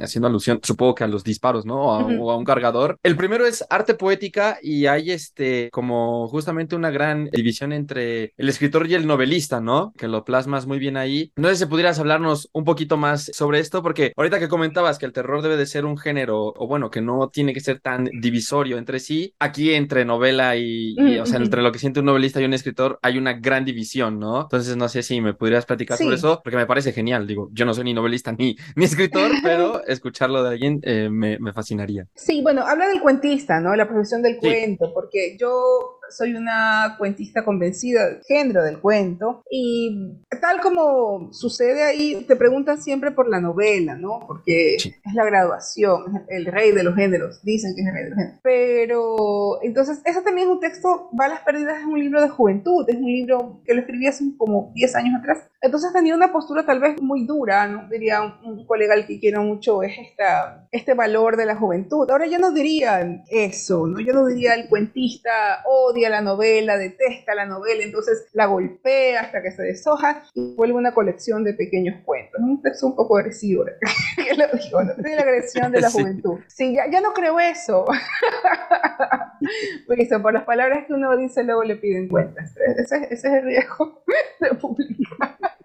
haciendo 0.00 0.28
alusión, 0.28 0.60
supongo 0.62 0.94
que 0.94 1.04
a 1.04 1.08
los 1.08 1.24
disparos, 1.24 1.64
¿no? 1.66 1.76
O 1.86 1.92
a, 1.92 2.04
Ujú. 2.04 2.24
o 2.26 2.30
a 2.30 2.36
un 2.36 2.44
cargador. 2.44 2.98
El 3.02 3.16
primero 3.16 3.46
es 3.46 3.64
arte 3.70 3.94
poética 3.94 4.58
y 4.62 4.86
hay 4.86 5.10
este, 5.10 5.70
como 5.72 6.28
justamente 6.28 6.76
una 6.76 6.90
gran 6.90 7.28
división 7.32 7.72
entre 7.72 8.32
el 8.36 8.48
escritor 8.48 8.86
y 8.86 8.94
el 8.94 9.06
novelista, 9.06 9.60
¿no? 9.60 9.92
Que 9.96 10.08
lo 10.08 10.24
plasmas 10.24 10.66
muy 10.66 10.78
bien 10.78 10.96
ahí. 10.96 11.32
No 11.36 11.48
sé 11.48 11.56
si 11.56 11.66
pudieras 11.66 11.98
hablarnos 11.98 12.48
un 12.52 12.64
poquito 12.64 12.96
más 12.96 13.30
sobre 13.32 13.60
esto, 13.60 13.82
porque 13.82 14.12
ahorita 14.16 14.38
que 14.38 14.48
comentabas 14.48 14.98
que 14.98 15.05
el 15.06 15.12
terror 15.12 15.40
debe 15.42 15.56
de 15.56 15.64
ser 15.66 15.84
un 15.86 15.96
género, 15.96 16.52
o 16.56 16.66
bueno, 16.66 16.90
que 16.90 17.00
no 17.00 17.28
tiene 17.30 17.54
que 17.54 17.60
ser 17.60 17.80
tan 17.80 18.04
divisorio 18.04 18.76
entre 18.78 19.00
sí, 19.00 19.34
aquí 19.38 19.72
entre 19.72 20.04
novela 20.04 20.56
y, 20.56 20.94
y, 20.98 21.18
o 21.18 21.24
sea, 21.26 21.36
Ujú. 21.38 21.44
entre 21.46 21.62
lo 21.62 21.72
que 21.72 21.78
siente 21.78 22.00
un 22.00 22.06
novelista 22.06 22.40
y 22.40 22.44
un 22.44 22.52
escritor 22.54 22.98
hay 23.02 23.16
una 23.18 23.32
gran 23.34 23.64
división, 23.64 24.18
¿no? 24.18 24.42
Entonces 24.42 24.76
no 24.76 24.88
sé 24.88 25.02
si 25.02 25.20
me 25.20 25.32
pudieras 25.34 25.64
platicar 25.66 25.96
sobre 25.98 26.16
Sí. 26.16 26.20
eso, 26.26 26.40
porque 26.44 26.56
me 26.56 26.66
parece 26.66 26.92
genial. 26.92 27.26
Digo, 27.26 27.48
yo 27.52 27.64
no 27.64 27.72
soy 27.72 27.84
ni 27.84 27.94
novelista 27.94 28.32
ni, 28.32 28.56
ni 28.74 28.84
escritor, 28.84 29.30
pero 29.42 29.82
escucharlo 29.86 30.42
de 30.42 30.50
alguien 30.50 30.80
eh, 30.82 31.08
me, 31.10 31.38
me 31.38 31.52
fascinaría. 31.52 32.06
Sí, 32.14 32.42
bueno, 32.42 32.62
habla 32.66 32.88
del 32.88 33.00
cuentista, 33.00 33.60
¿no? 33.60 33.74
La 33.76 33.88
profesión 33.88 34.22
del 34.22 34.34
Sí. 34.34 34.40
cuento, 34.40 34.92
porque 34.92 35.36
yo 35.40 35.95
soy 36.10 36.34
una 36.34 36.96
cuentista 36.98 37.44
convencida 37.44 38.06
del 38.06 38.22
género 38.26 38.62
del 38.62 38.80
cuento 38.80 39.42
y 39.50 40.16
tal 40.40 40.60
como 40.60 41.32
sucede 41.32 41.82
ahí, 41.82 42.24
te 42.26 42.36
preguntan 42.36 42.80
siempre 42.80 43.10
por 43.10 43.28
la 43.28 43.40
novela, 43.40 43.96
¿no? 43.96 44.20
Porque 44.26 44.76
Sí. 44.78 44.94
es 45.04 45.14
la 45.14 45.24
graduación, 45.24 46.16
es 46.16 46.22
el 46.28 46.46
rey 46.46 46.72
de 46.72 46.82
los 46.82 46.94
géneros, 46.94 47.42
dicen 47.42 47.74
que 47.74 47.82
es 47.82 47.86
el 47.88 47.94
rey 47.94 48.04
de 48.04 48.10
los 48.10 48.18
géneros. 48.18 48.40
Pero 48.42 49.62
entonces, 49.62 50.00
ese 50.04 50.22
también 50.22 50.48
es 50.48 50.54
un 50.54 50.60
texto, 50.60 51.08
Balas 51.12 51.40
Perdidas 51.40 51.78
es 51.80 51.86
un 51.86 51.98
libro 51.98 52.20
de 52.20 52.28
juventud, 52.28 52.84
es 52.88 52.96
un 52.96 53.06
libro 53.06 53.60
que 53.64 53.74
lo 53.74 53.80
escribí 53.80 54.06
hace 54.06 54.24
como 54.36 54.72
10 54.74 54.94
años 54.96 55.14
atrás. 55.18 55.38
Entonces 55.62 55.92
tenía 55.92 56.14
una 56.14 56.32
postura 56.32 56.64
tal 56.64 56.80
vez 56.80 57.00
muy 57.02 57.24
dura, 57.26 57.66
¿no? 57.66 57.88
Diría 57.88 58.22
un, 58.22 58.34
un 58.44 58.66
colega 58.66 58.94
al 58.94 59.06
que 59.06 59.18
quiero 59.18 59.42
mucho, 59.42 59.82
es 59.82 59.92
esta, 59.98 60.68
este 60.70 60.94
valor 60.94 61.36
de 61.36 61.46
la 61.46 61.56
juventud. 61.56 62.08
Ahora 62.10 62.26
yo 62.26 62.38
no 62.38 62.52
diría 62.52 63.22
eso, 63.28 63.86
¿no? 63.86 63.98
Yo 64.00 64.12
no 64.12 64.26
diría 64.26 64.54
el 64.54 64.68
cuentista 64.68 65.62
odia 65.66 65.95
odia 65.96 66.10
la 66.10 66.20
novela, 66.20 66.76
detesta 66.76 67.34
la 67.34 67.46
novela, 67.46 67.82
entonces 67.82 68.28
la 68.32 68.46
golpea 68.46 69.22
hasta 69.22 69.42
que 69.42 69.50
se 69.50 69.62
deshoja 69.62 70.22
y 70.34 70.54
vuelve 70.54 70.74
una 70.74 70.92
colección 70.92 71.42
de 71.42 71.54
pequeños 71.54 72.02
cuentos. 72.04 72.38
Un 72.40 72.60
texto 72.60 72.86
un 72.86 72.96
poco 72.96 73.16
agresivo, 73.16 73.64
que 74.16 74.34
lo 74.34 74.46
digo, 74.58 74.82
¿no? 74.82 74.92
la 74.96 75.22
agresión 75.22 75.72
de 75.72 75.80
la 75.80 75.90
juventud. 75.92 76.38
Sí, 76.48 76.74
ya, 76.74 76.90
ya 76.90 77.00
no 77.00 77.12
creo 77.12 77.40
eso. 77.40 77.86
Porque 79.86 80.06
por 80.22 80.32
las 80.32 80.44
palabras 80.44 80.86
que 80.86 80.92
uno 80.92 81.16
dice 81.16 81.42
luego 81.42 81.64
le 81.64 81.76
piden 81.76 82.08
cuentas. 82.08 82.54
Ese, 82.56 82.96
ese 83.10 83.14
es 83.14 83.24
el 83.24 83.44
riesgo 83.44 84.02
de 84.40 84.54
publicar. 84.54 85.55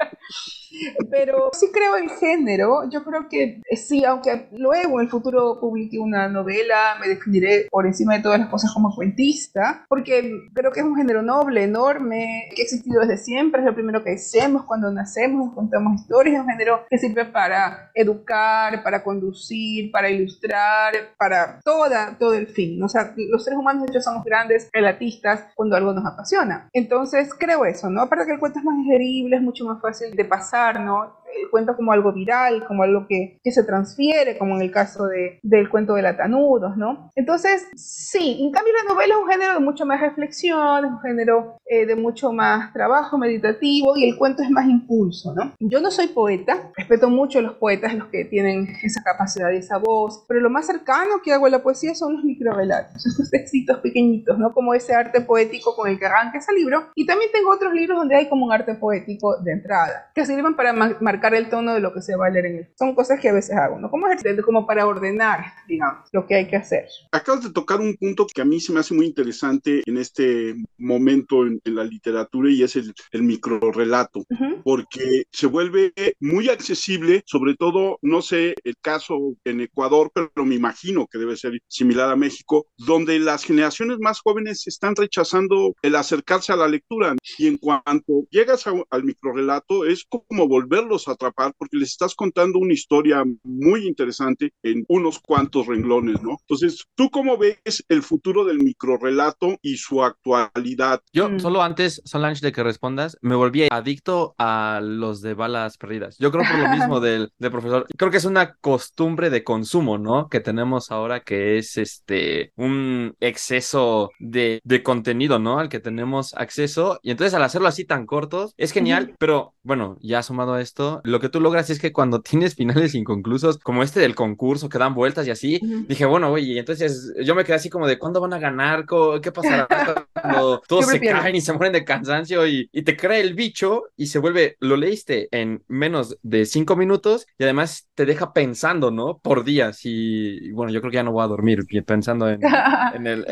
Pero 1.10 1.50
sí 1.54 1.68
creo 1.72 1.98
el 1.98 2.10
género. 2.10 2.90
Yo 2.90 3.04
creo 3.04 3.28
que 3.30 3.62
eh, 3.70 3.78
sí, 3.78 4.04
aunque 4.06 4.48
luego 4.54 5.00
en 5.00 5.06
el 5.06 5.12
futuro 5.12 5.60
publique 5.60 6.00
una 6.00 6.28
novela, 6.28 6.96
me 7.00 7.08
definiré 7.08 7.68
por 7.70 7.86
encima 7.86 8.16
de 8.16 8.22
todas 8.22 8.40
las 8.40 8.50
cosas 8.50 8.72
como 8.74 8.94
cuentista, 8.96 9.86
porque 9.90 10.50
creo 10.54 10.72
que 10.72 10.80
es 10.80 10.86
un 10.86 10.96
género 10.96 11.22
noble, 11.22 11.64
enorme, 11.64 12.50
que 12.56 12.62
ha 12.62 12.66
existido 12.66 13.02
desde 13.02 13.18
siempre. 13.18 13.62
Es 13.62 13.68
lo 13.68 13.74
primero 13.74 14.04
que 14.04 14.12
hacemos 14.14 14.66
cuando 14.66 14.92
nacemos, 14.92 15.54
contamos 15.54 16.02
historias. 16.02 16.36
Es 16.36 16.42
un 16.42 16.50
género 16.50 16.86
que 16.90 16.98
sirve 16.98 17.26
para 17.26 17.92
educar, 17.94 18.84
para 18.84 19.04
conducir, 19.04 19.92
para 19.92 20.10
ilustrar, 20.10 20.94
para 21.18 21.60
toda, 21.64 22.18
todo 22.18 22.34
el 22.34 22.48
fin. 22.48 22.82
O 22.82 22.90
sea, 22.90 23.14
los 23.18 23.44
seres 23.44 23.60
humanos, 23.60 23.84
de 23.84 23.92
hecho, 23.92 24.02
somos 24.02 24.24
grandes 24.24 24.70
relatistas 24.72 25.48
cuando 25.56 25.76
algo 25.76 25.94
nos 25.94 26.06
apasiona. 26.06 26.70
Entonces, 26.74 27.34
creo 27.38 27.66
eso, 27.66 27.90
¿no? 27.90 28.02
Aparte 28.02 28.26
que 28.26 28.34
el 28.34 28.40
cuento 28.40 28.60
es 28.60 28.66
más 28.66 28.78
digerible, 28.78 29.36
es 29.36 29.42
mucho 29.42 29.66
más 29.66 29.82
fácil 29.82 30.16
de 30.16 30.21
pasar, 30.26 30.80
¿no? 30.80 31.21
El 31.40 31.50
cuento 31.50 31.76
como 31.76 31.92
algo 31.92 32.14
viral, 32.14 32.66
como 32.68 32.84
algo 32.84 33.06
que, 33.08 33.40
que 33.44 33.52
se 33.52 33.64
transfiere, 33.64 34.38
como 34.38 34.56
en 34.56 34.62
el 34.62 34.72
caso 34.72 35.06
de, 35.08 35.40
del 35.44 35.70
cuento 35.70 35.96
de 35.96 36.02
Latanudos, 36.02 36.78
¿no? 36.78 37.12
Entonces, 37.16 37.68
sí, 37.76 38.40
en 38.42 38.52
cambio 38.52 38.74
la 38.74 38.94
novela 38.94 39.16
es 39.16 39.22
un 39.22 39.30
género 39.30 39.54
de 39.54 39.60
mucho 39.60 39.86
más 39.86 40.02
reflexión, 40.02 40.86
es 40.86 40.92
un 40.92 41.00
género 41.00 41.58
eh, 41.66 41.86
de 41.86 41.96
mucho 41.96 42.32
más 42.32 42.74
trabajo 42.74 43.18
meditativo 43.18 43.96
y 43.96 44.10
el 44.10 44.18
cuento 44.18 44.44
es 44.44 44.50
más 44.50 44.68
impulso, 44.68 45.34
¿no? 45.34 45.54
Yo 45.60 45.80
no 45.80 45.92
soy 45.92 46.08
poeta, 46.08 46.72
respeto 46.76 47.10
mucho 47.10 47.40
a 47.40 47.42
los 47.42 47.54
poetas, 47.54 47.94
los 47.94 48.08
que 48.08 48.26
tienen 48.26 48.68
esa 48.84 49.02
capacidad 49.04 49.52
y 49.52 49.58
esa 49.58 49.78
voz, 49.78 50.26
pero 50.28 50.42
lo 50.42 50.50
más 50.50 50.68
cercano 50.68 51.22
que 51.24 51.34
hago 51.34 51.46
a 51.46 51.50
la 51.50 51.64
poesía 51.64 51.96
son 51.96 52.14
los 52.14 52.24
microrelatos, 52.24 53.06
estos 53.06 53.30
textitos 53.30 53.80
pequeñitos, 53.80 54.38
¿no? 54.38 54.54
Como 54.54 54.74
ese 54.74 54.94
arte 54.94 55.22
poético 55.22 55.76
con 55.76 55.90
el 55.90 55.98
que 55.98 56.06
arranca 56.06 56.40
ese 56.40 56.54
libro. 56.54 56.90
Y 56.96 57.06
también 57.06 57.32
tengo 57.32 57.52
otros 57.52 57.74
libros 57.74 57.98
donde 57.98 58.16
hay 58.16 58.28
como 58.30 58.46
un 58.46 58.52
arte 58.52 58.76
poético 58.76 59.38
de 59.42 59.52
entrada, 59.54 60.12
que 60.14 60.26
sirven 60.26 60.56
para 60.56 60.74
marcar 60.74 61.21
el 61.38 61.50
tono 61.50 61.74
de 61.74 61.80
lo 61.80 61.94
que 61.94 62.02
se 62.02 62.16
va 62.16 62.28
a 62.28 62.30
leer 62.30 62.46
en 62.46 62.58
el... 62.58 62.68
Son 62.78 62.96
cosas 62.96 63.20
que 63.20 63.30
a 63.30 63.34
veces 63.34 63.56
hago, 63.56 63.80
¿no? 63.80 63.90
Como, 63.90 64.08
como 64.46 64.68
para 64.68 64.86
ordenar, 64.86 65.46
digamos, 65.68 66.10
lo 66.12 66.26
que 66.26 66.36
hay 66.36 66.48
que 66.48 66.58
hacer. 66.58 66.88
Acabas 67.12 67.44
de 67.44 67.52
tocar 67.52 67.80
un 67.80 67.96
punto 67.96 68.26
que 68.28 68.42
a 68.42 68.46
mí 68.46 68.60
se 68.60 68.74
me 68.74 68.80
hace 68.80 68.94
muy 68.94 69.06
interesante 69.06 69.82
en 69.86 69.98
este 69.98 70.56
momento 70.78 71.46
en, 71.46 71.62
la 71.64 71.84
literatura 71.84 72.50
y 72.50 72.64
es 72.64 72.76
el, 72.76 72.94
el 73.12 73.24
microrelato, 73.24 74.26
porque 74.64 75.24
se 75.32 75.48
vuelve 75.48 75.94
muy 76.20 76.50
accesible, 76.50 77.24
sobre 77.26 77.56
todo, 77.56 77.98
no 78.02 78.22
sé 78.22 78.56
el 78.64 78.76
caso 78.82 79.36
en 79.46 79.62
Ecuador, 79.62 80.12
pero 80.14 80.46
me 80.46 80.56
imagino 80.56 81.08
que 81.08 81.18
debe 81.18 81.38
ser 81.38 81.60
similar 81.68 82.10
a 82.10 82.16
México, 82.16 82.68
donde 82.78 83.20
las 83.20 83.44
generaciones 83.44 84.00
más 84.00 84.20
jóvenes 84.20 84.68
están 84.68 84.96
rechazando 84.96 85.76
el 85.82 85.96
acercarse 85.96 86.52
a 86.52 86.58
la 86.58 86.68
lectura 86.68 87.16
y 87.38 87.48
en 87.48 87.58
cuanto 87.58 88.26
llegas 88.30 88.66
al 88.68 89.04
microrelato 89.04 89.86
es 89.86 90.06
como 90.06 90.48
volverlos 90.48 91.08
a 91.08 91.11
atrapar 91.12 91.54
porque 91.58 91.78
les 91.78 91.90
estás 91.90 92.16
contando 92.16 92.60
una 92.60 92.74
historia 92.74 93.24
muy 93.44 93.88
interesante 93.88 94.54
en 94.64 94.86
unos 94.88 95.20
cuantos 95.20 95.68
renglones, 95.68 96.22
¿no? 96.22 96.38
Entonces, 96.42 96.86
¿tú 96.96 97.10
cómo 97.10 97.38
ves 97.38 97.84
el 97.90 98.04
futuro 98.04 98.46
del 98.46 98.60
microrelato 98.60 99.58
y 99.62 99.78
su 99.78 100.04
actualidad? 100.04 101.02
Yo, 101.14 101.30
mm. 101.30 101.40
solo 101.40 101.62
antes, 101.62 102.02
Solange, 102.06 102.42
de 102.42 102.52
que 102.52 102.64
respondas, 102.64 103.18
me 103.22 103.36
volví 103.36 103.68
adicto 103.70 104.36
a 104.38 104.80
los 104.82 105.22
de 105.22 105.34
balas 105.34 105.78
perdidas. 105.78 106.18
Yo 106.20 106.32
creo 106.32 106.44
por 106.50 106.60
lo 106.60 106.70
mismo 106.70 107.00
del, 107.00 107.32
del 107.38 107.52
profesor. 107.52 107.86
Creo 107.98 108.12
que 108.12 108.18
es 108.18 108.26
una 108.26 108.56
costumbre 108.56 109.30
de 109.30 109.44
consumo, 109.44 109.98
¿no? 109.98 110.28
Que 110.30 110.40
tenemos 110.40 110.92
ahora 110.92 111.22
que 111.22 111.58
es 111.58 111.78
este 111.78 112.52
un 112.56 113.16
exceso 113.20 114.12
de, 114.20 114.62
de 114.64 114.84
contenido, 114.84 115.40
¿no? 115.40 115.60
Al 115.60 115.70
que 115.70 115.80
tenemos 115.80 116.34
acceso. 116.36 117.00
Y 117.02 117.12
entonces 117.12 117.34
al 117.34 117.44
hacerlo 117.44 117.68
así 117.68 117.86
tan 117.86 118.06
cortos, 118.06 118.54
es 118.58 118.72
genial, 118.72 119.16
pero 119.20 119.54
bueno, 119.64 119.98
ya 120.02 120.24
sumado 120.24 120.54
a 120.54 120.62
esto, 120.62 121.01
lo 121.04 121.20
que 121.20 121.30
tú 121.30 121.40
logras 121.40 121.70
es 121.70 121.80
que 121.80 121.92
cuando 121.92 122.22
tienes 122.22 122.56
finales 122.56 122.96
inconclusos, 122.96 123.58
como 123.60 123.84
este 123.84 124.00
del 124.00 124.16
concurso, 124.16 124.70
que 124.70 124.78
dan 124.78 124.94
vueltas 124.94 125.28
y 125.28 125.32
así, 125.32 125.60
dije, 125.88 126.06
bueno, 126.06 126.38
y 126.38 126.58
entonces 126.58 127.14
yo 127.24 127.36
me 127.36 127.44
quedé 127.44 127.56
así 127.56 127.70
como 127.70 127.88
de, 127.88 128.00
¿cuándo 128.00 128.22
van 128.22 128.34
a 128.34 128.40
ganar? 128.40 128.86
¿Qué 129.22 129.32
pasará 129.32 129.68
cuando 130.14 130.62
todos 130.68 130.88
se 130.88 131.00
caen 131.00 131.36
y 131.36 131.42
se 131.42 131.54
mueren 131.54 131.74
de 131.74 131.86
cansancio 131.86 132.48
y, 132.48 132.70
y 132.72 132.84
te 132.84 132.98
crea 132.98 133.20
el 133.20 133.34
bicho 133.34 133.84
y 133.96 134.08
se 134.08 134.20
vuelve, 134.20 134.58
lo 134.60 134.78
leíste 134.78 135.28
en 135.32 135.64
menos 135.68 136.18
de 136.22 136.46
cinco 136.46 136.76
minutos 136.76 137.28
y 137.38 137.44
además 137.44 137.88
te 137.96 138.06
deja 138.06 138.34
pensando, 138.34 138.92
¿no? 138.92 139.20
Por 139.20 139.44
días 139.44 139.82
y, 139.84 140.52
bueno, 140.52 140.72
yo 140.72 140.82
creo 140.82 140.92
que 140.92 140.96
ya 140.96 141.04
no 141.04 141.12
voy 141.12 141.24
a 141.24 141.28
dormir 141.28 141.66
pensando 141.86 142.30
en, 142.30 142.42
el, 143.08 143.26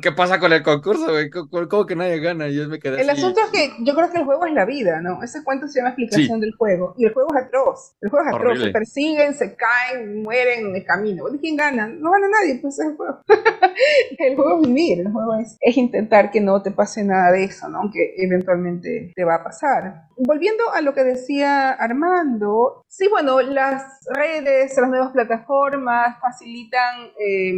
¿qué, 0.00 0.12
pasa 0.12 0.38
con 0.38 0.52
el 0.52 0.62
concurso, 0.62 1.10
güey? 1.10 1.30
¿Cómo, 1.30 1.86
que 1.86 1.96
nadie 1.96 2.18
gana? 2.20 2.48
Y 2.48 2.56
yo 2.56 2.68
me 2.68 2.78
quedé 2.78 3.00
El 3.00 3.10
asunto 3.10 3.40
es 3.40 3.50
que 3.50 3.72
yo 3.84 3.94
creo 3.94 4.10
que 4.10 4.18
el 4.18 4.24
juego 4.24 4.46
es 4.46 4.52
la 4.52 4.64
vida, 4.64 5.00
¿no? 5.00 5.22
Ese 5.22 5.42
cuento 5.44 5.68
se 5.68 5.78
llama 5.78 5.90
explicación 5.90 6.40
del 6.40 6.54
juego 6.54 6.94
y 6.96 7.04
el 7.04 7.12
juego 7.16 7.34
es 7.34 7.44
atroz. 7.44 7.96
El 8.02 8.10
juego 8.10 8.28
es 8.28 8.34
atroz. 8.34 8.60
Se 8.60 8.70
persiguen, 8.70 9.34
se 9.34 9.56
caen, 9.56 10.22
mueren 10.22 10.66
en 10.66 10.76
el 10.76 10.84
camino. 10.84 11.24
¿Quién 11.40 11.56
gana? 11.56 11.86
No 11.88 12.10
gana 12.10 12.28
nadie, 12.28 12.58
pues 12.60 12.78
es 12.78 12.86
el 12.86 12.96
juego. 12.96 13.22
el 14.18 14.36
juego 14.36 14.60
es 14.60 14.68
vivir, 14.68 15.00
el 15.00 15.12
juego 15.12 15.34
es, 15.36 15.56
es, 15.60 15.76
intentar 15.78 16.30
que 16.30 16.40
no 16.40 16.60
te 16.62 16.72
pase 16.72 17.04
nada 17.04 17.32
de 17.32 17.44
eso, 17.44 17.68
¿no? 17.68 17.78
Aunque 17.78 18.14
eventualmente 18.18 19.12
te 19.14 19.24
va 19.24 19.36
a 19.36 19.44
pasar. 19.44 20.08
Volviendo 20.18 20.64
a 20.74 20.82
lo 20.82 20.92
que 20.92 21.04
decía 21.04 21.70
Armando, 21.70 22.84
sí, 22.96 23.08
bueno, 23.08 23.42
las 23.42 24.00
redes, 24.14 24.74
las 24.76 24.88
nuevas 24.88 25.12
plataformas 25.12 26.18
facilitan 26.18 27.10
eh, 27.20 27.52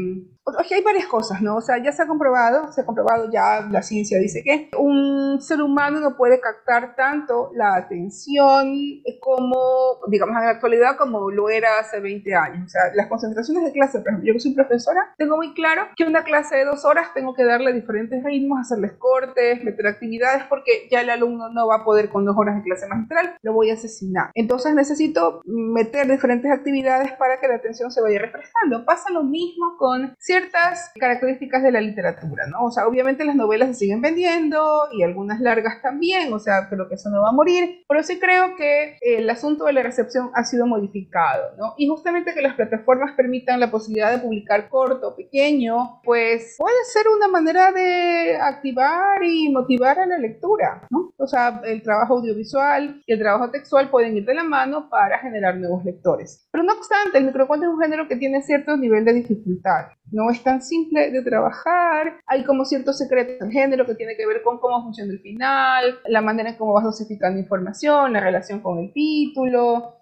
Aquí 0.57 0.75
hay 0.75 0.83
varias 0.83 1.07
cosas, 1.07 1.43
¿no? 1.43 1.57
O 1.57 1.61
sea, 1.61 1.83
ya 1.83 1.93
se 1.93 2.03
ha 2.03 2.07
comprobado, 2.07 2.73
se 2.73 2.81
ha 2.81 2.87
comprobado 2.87 3.31
ya, 3.31 3.61
la 3.71 3.83
ciencia 3.83 4.19
dice 4.19 4.43
que 4.43 4.71
un 4.79 5.41
ser 5.41 5.61
humano 5.61 6.01
no 6.01 6.17
puede 6.17 6.41
captar 6.41 6.95
tanto 6.95 7.51
la 7.55 7.75
atención 7.77 8.73
como, 9.21 9.99
digamos, 10.09 10.37
en 10.37 10.45
la 10.45 10.51
actualidad 10.51 10.97
como 10.97 11.31
lo 11.31 11.51
era 11.51 11.79
hace 11.81 12.01
20 12.01 12.35
años. 12.35 12.67
O 12.67 12.69
sea, 12.69 12.83
las 12.95 13.09
concentraciones 13.09 13.65
de 13.65 13.73
clase, 13.73 13.99
por 13.99 14.09
ejemplo, 14.09 14.27
yo 14.27 14.33
que 14.33 14.41
soy 14.41 14.55
profesora, 14.55 15.15
tengo 15.19 15.37
muy 15.37 15.55
claro 15.55 15.89
que 15.97 16.05
una 16.05 16.25
clase 16.25 16.57
de 16.57 16.65
dos 16.65 16.85
horas 16.85 17.13
tengo 17.15 17.35
que 17.35 17.45
darle 17.45 17.73
diferentes 17.73 18.23
ritmos, 18.25 18.61
hacerles 18.61 18.93
cortes, 18.93 19.63
meter 19.65 19.87
actividades, 19.87 20.45
porque 20.45 20.89
ya 20.91 21.03
el 21.03 21.11
alumno 21.11 21.51
no 21.51 21.67
va 21.67 21.77
a 21.77 21.85
poder 21.85 22.09
con 22.09 22.25
dos 22.25 22.37
horas 22.37 22.57
de 22.57 22.63
clase 22.63 22.87
magistral, 22.87 23.37
lo 23.43 23.53
voy 23.53 23.71
a 23.71 23.75
asesinar. 23.75 24.31
Entonces 24.35 24.75
necesito 24.75 25.28
meter 25.45 26.09
diferentes 26.09 26.51
actividades 26.51 27.13
para 27.13 27.41
que 27.41 27.49
la 27.49 27.57
atención 27.57 27.91
se 27.91 28.01
vaya 28.01 28.19
refrescando. 28.19 28.85
Pasa 28.85 29.13
lo 29.13 29.23
mismo 29.23 29.77
con 29.79 30.15
ciertas 30.19 30.91
características 30.99 31.63
de 31.63 31.73
la 31.73 31.81
literatura, 31.81 32.47
¿no? 32.47 32.65
O 32.65 32.71
sea, 32.71 32.87
obviamente 32.87 33.25
las 33.25 33.37
novelas 33.37 33.69
se 33.69 33.75
siguen 33.75 34.01
vendiendo 34.01 34.89
y 34.93 35.03
algunas 35.03 35.41
largas 35.41 35.81
también, 35.83 36.33
o 36.33 36.39
sea, 36.39 36.69
creo 36.69 36.89
que 36.89 36.95
eso 36.95 37.11
no 37.11 37.23
va 37.23 37.31
a 37.31 37.33
morir, 37.33 37.85
pero 37.89 38.03
sí 38.03 38.19
creo 38.19 38.57
que 38.57 38.99
el 39.01 39.29
asunto 39.31 39.65
de 39.65 39.73
la 39.73 39.83
recepción 39.83 40.31
ha 40.35 40.45
sido 40.45 40.67
modificado, 40.67 41.57
¿no? 41.57 41.75
Y 41.77 41.89
justamente 41.89 42.35
que 42.35 42.43
las 42.43 42.55
plataformas 42.55 43.15
permitan 43.17 43.61
la 43.61 43.71
posibilidad 43.71 44.11
de 44.11 44.19
publicar 44.19 44.69
corto, 44.69 45.15
pequeño, 45.17 46.01
pues 46.05 46.57
puede 46.59 46.85
ser 46.93 47.07
una 47.09 47.29
manera 47.29 47.73
de 47.73 48.37
activar 48.41 49.23
y 49.23 49.51
motivar 49.51 49.99
a 49.99 50.07
la 50.07 50.19
lectura, 50.19 50.87
¿no? 50.91 51.13
O 51.17 51.27
sea, 51.27 51.61
el 51.65 51.83
trabajo 51.83 52.15
audiovisual 52.15 53.03
y 53.07 53.13
el 53.13 53.19
trabajo 53.19 53.51
textual 53.51 53.91
pueden 53.91 54.17
ir 54.17 54.25
de 54.25 54.35
la 54.35 54.45
mano 54.45 54.89
para 54.89 55.18
generar 55.19 55.57
nuevos 55.57 55.85
lectores. 55.85 56.49
Pero 56.51 56.65
no 56.65 56.73
obstante, 56.75 57.19
el 57.19 57.25
microcuento 57.25 57.67
es 57.67 57.73
un 57.73 57.81
género 57.81 58.09
que 58.09 58.17
tiene 58.17 58.43
cierto 58.43 58.77
nivel 58.77 59.05
de 59.05 59.13
dificultad. 59.13 59.89
No 60.11 60.31
es 60.31 60.43
tan 60.43 60.63
simple 60.63 61.11
de 61.11 61.23
trabajar. 61.23 62.21
Hay 62.27 62.45
como 62.45 62.65
ciertos 62.65 62.99
secretos 62.99 63.39
del 63.39 63.51
género 63.51 63.85
que 63.87 63.95
tiene 63.95 64.17
que 64.17 64.27
ver 64.27 64.43
con 64.43 64.59
cómo 64.59 64.83
funciona 64.83 65.13
el 65.13 65.21
final, 65.21 65.99
la 66.07 66.23
manera 66.23 66.51
en 66.51 66.57
cómo 66.57 66.73
vas 66.73 66.85
dosificando 66.85 67.39
información, 67.39 68.13
la 68.13 68.21
relación 68.21 68.61
con 68.61 68.79
el 68.79 68.93
título, 68.93 69.98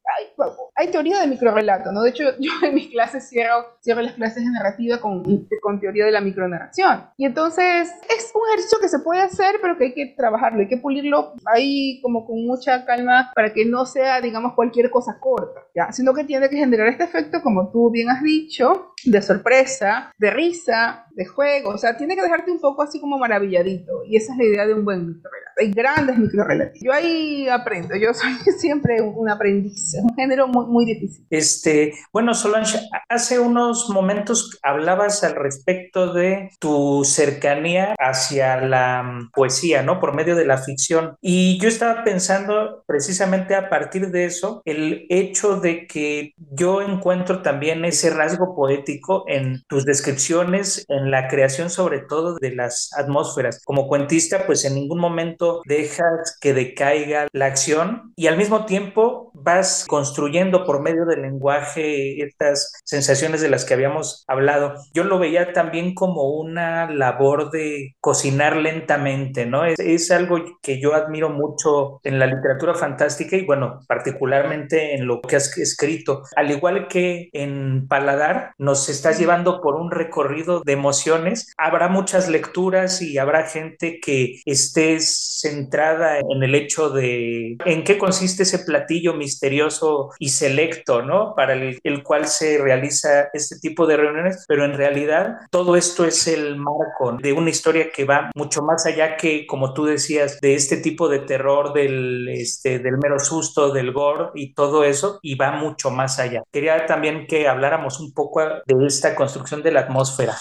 hay, 0.77 0.89
teoría 0.89 1.21
de 1.21 1.27
microrelato, 1.27 1.93
¿no? 1.93 2.03
De 2.03 2.11
hecho, 2.11 2.25
yo 2.39 2.51
en 2.63 2.75
mis 2.75 2.89
clases 2.89 3.29
cierro, 3.29 3.77
cierro 3.81 4.03
las 4.03 4.15
clases 4.15 4.45
de 4.45 4.51
narrativa 4.51 4.99
con, 4.99 5.23
con 5.61 5.81
teoría 5.81 6.05
de 6.05 6.13
la 6.13 6.21
micronarración. 6.21 7.11
Y 7.17 7.27
entonces 7.27 7.91
es 8.09 8.33
un 8.35 8.49
ejercicio 8.49 8.79
que 8.81 8.89
se 8.89 9.01
puede 9.01 9.21
hacer, 9.21 9.57
pero 9.61 9.77
que 9.77 9.85
hay 9.85 9.95
que 9.95 10.15
trabajarlo, 10.17 10.61
hay 10.61 10.69
que 10.69 10.79
pulirlo 10.79 11.35
ahí 11.45 12.01
como 12.03 12.27
con 12.27 12.45
mucha 12.47 12.85
calma 12.85 13.33
para 13.35 13.53
que 13.53 13.65
no 13.65 13.85
sea, 13.87 14.21
digamos, 14.21 14.55
cualquier 14.55 14.91
cosa 14.91 15.19
corta, 15.21 15.61
¿ya? 15.75 15.93
Sino 15.93 16.15
que 16.15 16.25
tiene 16.25 16.49
que 16.49 16.57
generar 16.57 16.89
este 16.89 17.05
efecto, 17.05 17.43
como 17.43 17.71
tú 17.71 17.91
bien 17.91 18.09
has 18.09 18.23
dicho, 18.23 18.93
de 19.05 19.23
sorpresa, 19.23 20.13
de 20.19 20.31
risa, 20.31 21.07
de 21.11 21.25
juego, 21.25 21.71
o 21.71 21.79
sea, 21.79 21.97
tiene 21.97 22.15
que 22.15 22.23
dejarte 22.23 22.51
un 22.51 22.61
poco 22.61 22.83
así 22.83 23.01
como 23.01 23.19
maravilladito. 23.19 24.05
Y 24.07 24.17
esa 24.17 24.33
es 24.33 24.39
la 24.39 24.45
idea 24.45 24.67
de 24.67 24.75
un 24.75 24.85
buen 24.85 25.07
microrelato. 25.07 25.53
Hay 25.59 25.71
grandes 25.73 26.19
microrelatos. 26.19 26.79
Yo 26.83 26.93
ahí 26.93 27.49
aprendo, 27.49 27.97
yo 27.97 28.13
soy 28.13 28.33
siempre 28.59 29.01
un 29.01 29.29
aprendiz 29.29 29.96
es 29.97 30.05
un 30.05 30.15
género 30.15 30.49
muy, 30.49 30.67
muy 30.67 30.85
difícil. 30.85 31.27
Este, 31.31 31.95
bueno, 32.13 32.35
Solange, 32.35 32.79
hace 33.09 33.39
unos 33.39 33.89
momentos 33.91 34.59
hablabas 34.63 35.25
al 35.25 35.35
respecto 35.35 36.13
de 36.13 36.51
tu 36.61 37.05
cercanía 37.05 37.95
hacia 37.99 38.61
la 38.61 39.03
mm, 39.03 39.31
poesía, 39.33 39.83
¿no? 39.83 40.01
Por 40.01 40.15
medio 40.15 40.37
de 40.37 40.47
la 40.47 40.59
ficción. 40.59 41.17
Y 41.21 41.59
yo 41.61 41.69
estaba 41.69 42.05
pensando 42.05 42.85
precisamente 42.87 43.55
a 43.55 43.69
partir 43.69 44.11
de 44.11 44.25
eso, 44.25 44.63
el 44.65 45.07
hecho 45.09 45.61
de 45.61 45.87
que 45.87 46.35
yo 46.37 46.83
encuentro 46.83 47.43
también 47.43 47.85
ese 47.85 48.11
rasgo 48.11 48.55
poético 48.55 49.25
en 49.27 49.63
tus 49.69 49.85
descripciones, 49.85 50.85
en 50.89 51.11
la 51.11 51.29
creación 51.29 51.71
sobre 51.71 52.01
todo 52.01 52.37
de 52.41 52.55
las 52.55 52.91
atmósferas. 52.97 53.63
Como 53.65 53.89
cuentista, 53.89 54.47
pues 54.47 54.65
en 54.65 54.75
ningún 54.75 54.99
momento 54.99 55.63
dejas 55.67 56.37
que 56.41 56.55
decaiga 56.55 57.29
la 57.33 57.47
acción 57.47 58.13
y 58.17 58.27
al 58.27 58.37
mismo 58.37 58.67
tiempo 58.67 59.31
vas 59.35 59.86
construyendo 59.87 60.65
por 60.65 60.83
medio 60.83 61.05
del 61.07 61.23
lenguaje 61.23 62.23
estas 62.23 62.73
sensaciones 62.85 63.41
de 63.41 63.49
las 63.49 63.65
que 63.65 63.75
habíamos 63.75 64.25
hablado. 64.29 64.75
Yo 64.95 65.05
lo 65.05 65.19
veía 65.19 65.53
también 65.53 65.95
como 65.95 66.31
una 66.31 66.91
labor 66.91 67.51
de 67.51 67.95
cocinar 68.01 68.57
lentamente, 68.57 69.47
¿no? 69.47 69.65
Es, 69.65 69.79
es 69.79 70.11
algo 70.11 70.39
que 70.63 70.81
yo 70.81 70.95
admiro 70.95 71.31
mucho 71.31 72.01
en 72.03 72.19
la 72.19 72.27
literatura 72.27 72.75
fantástica 72.75 73.37
y 73.37 73.45
bueno, 73.45 73.81
particularmente 73.89 74.95
en 74.95 75.07
lo 75.07 75.21
que 75.21 75.37
has 75.37 75.57
escrito. 75.59 76.23
Al 76.37 76.51
igual 76.51 76.89
que 76.89 77.29
en 77.33 77.87
Paladar, 77.89 78.53
nos 78.59 78.89
estás 78.89 79.19
llevando 79.19 79.61
por 79.61 79.77
un 79.77 79.91
recorrido 79.91 80.63
de 80.65 80.73
emociones. 80.73 81.53
Habrá 81.57 81.89
muchas 81.89 82.29
lecturas 82.29 83.03
y 83.03 83.19
habrá 83.19 83.45
gente 83.45 84.01
que 84.01 84.41
esté 84.45 84.99
centrada 85.01 86.19
en 86.19 86.43
el 86.43 86.55
hecho 86.55 86.91
de 86.91 87.57
en 87.65 87.85
qué 87.85 87.99
consiste 87.99 88.43
ese 88.43 88.61
platillo 88.61 89.15
misterioso 89.15 89.76
y 90.19 90.31
selecto, 90.31 91.03
¿no? 91.03 91.35
Para 91.35 91.55
el, 91.55 91.79
el 91.83 92.03
cual 92.03 92.27
se 92.27 92.59
realiza 92.59 93.29
este 93.33 93.59
tipo 93.59 93.87
de 93.87 93.97
reuniones, 93.97 94.45
pero 94.49 94.65
en 94.65 94.75
realidad 94.75 95.37
todo 95.51 95.77
esto 95.77 96.05
es 96.05 96.27
el 96.27 96.57
marco 96.57 97.17
de 97.21 97.33
una 97.33 97.51
historia 97.51 97.91
que 97.91 98.05
va 98.05 98.31
mucho 98.35 98.63
más 98.63 98.87
allá 98.87 99.17
que, 99.17 99.47
como 99.47 99.73
tú 99.75 99.85
decías, 99.85 100.41
de 100.41 100.55
este 100.55 100.79
tipo 100.79 101.09
de 101.09 101.21
terror, 101.21 101.73
del, 101.73 102.29
este, 102.29 102.79
del 102.79 102.99
mero 102.99 103.19
susto, 103.19 103.73
del 103.73 103.93
gore 103.93 104.31
y 104.35 104.55
todo 104.55 104.85
eso, 104.85 105.19
y 105.23 105.35
va 105.35 105.53
mucho 105.53 105.91
más 105.91 106.19
allá. 106.19 106.43
Quería 106.53 106.87
también 106.87 107.27
que 107.27 107.49
habláramos 107.49 108.01
un 108.01 108.13
poco 108.13 108.41
de 108.41 108.87
esta 108.87 109.15
construcción 109.15 109.63
de 109.63 109.73
la 109.73 109.81
atmósfera. 109.81 110.37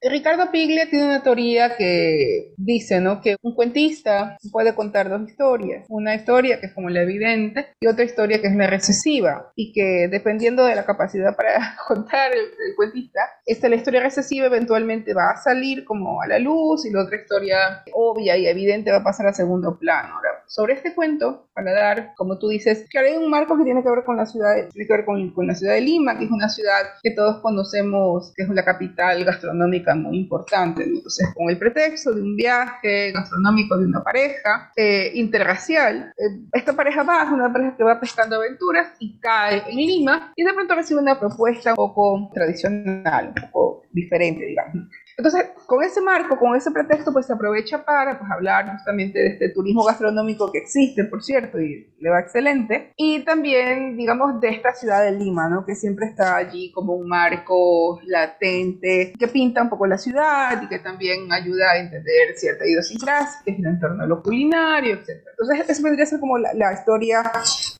Ricardo 0.00 0.50
Piglia 0.50 0.88
tiene 0.88 1.06
una 1.06 1.22
teoría 1.22 1.76
que 1.76 2.52
dice, 2.56 3.00
¿no? 3.00 3.20
Que 3.20 3.36
un 3.42 3.54
cuentista 3.54 4.36
puede 4.50 4.74
contar 4.74 5.08
dos 5.08 5.28
historias. 5.28 5.86
Una 5.88 6.14
historia 6.14 6.60
que 6.60 6.66
es 6.66 6.74
como 6.74 6.90
la 6.90 7.02
evidente 7.02 7.68
y 7.80 7.86
otra 7.86 8.04
historia 8.04 8.40
que 8.40 8.48
es 8.48 8.54
la 8.58 8.66
recesiva. 8.66 9.52
Y 9.54 9.72
que 9.72 10.08
dependiendo 10.10 10.64
de 10.64 10.74
la 10.74 10.84
capacidad 10.84 11.36
para 11.36 11.76
contar 11.88 12.32
el, 12.32 12.40
el 12.40 12.76
cuentista, 12.76 13.20
esta, 13.44 13.68
la 13.68 13.76
historia 13.76 14.00
recesiva 14.00 14.46
eventualmente 14.46 15.14
va 15.14 15.30
a 15.30 15.36
salir 15.36 15.84
como 15.84 16.20
a 16.22 16.26
la 16.26 16.38
luz 16.38 16.84
y 16.84 16.90
la 16.90 17.02
otra 17.02 17.16
historia 17.16 17.82
obvia 17.92 18.36
y 18.36 18.46
evidente 18.46 18.90
va 18.90 18.98
a 18.98 19.04
pasar 19.04 19.26
a 19.26 19.32
segundo 19.32 19.78
plano. 19.78 20.14
Ahora, 20.14 20.30
sobre 20.46 20.74
este 20.74 20.94
cuento, 20.94 21.48
para 21.54 21.72
dar, 21.72 22.14
como 22.16 22.38
tú 22.38 22.48
dices, 22.48 22.86
que 22.90 22.98
hay 22.98 23.16
un 23.16 23.30
marco 23.30 23.56
que 23.58 23.64
tiene 23.64 23.82
que 23.82 23.90
ver 23.90 24.04
con 24.04 24.16
la 24.16 24.26
ciudad, 24.26 24.54
tiene 24.72 24.86
que 24.86 24.92
ver 24.92 25.04
con, 25.04 25.30
con 25.32 25.46
la 25.46 25.54
ciudad 25.54 25.74
de 25.74 25.80
Lima, 25.80 26.18
que 26.18 26.24
es 26.24 26.30
una 26.30 26.48
ciudad 26.48 26.82
que 27.02 27.10
todos 27.10 27.40
conocemos, 27.40 28.32
que 28.34 28.44
es 28.44 28.48
una 28.48 28.64
capital 28.64 29.24
gastronómica 29.24 29.94
muy 29.94 30.18
importante. 30.18 30.84
Entonces, 30.84 31.28
con 31.34 31.48
el 31.48 31.58
pretexto 31.58 32.12
de 32.14 32.22
un 32.22 32.36
viaje 32.36 33.12
gastronómico 33.12 33.76
de 33.76 33.86
una 33.86 34.02
pareja 34.02 34.72
eh, 34.76 35.10
interracial, 35.14 36.12
eh, 36.16 36.46
esta 36.52 36.74
pareja 36.74 37.02
va, 37.02 37.24
es 37.24 37.30
una 37.30 37.52
pareja 37.52 37.76
que 37.76 37.84
va 37.84 37.98
pescando 38.00 38.40
aventuras 38.46 38.94
y 38.98 39.18
cae 39.18 39.62
en 39.68 39.76
Lima 39.76 40.32
y 40.36 40.44
de 40.44 40.54
pronto 40.54 40.74
recibe 40.74 41.00
una 41.00 41.18
propuesta 41.18 41.70
un 41.70 41.76
poco 41.76 42.30
tradicional, 42.32 43.28
un 43.28 43.50
poco 43.50 43.82
diferente, 43.92 44.44
digamos. 44.46 44.88
Entonces, 45.18 45.46
con 45.66 45.82
ese 45.82 46.02
marco, 46.02 46.38
con 46.38 46.54
ese 46.54 46.70
pretexto, 46.70 47.12
pues 47.12 47.26
se 47.26 47.32
aprovecha 47.32 47.84
para 47.84 48.18
pues, 48.18 48.30
hablar 48.30 48.70
justamente 48.72 49.18
de 49.18 49.28
este 49.28 49.48
turismo 49.48 49.82
gastronómico 49.84 50.52
que 50.52 50.58
existe, 50.58 51.04
por 51.04 51.22
cierto, 51.22 51.58
y 51.58 51.88
le 51.98 52.10
va 52.10 52.20
excelente. 52.20 52.92
Y 52.96 53.20
también, 53.20 53.96
digamos, 53.96 54.40
de 54.40 54.50
esta 54.50 54.74
ciudad 54.74 55.02
de 55.02 55.12
Lima, 55.12 55.48
¿no? 55.48 55.64
Que 55.64 55.74
siempre 55.74 56.06
está 56.06 56.36
allí 56.36 56.70
como 56.70 56.94
un 56.94 57.08
marco 57.08 57.98
latente 58.04 59.14
que 59.18 59.28
pinta 59.28 59.62
un 59.62 59.70
poco 59.70 59.86
la 59.86 59.96
ciudad 59.96 60.62
y 60.62 60.68
que 60.68 60.80
también 60.80 61.32
ayuda 61.32 61.72
a 61.72 61.78
entender 61.78 62.36
cierta 62.36 62.66
idiosincrasia 62.66 63.40
que 63.44 63.52
es 63.52 63.58
en 63.58 63.80
torno 63.80 64.02
a 64.02 64.06
lo 64.06 64.22
culinario, 64.22 64.96
etc. 64.96 65.22
Entonces, 65.30 65.68
eso 65.70 65.82
vendría 65.82 66.04
a 66.04 66.08
ser 66.08 66.20
como 66.20 66.36
la, 66.36 66.52
la 66.52 66.74
historia 66.74 67.22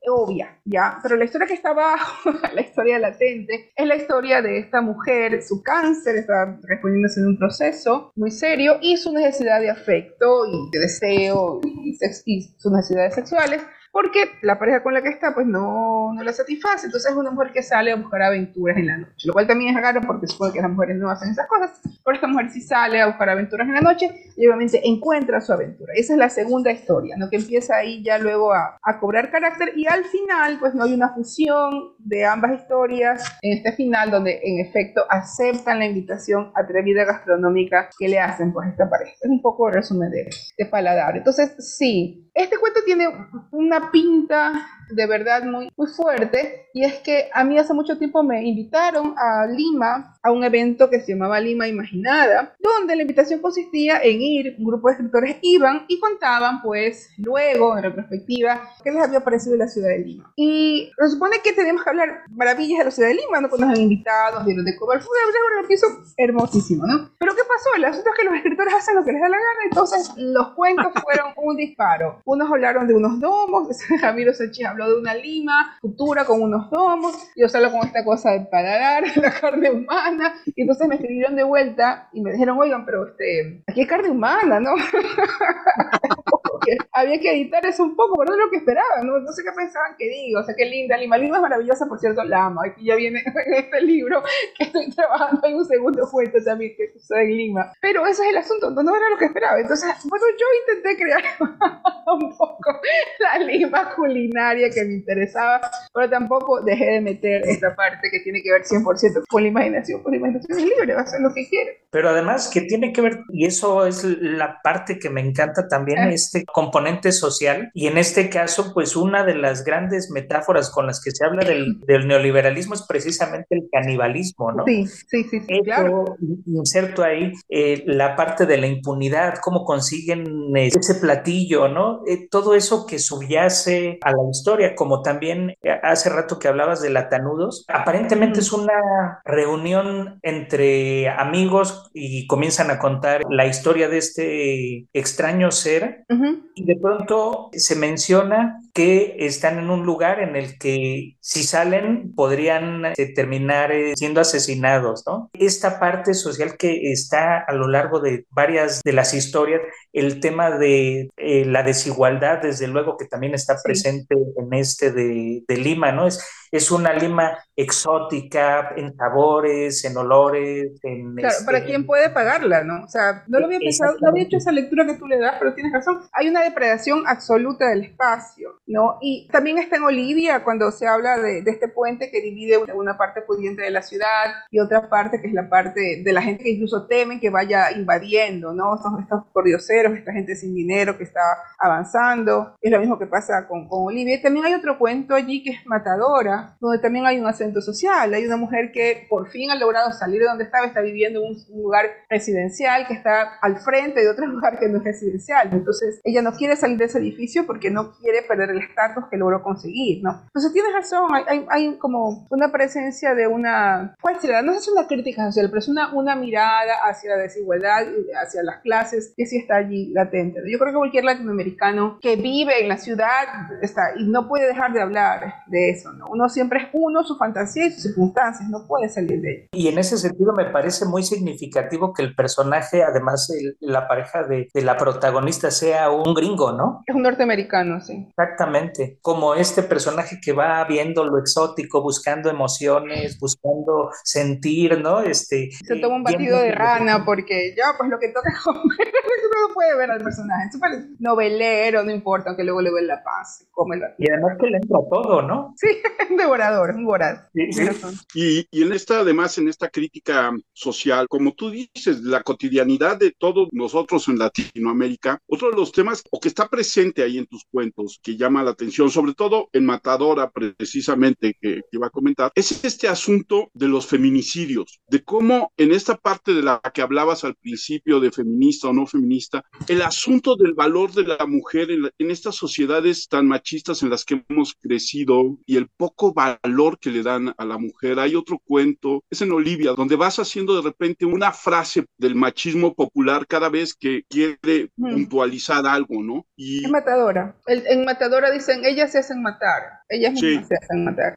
obvia, 0.09 0.59
¿ya? 0.65 0.99
Pero 1.03 1.17
la 1.17 1.25
historia 1.25 1.47
que 1.47 1.55
está 1.55 1.71
abajo, 1.71 2.31
la 2.55 2.61
historia 2.61 2.99
latente, 2.99 3.73
es 3.75 3.87
la 3.87 3.97
historia 3.97 4.43
de 4.43 4.59
esta 4.59 4.81
mujer, 4.81 5.43
su 5.43 5.63
cáncer, 5.63 6.17
está 6.17 6.59
respondiéndose 6.63 7.21
un 7.27 7.39
proceso 7.39 8.13
muy 8.17 8.31
serio 8.31 8.79
y 8.81 8.97
su 8.97 9.13
necesidad 9.13 9.61
de 9.61 9.71
afecto 9.71 10.47
y 10.47 10.71
de 10.73 10.81
deseo 10.81 11.61
y, 11.65 11.97
y 12.25 12.43
sus 12.59 12.73
necesidades 12.73 13.15
sexuales 13.15 13.63
porque 13.97 14.33
la 14.43 14.59
pareja 14.59 14.83
con 14.83 14.93
la 14.93 15.01
que 15.01 15.09
está 15.09 15.33
pues 15.33 15.47
no, 15.47 16.13
no 16.13 16.23
la 16.23 16.31
satisface, 16.31 16.85
entonces 16.85 17.11
es 17.11 17.17
una 17.17 17.31
mujer 17.31 17.51
que 17.51 17.63
sale 17.63 17.93
a 17.93 17.97
buscar 17.97 18.21
aventuras 18.21 18.77
en 18.77 18.89
la 18.89 18.99
noche, 18.99 19.27
lo 19.27 19.33
cual 19.33 19.47
también 19.47 19.75
es 19.75 19.83
raro 19.83 20.03
porque 20.07 20.27
supone 20.27 20.53
que 20.53 20.61
las 20.61 20.71
mujeres 20.71 20.99
no 20.99 21.09
hacen 21.09 21.31
esas 21.31 21.47
cosas, 21.47 21.81
pero 22.05 22.15
esta 22.15 22.27
mujer 22.27 22.51
sí 22.51 22.61
sale 22.61 23.01
a 23.01 23.07
buscar 23.07 23.31
aventuras 23.31 23.67
en 23.67 23.73
la 23.73 23.81
noche 23.81 24.11
y 24.37 24.47
obviamente 24.47 24.87
encuentra 24.87 25.41
su 25.41 25.51
aventura. 25.51 25.95
Esa 25.97 26.13
es 26.13 26.19
la 26.19 26.29
segunda 26.29 26.71
historia, 26.71 27.17
¿no? 27.17 27.31
que 27.31 27.37
empieza 27.37 27.77
ahí 27.77 28.03
ya 28.03 28.19
luego 28.19 28.53
a, 28.53 28.77
a 28.83 29.01
cobrar 29.01 29.31
carácter 29.31 29.73
y 29.75 29.87
al 29.87 30.05
final 30.05 30.59
pues 30.61 30.75
no 30.75 30.85
hay 30.85 30.93
una 30.93 31.15
fusión 31.15 31.95
de 31.99 32.27
ambas 32.27 32.61
historias 32.61 33.39
en 33.41 33.57
este 33.57 33.73
final 33.73 34.11
donde 34.11 34.43
en 34.45 34.61
efecto 34.61 35.07
aceptan 35.09 35.79
la 35.79 35.87
invitación 35.87 36.53
atrevida 36.55 37.07
gastronómica 37.07 37.89
que 37.99 38.09
le 38.09 38.19
hacen 38.19 38.53
pues 38.53 38.67
a 38.67 38.71
esta 38.73 38.91
pareja. 38.91 39.13
Es 39.23 39.31
un 39.31 39.41
poco 39.41 39.71
resumen 39.71 40.11
de, 40.11 40.29
de 40.59 40.67
paladar. 40.67 41.17
Entonces 41.17 41.55
sí, 41.59 42.26
este 42.37 42.59
cuento 42.59 42.81
tiene 42.85 43.09
una 43.51 43.91
pinta 43.91 44.53
de 44.91 45.07
verdad 45.07 45.43
muy, 45.45 45.71
muy 45.77 45.89
fuerte 45.89 46.69
y 46.73 46.85
es 46.85 46.95
que 46.97 47.29
a 47.33 47.45
mí 47.45 47.59
hace 47.59 47.73
mucho 47.73 47.99
tiempo 47.99 48.23
me 48.23 48.47
invitaron 48.47 49.15
a 49.17 49.47
Lima 49.47 50.15
a 50.23 50.31
un 50.31 50.45
evento 50.45 50.91
que 50.91 51.01
se 51.01 51.13
llamaba 51.13 51.41
Lima 51.41 51.69
Imaginada, 51.69 52.55
donde 52.59 52.97
la 52.97 53.03
invitación 53.03 53.41
consistía 53.41 54.01
en 54.03 54.21
ir, 54.21 54.57
un 54.59 54.65
grupo 54.67 54.89
de 54.89 54.95
escritores 54.95 55.37
iban 55.43 55.85
y 55.89 55.99
contaban 55.99 56.61
pues 56.63 57.11
luego 57.19 57.77
en 57.77 57.85
retrospectiva 57.85 58.71
qué 58.85 58.91
les 58.91 59.03
había 59.03 59.21
parecido 59.21 59.57
la 59.57 59.69
ciudad 59.69 59.89
de 59.89 60.01
Lima. 60.01 60.33
Y 60.37 60.91
se 60.99 61.09
supone 61.11 61.39
que 61.43 61.53
tenemos 61.53 61.83
que 61.83 61.91
hablar 61.91 62.25
maravillas 62.31 62.79
de 62.81 62.85
la 62.85 62.91
ciudad 62.91 63.09
de 63.09 63.15
Lima, 63.15 63.41
¿no? 63.41 63.49
Cuando 63.49 63.67
nos 63.67 63.77
han 63.77 63.83
invitado, 63.83 64.45
dieron 64.45 64.65
de 64.65 64.77
comer, 64.77 65.01
fue 65.01 65.17
un 65.61 65.67
pienso 65.67 65.87
hermosísimo, 66.17 66.87
¿no? 66.87 67.11
Pero 67.19 67.35
¿qué 67.35 67.43
pasó? 67.43 67.71
El 67.77 67.85
asunto 67.85 68.11
es 68.11 68.17
que 68.17 68.25
los 68.25 68.35
escritores 68.35 68.75
hacen 68.75 68.97
lo 68.97 69.05
que 69.05 69.13
les 69.13 69.21
da 69.21 69.29
la 69.29 69.37
gana, 69.37 69.61
entonces 69.65 70.13
los 70.17 70.49
cuentos 70.55 70.93
fueron 71.03 71.33
un 71.37 71.57
disparo. 71.57 72.21
Unos 72.25 72.51
hablaron 72.51 72.87
de 72.87 72.95
unos 72.95 73.21
domos, 73.21 73.69
Ramiro 74.01 74.33
Sánchez 74.35 74.67
habló 74.77 74.91
de 74.91 75.01
una 75.01 75.15
lima 75.15 75.79
futura 75.81 76.25
con 76.27 76.43
unos 76.43 76.71
domos, 76.71 77.31
yo 77.35 77.49
salgo 77.49 77.73
con 77.73 77.87
esta 77.87 78.05
cosa 78.05 78.33
de 78.33 78.41
paladar, 78.41 79.05
la 79.17 79.31
carne 79.33 79.71
humana, 79.71 80.35
y 80.45 80.61
entonces 80.63 80.87
me 80.87 80.97
escribieron 80.97 81.35
de 81.35 81.45
vuelta 81.45 82.11
y 82.13 82.21
me 82.21 82.33
dijeron, 82.33 82.59
oigan, 82.59 82.85
pero 82.85 83.07
este, 83.07 83.65
aquí 83.67 83.81
hay 83.81 83.87
carne 83.87 84.11
humana, 84.11 84.61
¿no? 84.61 84.73
Había 86.93 87.21
que 87.21 87.33
editar 87.33 87.65
eso 87.67 87.83
un 87.85 87.97
poco, 87.97 88.17
pero 88.19 88.37
no 88.37 88.45
lo 88.45 88.51
que 88.51 88.57
esperaban, 88.59 89.07
¿no? 89.07 89.19
No 89.19 89.33
sé 89.33 89.43
qué 89.43 89.53
pensaban 89.53 89.95
que 89.99 90.09
digo, 90.09 90.41
o 90.41 90.45
sea, 90.45 90.55
qué 90.57 90.65
linda, 90.65 90.97
Lima, 90.97 91.19
Lima 91.19 91.37
es 91.37 91.43
maravillosa, 91.43 91.87
por 91.87 91.99
cierto, 91.99 92.25
la 92.25 92.47
amo, 92.47 92.61
aquí 92.63 92.85
ya 92.85 92.95
viene 92.97 93.21
en 93.47 93.55
este 93.55 93.81
libro 93.83 94.23
que 94.57 94.65
estoy 94.65 94.91
trabajando, 94.91 95.41
hay 95.45 95.55
un 95.55 95.65
segundo 95.67 96.09
cuento 96.11 96.39
también 96.45 96.75
que 96.77 96.93
sucede 96.93 97.25
en 97.25 97.37
Lima, 97.37 97.73
pero 97.81 98.07
ese 98.07 98.23
es 98.25 98.31
el 98.31 98.37
asunto, 98.39 98.71
no 98.71 98.97
era 98.97 99.11
lo 99.11 99.19
que 99.19 99.27
esperaba, 99.27 99.59
entonces, 99.61 99.89
bueno, 100.05 100.25
yo 100.39 100.47
intenté 100.75 101.03
crear 101.03 101.23
un 102.07 102.37
poco 102.37 102.81
la 103.19 103.39
Lima 103.39 103.95
culinaria 103.95 104.71
que 104.71 104.85
me 104.85 104.95
interesaba, 104.95 105.61
pero 105.93 106.09
tampoco 106.09 106.61
dejé 106.63 106.87
de 106.93 107.01
meter 107.01 107.43
esta 107.47 107.75
parte 107.75 108.09
que 108.11 108.21
tiene 108.21 108.43
que 108.43 108.53
ver 108.53 108.63
100% 108.63 109.25
con 109.29 109.43
la 109.43 109.49
imaginación, 109.49 110.03
pues 110.03 110.13
la 110.13 110.17
imaginación 110.19 110.59
es 110.59 110.65
libre, 110.65 110.95
va 110.95 111.01
a 111.01 111.05
hacer 111.05 111.21
lo 111.21 111.33
que 111.33 111.49
quiere. 111.49 111.83
Pero 111.91 112.11
además 112.11 112.49
que 112.53 112.63
tiene 112.63 112.93
que 112.93 113.01
ver, 113.01 113.21
y 113.31 113.47
eso 113.47 113.87
es 113.87 114.05
la 114.05 114.61
parte 114.63 114.99
que 114.99 115.11
me 115.11 115.21
encanta 115.21 115.67
también, 115.69 115.99
Ah. 115.99 116.11
este 116.11 116.45
componente 116.57 117.13
social, 117.13 117.71
y 117.75 117.87
en 117.87 117.99
este 117.99 118.31
caso, 118.31 118.73
pues 118.73 118.97
una 118.97 119.25
de 119.25 119.35
las 119.35 119.63
grandes 119.63 120.11
metáforas 120.11 120.71
con 120.71 120.87
las 120.87 121.03
que 121.05 121.11
se 121.11 121.23
habla 121.23 121.45
del, 121.45 121.81
del 121.81 122.09
neoliberalismo 122.09 122.73
es 122.73 122.81
precisamente 122.81 123.49
el 123.51 123.69
canibalismo, 123.71 124.53
¿no? 124.53 124.65
Sí, 124.65 124.87
sí, 124.87 125.25
sí, 125.25 125.41
sí, 125.41 125.47
Esto, 125.49 125.65
claro. 125.65 126.17
inserto 126.47 127.03
ahí 127.03 127.35
eh, 127.51 127.85
la 127.85 128.17
parte 128.17 128.47
de 128.47 128.57
la 128.57 128.69
impunidad, 128.69 129.35
cómo 129.43 129.67
consiguen 129.67 130.57
eh, 130.57 130.69
ese 130.69 130.95
platillo, 130.95 131.69
¿no? 131.69 132.01
Eh, 132.07 132.27
todo 132.31 132.55
eso 132.55 132.87
que 132.87 133.01
subyace 133.01 133.99
a 134.01 134.13
la 134.13 134.31
historia, 134.31 134.75
como 134.75 135.03
también 135.03 135.57
hace 135.83 136.09
rato 136.09 136.39
que 136.39 136.49
hablabas 136.49 136.81
de 136.81 136.89
Latanudos, 136.89 137.67
aparentemente 137.69 138.41
es 138.41 138.51
una 138.51 139.21
reunión 139.27 140.21
entre 140.23 141.11
amigos 141.11 141.91
y 141.93 142.27
comienzan 142.27 142.71
a 142.71 142.79
contar 142.79 143.21
la 143.29 143.45
historia 143.45 143.91
de 143.91 143.99
este 143.99 144.87
extraño 144.95 145.51
ser 145.51 146.07
y 146.55 146.65
de 146.65 146.77
pronto 146.77 147.51
se 147.53 147.77
menciona 147.77 148.61
que 148.73 149.17
están 149.19 149.59
en 149.59 149.71
un 149.71 149.85
lugar 149.85 150.21
en 150.21 150.37
el 150.37 150.59
que 150.59 151.17
si 151.21 151.43
salen 151.43 152.06
podrían 152.17 152.87
eh, 152.87 153.15
terminar 153.15 153.71
eh, 153.71 153.95
siendo 153.97 154.21
asesinados, 154.21 155.05
¿no? 155.07 155.31
Esta 155.35 155.79
parte 155.79 156.15
social 156.15 156.57
que 156.57 156.91
está 156.91 157.39
a 157.39 157.53
lo 157.53 157.69
largo 157.69 158.01
de 158.01 158.25
varias 158.31 158.81
de 158.83 158.93
las 158.93 159.15
historias, 159.15 159.61
el 159.93 160.21
tema 160.21 160.59
de 160.59 161.11
eh, 161.17 161.45
la 161.45 161.63
desigualdad, 161.63 162.41
desde 162.43 162.67
luego 162.67 162.97
que 162.97 163.05
también 163.05 163.35
está 163.35 163.57
presente 163.63 164.15
en 164.15 164.55
este 164.55 164.91
de, 164.91 165.45
de 165.47 165.57
Lima, 165.57 165.93
¿no? 165.93 166.07
Es, 166.07 166.25
es 166.51 166.71
una 166.71 166.93
Lima 166.93 167.39
exótica 167.55 168.73
en 168.77 168.97
sabores, 168.97 169.85
en 169.85 169.97
olores, 169.97 170.79
en... 170.83 171.15
Claro, 171.17 171.35
para 171.45 171.59
este, 171.59 171.71
quien 171.71 171.87
puede 171.87 172.11
pagarla, 172.11 172.65
¿no? 172.65 172.85
O 172.85 172.89
sea, 172.89 173.25
no 173.27 173.41
lo 173.41 173.47
había 173.47 173.59
pensado, 173.59 173.97
no 174.01 174.09
había 174.09 174.25
hecho 174.25 174.39
esa 174.39 174.53
lectura 174.53 174.87
que 174.87 174.95
tú 174.95 175.07
le 175.07 175.19
das, 175.19 175.37
pero 175.39 175.55
tienes 175.55 175.73
razón. 175.73 176.03
Hay 176.13 176.29
una 176.29 176.43
depredación 176.43 177.05
absoluta 177.07 177.69
del 177.69 177.85
espacio, 177.85 178.61
¿no? 178.67 178.99
Y 179.01 179.29
también 179.29 179.59
está 179.59 179.77
en 179.77 179.85
Olivia 179.85 180.45
cuando 180.45 180.71
se 180.71 180.87
habla 180.87 181.19
de, 181.19 181.43
de 181.43 181.51
este 181.51 181.69
puente 181.69 182.06
que 182.11 182.21
divide 182.21 182.59
una, 182.75 182.97
parte 182.97 183.21
pudiente 183.23 183.63
de 183.63 183.71
la 183.71 183.83
ciudad 183.83 184.35
y 184.51 184.59
otra 184.59 184.89
parte 184.89 185.21
que 185.21 185.29
es 185.29 185.35
la 185.35 185.49
parte 185.49 186.03
de 186.03 186.13
la 186.13 186.23
gente 186.23 186.45
que 186.45 186.51
incluso 186.51 186.87
teme 186.87 187.21
que 187.21 187.31
vaya 187.31 187.71
invadiendo, 187.73 188.53
¿no? 188.55 188.77
Estos, 188.77 188.93
estos 189.01 189.25
pordioseros, 189.33 189.97
esta 189.97 190.13
gente 190.13 190.35
sin 190.35 190.55
dinero 190.55 190.97
que 190.97 191.05
está 191.05 191.21
avanzando. 191.59 192.57
Es 192.61 192.71
lo 192.71 192.81
mismo 192.81 192.99
que 192.99 193.07
pasa 193.07 193.47
con, 193.47 193.69
con 193.69 193.87
Olivia. 193.87 194.17
Y 194.17 194.23
también 194.23 194.47
hay 194.47 194.55
otro 194.55 194.79
cuento 194.79 195.15
allí 195.15 195.43
que 195.43 195.51
es 195.51 195.67
Matadora, 195.67 196.57
donde 196.61 196.79
también 196.79 197.07
hay 197.07 197.19
un 197.19 197.27
acento 197.27 197.61
social. 197.61 198.13
Hay 198.15 198.25
una 198.25 198.37
mujer 198.37 198.71
que 198.73 199.07
por 199.09 199.29
fin 199.29 199.51
ha 199.51 199.57
logrado 199.57 199.93
salir 199.93 200.21
de 200.21 200.27
donde 200.27 200.45
estaba, 200.45 200.67
está 200.67 200.81
viviendo 200.81 201.21
en 201.21 201.33
un, 201.33 201.37
un 201.51 201.63
lugar 201.63 201.87
residencial 202.09 202.87
que 202.87 202.95
está 202.95 203.39
al 203.43 203.59
frente 203.59 204.01
de 204.01 204.09
otro 204.09 204.27
lugar 204.37 204.59
que 204.59 204.69
no 204.69 204.79
es 204.79 204.85
residencial. 204.85 205.49
Entonces, 205.53 206.01
ella 206.05 206.23
no 206.23 206.33
quiere 206.33 206.57
salir 206.57 206.79
de 206.79 206.87
ese 206.87 206.99
edificio 206.99 207.47
porque 207.47 207.71
no 207.71 207.93
quiere 207.93 208.23
perder 208.23 208.51
el 208.51 208.59
estatus 208.59 209.05
que 209.11 209.17
logró 209.17 209.43
conseguir, 209.43 210.03
¿no? 210.03 210.23
Entonces, 210.27 210.53
tienes 210.53 210.73
razón, 210.73 211.09
hay, 211.15 211.25
hay, 211.29 211.47
hay 211.49 211.79
como 211.79 211.96
una 212.31 212.53
presencia 212.53 213.15
de 213.15 213.27
una, 213.27 213.95
¿cuál 214.01 214.21
será? 214.21 214.43
No 214.43 214.53
es 214.53 214.69
una 214.69 214.87
crítica 214.87 215.25
social, 215.27 215.47
pero 215.49 215.59
es 215.61 215.69
una, 215.69 215.93
una 215.95 216.17
mirada 216.17 216.75
hacia 216.85 217.17
la 217.17 217.23
desigualdad, 217.23 217.83
hacia 218.23 218.43
las 218.43 218.61
clases, 218.61 219.13
que 219.17 219.27
sí 219.27 219.39
está 219.39 219.57
allí 219.57 219.93
latente. 219.93 220.41
Yo 220.51 220.59
creo 220.59 220.73
que 220.73 220.79
cualquier 220.79 221.05
latinoamericano 221.05 221.99
que 222.01 222.17
vive 222.17 222.63
en 222.63 222.69
la 222.69 222.79
ciudad 222.79 223.25
está 223.63 223.91
y 223.97 224.05
no 224.09 224.29
puede 224.29 224.47
dejar 224.47 224.73
de 224.73 224.81
hablar 224.83 225.35
de 225.47 225.71
eso, 225.71 225.93
¿no? 225.93 226.07
Uno 226.11 226.29
siempre 226.29 226.61
es 226.61 226.69
uno, 226.73 227.05
su 227.05 227.17
fantasía 227.17 227.67
y 227.67 227.73
sus 227.73 227.83
circunstancias, 227.83 228.49
no 228.51 228.67
puede 228.67 228.89
salir 228.89 229.21
de 229.21 229.33
ello. 229.33 229.49
Y 229.53 229.69
en 229.69 229.79
ese 229.79 229.97
sentido 229.99 230.33
me 230.33 230.47
parece 230.47 230.85
muy 230.85 231.03
significativo 231.03 231.93
que 231.93 232.03
el 232.03 232.15
personaje, 232.15 232.83
además 232.83 233.29
el- 233.31 233.57
la 233.61 233.89
pareja 233.89 234.23
de, 234.25 234.49
de 234.53 234.63
la 234.63 234.77
protagonista, 234.77 235.51
sea 235.51 235.91
un 235.91 236.15
gringo, 236.15 236.53
¿no? 236.53 236.83
Es 236.87 236.95
un 236.95 237.03
norteamericano, 237.03 237.81
sí. 237.81 238.07
Exactamente, 238.09 238.99
como 239.03 239.35
este 239.35 239.63
personaje 239.63 240.19
que 240.23 240.33
va 240.33 240.65
viendo 240.65 241.05
lo 241.05 241.19
exótico, 241.19 241.83
buscando 241.87 242.29
emociones, 242.29 243.17
buscando 243.21 243.91
sentir, 244.03 244.81
¿no? 244.81 245.01
Este, 245.03 245.51
Se 245.53 245.77
toma 245.77 245.97
un 245.97 246.03
viendo- 246.05 246.19
batido 246.19 246.39
de 246.41 246.51
rana 246.51 247.05
porque 247.05 247.55
ya, 247.57 247.75
pues 247.79 247.89
lo 247.89 247.99
que 248.01 248.09
toca 248.09 248.31
comer, 248.45 248.93
uno 249.47 249.55
puede 249.55 249.77
ver 249.77 249.91
al 249.93 250.03
personaje. 250.03 250.47
Es 250.47 250.53
súper 250.53 250.89
novelero, 250.99 251.85
no 251.85 251.93
importa, 251.93 252.31
aunque 252.31 252.43
luego 252.43 252.61
le 252.61 252.73
ve 252.73 252.83
la 252.83 253.03
paz, 253.05 253.47
come 253.53 253.77
la 253.77 253.95
Y 253.99 254.11
además 254.11 254.37
que 254.41 254.49
le 254.49 254.57
entra 254.57 254.79
todo, 254.91 255.23
¿no? 255.23 255.55
Sí, 255.57 255.69
es 255.69 256.11
un 256.11 256.17
devorador, 256.17 256.71
es 256.71 256.77
un 256.77 256.85
voraz. 256.87 257.21
Sí, 257.33 257.53
sí. 257.53 257.69
Y, 258.15 258.47
y 258.51 258.63
en 258.65 258.73
esta, 258.73 258.99
además, 259.01 259.39
en 259.39 259.47
esta 259.49 259.69
crítica 259.69 260.33
social, 260.53 261.07
como 261.09 261.35
tú 261.35 261.51
dices, 261.51 262.01
la 262.01 262.23
cotidianidad 262.25 262.97
de 262.99 263.13
todos 263.17 263.49
nosotros 263.53 264.09
en 264.09 264.19
Latinoamérica, 264.19 265.21
otro 265.29 265.51
de 265.51 265.57
los 265.57 265.71
temas, 265.71 266.03
o 266.11 266.19
que 266.19 266.29
está 266.29 266.49
presente 266.49 267.03
ahí 267.05 267.19
en 267.19 267.27
tus 267.27 267.45
cuentos, 267.53 268.01
que 268.03 268.17
llama 268.17 268.43
la 268.43 268.51
atención, 268.51 268.91
sobre 268.91 269.15
todo 269.15 269.49
en 269.53 269.65
Matadora, 269.67 270.31
precisamente, 270.31 271.37
que, 271.41 271.61
que 271.71 271.76
iba 271.77 271.87
a 271.87 271.91
comentar, 271.91 272.33
es 272.35 272.65
este 272.65 272.89
asunto 272.89 273.51
de 273.55 273.69
los 273.69 273.87
feminicidios, 273.87 274.81
de 274.89 275.03
cómo 275.03 275.53
en 275.57 275.73
esta 275.73 275.97
parte 275.97 276.35
de 276.35 276.43
la 276.43 276.61
que 276.75 276.83
hablabas 276.83 277.25
al 277.25 277.35
principio 277.37 278.01
de 278.01 278.11
feminista 278.11 278.69
o 278.69 278.73
no 278.73 278.87
feminista, 278.87 279.45
el 279.69 279.83
asunto 279.83 280.37
del 280.37 280.55
valor 280.55 280.93
de 280.93 281.05
la 281.05 281.27
mujer 281.27 281.71
en, 281.71 281.83
la- 281.83 281.91
en 281.99 282.11
estas 282.11 282.35
sociedades 282.37 283.09
tan 283.09 283.27
machistas 283.27 283.83
en 283.83 283.91
las 283.91 284.05
que 284.05 284.25
hemos 284.29 284.55
crecido 284.61 285.39
y 285.47 285.57
el 285.57 285.69
poco 285.77 286.13
valor 286.13 286.79
que 286.79 286.91
le 286.91 287.03
dan 287.03 287.35
a 287.37 287.45
la 287.45 287.59
mujer. 287.59 287.99
Hay 287.99 288.15
otro 288.15 288.39
cuento, 288.45 289.05
es 289.11 289.23
en 289.23 289.33
Olivia, 289.33 289.73
donde 289.73 289.97
vas 289.97 290.19
haciendo 290.19 290.55
de 290.57 290.63
repente 290.63 291.05
una 291.07 291.33
frase 291.33 291.85
del 291.99 292.15
machismo 292.15 292.75
popular 292.75 293.27
cada 293.27 293.49
vez 293.49 293.75
que 293.75 294.03
quiere 294.09 294.71
Mm. 294.77 294.91
puntualizar 294.93 295.67
algo, 295.67 296.03
¿no? 296.03 296.27
Y 296.37 296.65
Es 296.65 296.71
matadora. 296.71 297.37
El- 297.47 297.67
en 297.67 297.85
matadora 297.85 298.31
dicen, 298.31 298.65
ellas 298.65 298.93
se 298.93 298.99
hacen 298.99 299.23
matar. 299.23 299.63
Ellas 299.89 300.19
Sí. 300.19 300.27
mismas 300.27 300.49
se 300.49 300.55
hacen 300.57 300.85
matar. 300.85 301.15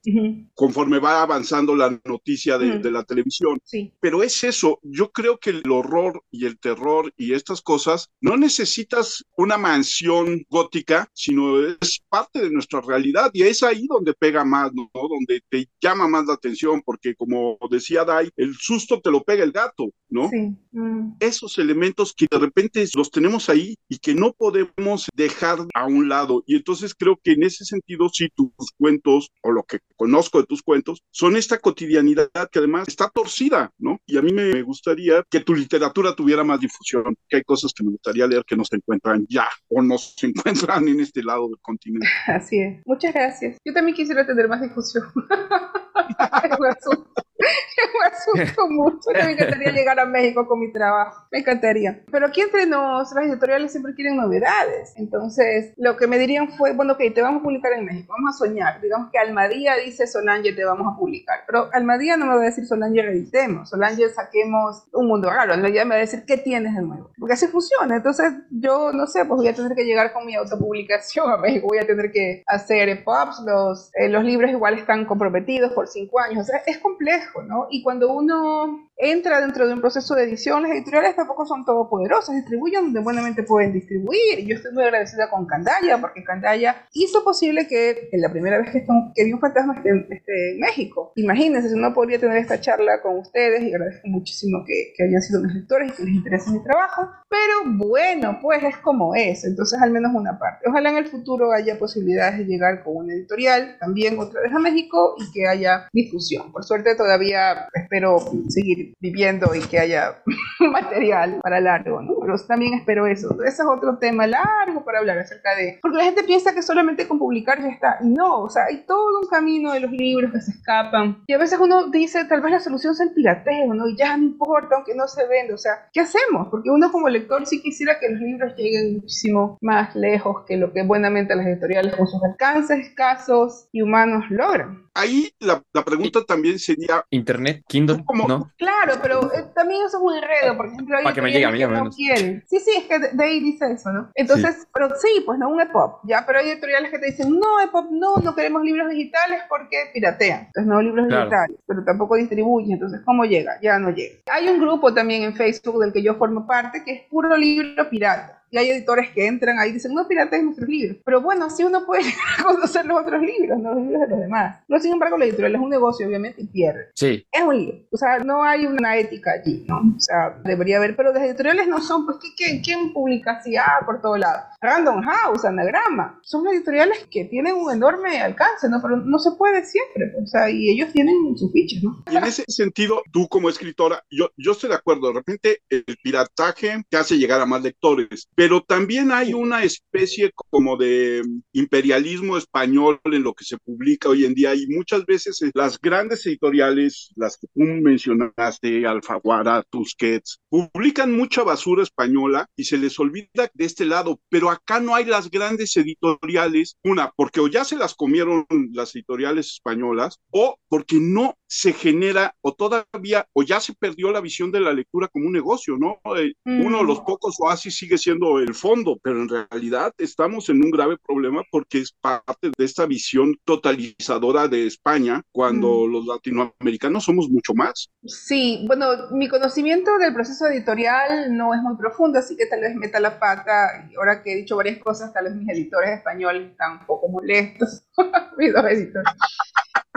Conforme 0.54 1.00
va 1.00 1.22
avanzando 1.22 1.76
la 1.76 2.00
noticia 2.06 2.58
de, 2.58 2.80
de 2.80 2.92
la 2.92 3.04
televisión, 3.04 3.60
Sí. 3.64 3.94
pero 4.00 4.24
es 4.24 4.44
eso, 4.44 4.80
yo 4.84 5.12
creo 5.12 5.38
que 5.40 5.52
el 5.52 5.64
horror 5.70 6.24
y 6.32 6.46
el 6.46 6.58
terror 6.60 7.14
y 7.18 7.34
estas 7.34 7.62
cosas, 7.62 8.10
no 8.22 8.38
necesitas 8.38 9.26
una 9.38 9.58
mansión 9.58 10.44
gótica, 10.50 11.10
sino 11.14 11.60
es 11.66 12.02
parte 12.10 12.42
de 12.42 12.52
nuestra 12.52 12.82
realidad 12.82 13.32
y 13.34 13.44
es 13.44 13.64
ahí 13.64 13.88
donde 13.88 14.14
pega 14.14 14.44
más, 14.46 14.72
¿no? 14.74 14.90
Donde 14.94 15.42
te 15.50 15.68
llama 15.82 16.08
más 16.08 16.26
la 16.28 16.34
atención, 16.34 16.82
porque 16.86 17.16
como 17.16 17.58
decía 17.70 18.04
Dai, 18.06 18.30
el 18.36 18.56
susto 18.56 19.00
te 19.02 19.12
lo 19.12 19.24
pega 19.24 19.44
el 19.44 19.52
gato, 19.52 19.90
¿no? 20.10 20.30
Sí. 20.30 20.56
Mm. 20.72 21.16
esos 21.20 21.58
elementos 21.58 22.14
que 22.16 22.28
de 22.30 22.38
repente 22.38 22.86
los 22.96 23.10
tenemos 23.10 23.50
ahí 23.50 23.76
y 23.90 23.98
que 23.98 24.14
no 24.14 24.34
podemos 24.34 25.08
dejar 25.16 25.58
a 25.74 25.86
un 25.88 26.08
lado. 26.10 26.44
Y 26.46 26.56
entonces 26.56 26.94
creo 26.96 27.20
que 27.24 27.32
en 27.32 27.44
ese 27.44 27.66
sentido, 27.66 28.10
sí, 28.14 28.30
tus 28.36 28.52
cuentos, 28.78 29.32
o 29.42 29.52
lo 29.52 29.64
que 29.64 29.80
conozco 29.96 30.29
de 30.38 30.46
tus 30.46 30.62
cuentos, 30.62 31.02
son 31.12 31.36
esta 31.36 31.58
cotidianidad 31.58 32.30
que 32.52 32.60
además 32.60 32.88
está 32.88 33.10
torcida, 33.10 33.72
¿no? 33.80 34.00
Y 34.06 34.18
a 34.18 34.22
mí 34.22 34.32
me 34.32 34.62
gustaría 34.62 35.24
que 35.30 35.40
tu 35.40 35.56
literatura 35.56 36.14
tuviera 36.14 36.44
más 36.44 36.60
difusión, 36.60 37.16
que 37.28 37.38
hay 37.38 37.44
cosas 37.44 37.74
que 37.74 37.84
me 37.84 37.92
gustaría 37.92 38.28
leer 38.28 38.44
que 38.46 38.56
no 38.56 38.66
se 38.66 38.76
encuentran 38.76 39.26
ya 39.28 39.48
o 39.68 39.82
no 39.82 39.98
se 39.98 40.28
encuentran 40.28 40.88
en 40.88 41.00
este 41.00 41.24
lado 41.24 41.48
del 41.48 41.58
continente. 41.62 42.08
Así 42.28 42.60
es. 42.60 42.82
Muchas 42.86 43.14
gracias. 43.14 43.58
Yo 43.66 43.74
también 43.74 43.96
quisiera 43.96 44.26
tener 44.26 44.48
más 44.48 44.62
difusión. 44.62 45.06
me 47.40 48.40
asusto. 48.42 48.68
Mucho. 48.70 49.10
Me 49.14 49.32
encantaría 49.32 49.72
llegar 49.72 50.00
a 50.00 50.06
México 50.06 50.48
con 50.48 50.60
mi 50.60 50.72
trabajo. 50.72 51.26
Me 51.32 51.40
encantaría. 51.40 52.02
Pero 52.12 52.28
aquí 52.28 52.42
entre 52.42 52.66
nos, 52.66 53.12
las 53.14 53.26
editoriales 53.26 53.72
siempre 53.72 53.94
quieren 53.94 54.18
novedades. 54.18 54.94
Entonces, 54.96 55.74
lo 55.78 55.98
que 55.98 56.08
me 56.08 56.18
dirían 56.18 56.50
fue, 56.50 56.74
bueno, 56.74 56.94
ok, 56.94 57.00
te 57.14 57.22
vamos 57.22 57.42
a 57.42 57.44
publicar 57.44 57.74
en 57.74 57.86
México. 57.86 58.14
Vamos 58.18 58.36
a 58.36 58.38
soñar. 58.38 58.82
Digamos 58.82 59.10
que 59.12 59.18
Almadía 59.18 59.76
dice 59.78 60.08
Solange, 60.08 60.54
te 60.54 60.66
vamos 60.66 60.94
a 60.94 60.98
publicar. 60.98 61.40
Pero 61.48 61.70
Almadía 61.74 62.18
no 62.18 62.26
me 62.26 62.36
va 62.36 62.42
a 62.42 62.46
decir 62.46 62.66
Solange, 62.66 63.02
reeditemos. 63.02 63.70
Solange, 63.70 64.10
saquemos 64.10 64.84
un 64.94 65.08
mundo 65.08 65.30
raro. 65.30 65.54
Almadía 65.54 65.86
me 65.86 65.92
va 65.92 65.96
a 65.96 66.00
decir, 66.00 66.24
¿qué 66.26 66.38
tienes 66.38 66.76
de 66.76 66.82
nuevo? 66.82 67.12
Porque 67.18 67.34
así 67.34 67.48
funciona. 67.48 67.96
Entonces, 67.96 68.34
yo 68.52 68.92
no 68.92 69.08
sé, 69.08 69.26
pues 69.26 69.38
voy 69.38 69.48
a 69.48 69.54
tener 69.54 69.76
que 69.76 69.86
llegar 69.86 70.14
con 70.14 70.26
mi 70.26 70.36
autopublicación 70.36 71.32
a 71.32 71.38
México. 71.38 71.68
Voy 71.68 71.80
a 71.80 71.88
tener 71.88 72.12
que 72.12 72.44
hacer 72.48 73.04
pops. 73.04 73.42
Los, 73.46 73.92
eh, 73.96 74.10
los 74.10 74.24
libros 74.24 74.52
igual 74.52 74.78
están 74.78 75.06
comprometidos 75.06 75.74
por 75.74 75.88
cinco 75.88 76.20
años. 76.20 76.42
O 76.42 76.44
sea, 76.44 76.62
es 76.66 76.78
complejo, 76.80 77.29
¿no? 77.46 77.68
Y 77.70 77.82
cuando 77.82 78.12
uno 78.12 78.89
entra 79.00 79.40
dentro 79.40 79.66
de 79.66 79.74
un 79.74 79.80
proceso 79.80 80.14
de 80.14 80.24
edición, 80.24 80.62
las 80.64 80.72
editoriales 80.72 81.16
tampoco 81.16 81.46
son 81.46 81.64
todopoderosas, 81.64 82.36
distribuyen 82.36 82.84
donde 82.84 83.00
buenamente 83.00 83.44
pueden 83.44 83.72
distribuir. 83.72 84.46
Yo 84.46 84.56
estoy 84.56 84.74
muy 84.74 84.84
agradecida 84.84 85.30
con 85.30 85.46
Candaya, 85.48 86.00
porque 86.02 86.24
Candaya 86.24 86.86
hizo 86.94 87.24
posible 87.24 87.66
que 87.68 88.10
en 88.12 88.22
la 88.22 88.30
primera 88.30 88.58
vez 88.60 88.72
que, 88.72 88.86
estu- 88.86 89.12
que 89.16 89.24
vi 89.24 89.32
un 89.32 89.40
fantasma 89.40 89.76
esté, 89.76 89.90
esté 90.10 90.52
en 90.54 90.60
México. 90.60 91.14
Imagínense, 91.16 91.70
si 91.70 91.76
no 91.80 91.94
podría 91.94 92.20
tener 92.20 92.38
esta 92.38 92.60
charla 92.60 93.02
con 93.02 93.20
ustedes 93.20 93.64
y 93.64 93.74
agradezco 93.74 94.08
muchísimo 94.10 94.64
que, 94.68 94.94
que 94.98 95.04
hayan 95.06 95.22
sido 95.22 95.42
mis 95.42 95.54
lectores 95.56 95.94
y 95.94 95.96
que 95.96 96.04
les 96.04 96.16
interese 96.16 96.52
mi 96.52 96.62
trabajo. 96.62 97.10
Pero 97.30 97.78
bueno, 97.78 98.40
pues 98.42 98.62
es 98.64 98.78
como 98.78 99.16
es, 99.16 99.46
entonces 99.46 99.82
al 99.82 99.92
menos 99.92 100.12
una 100.14 100.38
parte. 100.38 100.68
Ojalá 100.68 100.90
en 100.90 100.98
el 100.98 101.06
futuro 101.06 101.54
haya 101.54 101.80
posibilidades 101.80 102.40
de 102.40 102.46
llegar 102.46 102.84
con 102.84 102.98
una 102.98 103.14
editorial 103.14 103.78
también 103.80 104.20
otra 104.20 104.42
vez 104.42 104.52
a 104.54 104.60
México 104.60 105.16
y 105.18 105.32
que 105.32 105.48
haya 105.48 105.88
difusión. 105.94 106.52
Por 106.52 106.66
suerte 106.66 106.96
todavía 106.96 107.68
espero 107.74 108.18
seguir 108.50 108.89
viviendo 109.00 109.54
y 109.56 109.62
que 109.62 109.80
haya 109.80 110.22
material 110.60 111.40
para 111.42 111.60
largo, 111.60 112.02
¿no? 112.02 112.14
Pero 112.22 112.36
también 112.48 112.74
espero 112.74 113.08
eso. 113.08 113.36
Ese 113.44 113.62
es 113.62 113.68
otro 113.68 113.98
tema 113.98 114.28
largo 114.28 114.84
para 114.84 115.00
hablar 115.00 115.20
acerca 115.20 115.56
de... 115.56 115.80
Porque 115.82 115.98
la 115.98 116.04
gente 116.06 116.24
piensa 116.24 116.54
que 116.54 116.62
solamente 116.62 117.08
con 117.08 117.20
publicar 117.20 117.62
ya 117.62 117.70
está. 117.70 117.98
no, 118.02 118.42
o 118.44 118.50
sea, 118.50 118.66
hay 118.66 118.86
todo 118.86 119.20
un 119.22 119.28
camino 119.28 119.72
de 119.74 119.82
los 119.82 119.92
libros 119.92 120.32
que 120.32 120.42
se 120.42 120.52
escapan. 120.52 121.24
Y 121.28 121.34
a 121.34 121.38
veces 121.38 121.60
uno 121.60 121.90
dice, 121.90 122.26
tal 122.26 122.42
vez 122.42 122.52
la 122.52 122.60
solución 122.60 122.96
sea 122.96 123.06
el 123.06 123.14
pirateo, 123.14 123.74
¿no? 123.74 123.88
Y 123.88 123.98
ya 123.98 124.16
no 124.18 124.24
importa, 124.24 124.76
aunque 124.76 124.96
no 124.96 125.08
se 125.08 125.28
vende. 125.28 125.54
O 125.54 125.58
sea, 125.58 125.88
¿qué 125.92 126.02
hacemos? 126.02 126.48
Porque 126.50 126.70
uno 126.70 126.92
como 126.92 127.10
lector 127.10 127.46
sí 127.46 127.62
quisiera 127.62 128.00
que 128.00 128.10
los 128.10 128.20
libros 128.20 128.56
lleguen 128.56 128.96
muchísimo 128.96 129.58
más 129.62 129.96
lejos 129.96 130.44
que 130.46 130.58
lo 130.58 130.74
que 130.74 130.84
buenamente 130.84 131.36
las 131.36 131.46
editoriales 131.46 131.96
con 131.96 132.08
sus 132.08 132.24
alcances 132.24 132.80
escasos 132.80 133.68
y 133.72 133.82
humanos 133.82 134.26
logran 134.30 134.89
ahí 135.00 135.32
la, 135.40 135.62
pregunta 135.84 136.24
también 136.26 136.60
sería... 136.60 137.04
Internet, 137.10 137.64
Kindle, 137.68 138.04
¿no? 138.28 138.52
Claro, 138.58 138.94
pero 139.02 139.34
eh, 139.34 139.46
también 139.56 139.82
eso 139.86 139.98
es 139.98 140.04
un 140.04 140.16
enredo, 140.16 140.58
por 140.58 140.68
ejemplo... 140.68 140.98
Para 141.02 141.14
que 141.14 141.22
me 141.22 141.32
llegue 141.32 141.46
a 141.46 141.52
mí, 141.52 141.90
quieren. 141.96 142.44
Sí, 142.48 142.60
sí, 142.60 142.72
es 142.78 142.84
que 142.86 143.00
de, 143.00 143.24
ahí 143.24 143.40
dice 143.40 143.72
eso, 143.72 143.92
¿no? 143.92 144.10
Entonces, 144.16 144.68
pero 144.74 144.90
sí, 144.96 145.24
pues 145.26 145.40
no, 145.40 145.50
un 145.50 145.62
EPUB, 145.62 146.00
ya, 146.04 146.24
pero 146.26 146.40
hay 146.40 146.50
editoriales 146.50 146.92
que 146.92 147.00
te 147.00 147.08
dicen, 147.08 147.32
no, 147.32 147.62
EPUB, 147.62 147.92
no, 147.92 148.18
no 148.18 148.36
queremos 148.36 148.64
libros 148.64 148.90
digitales 148.90 149.42
porque 149.50 149.90
piratean. 149.94 150.48
Entonces, 150.48 150.66
no 150.66 150.82
libros 150.82 151.08
digitales, 151.08 151.58
pero 151.66 151.84
tampoco 151.84 152.16
distribuyen, 152.16 152.74
entonces, 152.74 153.02
¿cómo 153.06 153.26
llega? 153.26 153.60
Ya 153.62 153.80
no 153.80 153.92
llega. 153.92 154.20
Hay 154.32 154.48
un 154.50 154.60
grupo 154.60 154.94
también 154.94 155.24
en 155.24 155.36
Facebook 155.36 155.80
del 155.80 155.94
que 155.94 156.04
yo 156.04 156.16
formo 156.16 156.46
parte 156.46 156.84
que 156.84 156.92
es 156.94 157.02
puro 157.10 157.36
libro 157.36 157.90
pirata 157.90 158.39
y 158.52 158.58
hay 158.58 158.70
editores 158.70 159.10
que 159.12 159.28
entran 159.28 159.60
ahí 159.60 159.70
y 159.70 159.74
dicen, 159.74 159.94
no 159.94 160.08
pirates 160.08 160.44
nuestros 160.44 160.68
libros. 160.68 160.98
Pero 161.06 161.22
bueno, 161.22 161.46
así 161.46 161.64
uno 161.64 161.86
puede 161.86 162.04
conocer 162.44 162.86
los 162.86 163.02
otros 163.02 163.22
libros, 163.22 163.60
no 163.60 163.74
los 163.74 163.84
libros 163.84 164.02
de 164.02 164.08
los 164.08 164.20
demás. 164.20 164.64
Pero 164.68 164.82
sin 164.82 164.94
embargo, 164.94 165.18
la 165.18 165.26
editorial 165.26 165.56
es 165.56 165.62
un 165.62 165.70
negocio, 165.70 166.08
obviamente, 166.08 166.42
y 166.42 166.48
pierde. 166.48 166.88
Sí. 166.96 167.26
Es 167.32 167.42
un 167.42 167.58
libro. 167.58 167.78
O 167.92 167.98
sea, 167.98 168.20
no 168.20 168.44
hay 168.44 168.66
una 168.66 168.98
ética 168.98 169.32
allí, 169.32 169.66
¿no? 169.68 169.78
O 169.78 170.00
sea, 170.00 170.40
debería 170.44 170.78
haber, 170.78 170.96
pero 170.96 171.14
las 171.14 171.24
editoriales 171.24 171.68
no 171.68 171.82
son, 171.82 172.06
pues, 172.06 172.18
¿qué, 172.38 172.62
quién 172.62 172.94
publica 172.94 173.34
así? 173.34 173.56
Ah, 173.56 173.80
por 173.86 174.02
todo 174.02 174.18
lado. 174.18 174.44
Random 174.62 175.02
House, 175.02 175.46
Anagrama. 175.46 176.20
Son 176.24 176.48
editoriales 176.48 177.08
que 177.12 177.26
tienen 177.26 177.56
un 177.56 177.72
enorme 177.72 178.20
alcance, 178.20 178.68
¿no? 178.70 178.82
Pero 178.82 178.98
no 178.98 179.20
se 179.20 179.32
puede 179.32 179.64
siempre. 179.66 180.08
Pues, 180.14 180.24
o 180.24 180.28
sea, 180.28 180.50
y 180.50 180.70
ellos 180.70 180.92
tienen 180.92 181.38
sus 181.38 181.52
fichas, 181.52 181.84
¿no? 181.84 182.04
Y 182.12 182.16
en 182.16 182.24
ese 182.24 182.44
sentido, 182.48 183.02
tú 183.12 183.28
como 183.28 183.50
escritora, 183.50 184.04
yo, 184.10 184.30
yo 184.38 184.54
estoy 184.54 184.70
de 184.70 184.76
acuerdo. 184.76 185.08
De 185.08 185.14
repente, 185.14 185.62
el 185.70 185.84
pirataje 186.04 186.84
te 186.90 186.98
hace 186.98 187.18
llegar 187.18 187.42
a 187.42 187.46
más 187.46 187.62
lectores 187.62 188.28
pero 188.40 188.62
también 188.62 189.12
hay 189.12 189.34
una 189.34 189.66
especie 189.66 190.32
como 190.34 190.78
de 190.78 191.22
imperialismo 191.52 192.38
español 192.38 193.02
en 193.04 193.24
lo 193.24 193.34
que 193.34 193.44
se 193.44 193.58
publica 193.58 194.08
hoy 194.08 194.24
en 194.24 194.34
día 194.34 194.56
y 194.56 194.66
muchas 194.68 195.06
veces 195.06 195.42
las 195.54 195.78
grandes 195.78 196.26
editoriales, 196.26 197.12
las 197.18 197.36
que 197.36 197.48
tú 197.48 197.64
mencionaste, 197.64 198.88
Alfaguara, 198.88 199.62
Tusquets, 199.70 200.40
publican 200.48 201.12
mucha 201.12 201.44
basura 201.44 201.84
española 201.84 202.48
y 202.56 202.64
se 202.64 202.78
les 202.78 202.98
olvida 202.98 203.50
de 203.54 203.66
este 203.66 203.84
lado, 203.84 204.22
pero 204.30 204.50
acá 204.50 204.80
no 204.80 204.96
hay 204.96 205.04
las 205.04 205.30
grandes 205.30 205.76
editoriales, 205.76 206.78
una, 206.82 207.12
porque 207.18 207.42
o 207.42 207.50
ya 207.50 207.66
se 207.66 207.76
las 207.76 207.94
comieron 207.94 208.46
las 208.72 208.96
editoriales 208.96 209.48
españolas 209.48 210.18
o 210.32 210.56
porque 210.70 210.96
no 211.02 211.36
se 211.50 211.74
genera 211.74 212.36
o 212.42 212.54
todavía 212.54 213.28
o 213.34 213.42
ya 213.42 213.60
se 213.60 213.74
perdió 213.74 214.12
la 214.12 214.22
visión 214.22 214.52
de 214.52 214.60
la 214.60 214.72
lectura 214.72 215.08
como 215.08 215.26
un 215.26 215.34
negocio, 215.34 215.78
¿no? 215.78 216.00
Eh, 216.16 216.34
uno 216.46 216.78
de 216.78 216.84
los 216.84 217.02
mm. 217.02 217.06
pocos 217.06 217.36
oasis 217.40 217.76
sigue 217.76 217.98
siendo 217.98 218.40
el 218.40 218.54
fondo, 218.54 218.98
pero 219.02 219.22
en 219.22 219.30
realidad 219.30 219.94
estamos 219.98 220.50
en 220.50 220.64
un 220.64 220.70
grave 220.70 220.98
problema 220.98 221.44
porque 221.52 221.80
es 221.80 221.92
parte 221.92 222.52
de 222.56 222.66
esta 222.66 222.86
visión 222.86 223.36
totalizadora 223.46 224.48
de 224.48 224.68
España 224.68 225.24
cuando 225.32 225.88
mm. 225.88 225.92
los 225.92 226.06
latinoamericanos 226.06 227.04
somos 227.04 227.30
mucho 227.30 227.54
más. 227.56 227.90
Sí, 228.06 228.64
bueno, 228.68 229.10
mi 229.12 229.28
conocimiento 229.28 229.98
del 229.98 230.14
proceso 230.14 230.46
editorial 230.48 231.36
no 231.36 231.56
es 231.56 231.62
muy 231.62 231.76
profundo, 231.78 232.20
así 232.20 232.38
que 232.38 232.46
tal 232.46 232.62
vez 232.62 232.76
meta 232.76 233.00
la 233.00 233.20
pata 233.20 233.90
ahora 233.98 234.22
que 234.22 234.34
he 234.34 234.36
dicho 234.36 234.56
varias 234.56 234.78
cosas, 234.80 235.12
tal 235.14 235.26
vez 235.26 235.36
mis 235.36 235.50
editores 235.50 235.98
españoles 235.98 236.52
están 236.52 236.74
un 236.74 236.86
poco 236.86 237.08
molestos, 237.08 237.84
mis 238.38 238.54
dos 238.54 238.66
editores. 238.66 239.14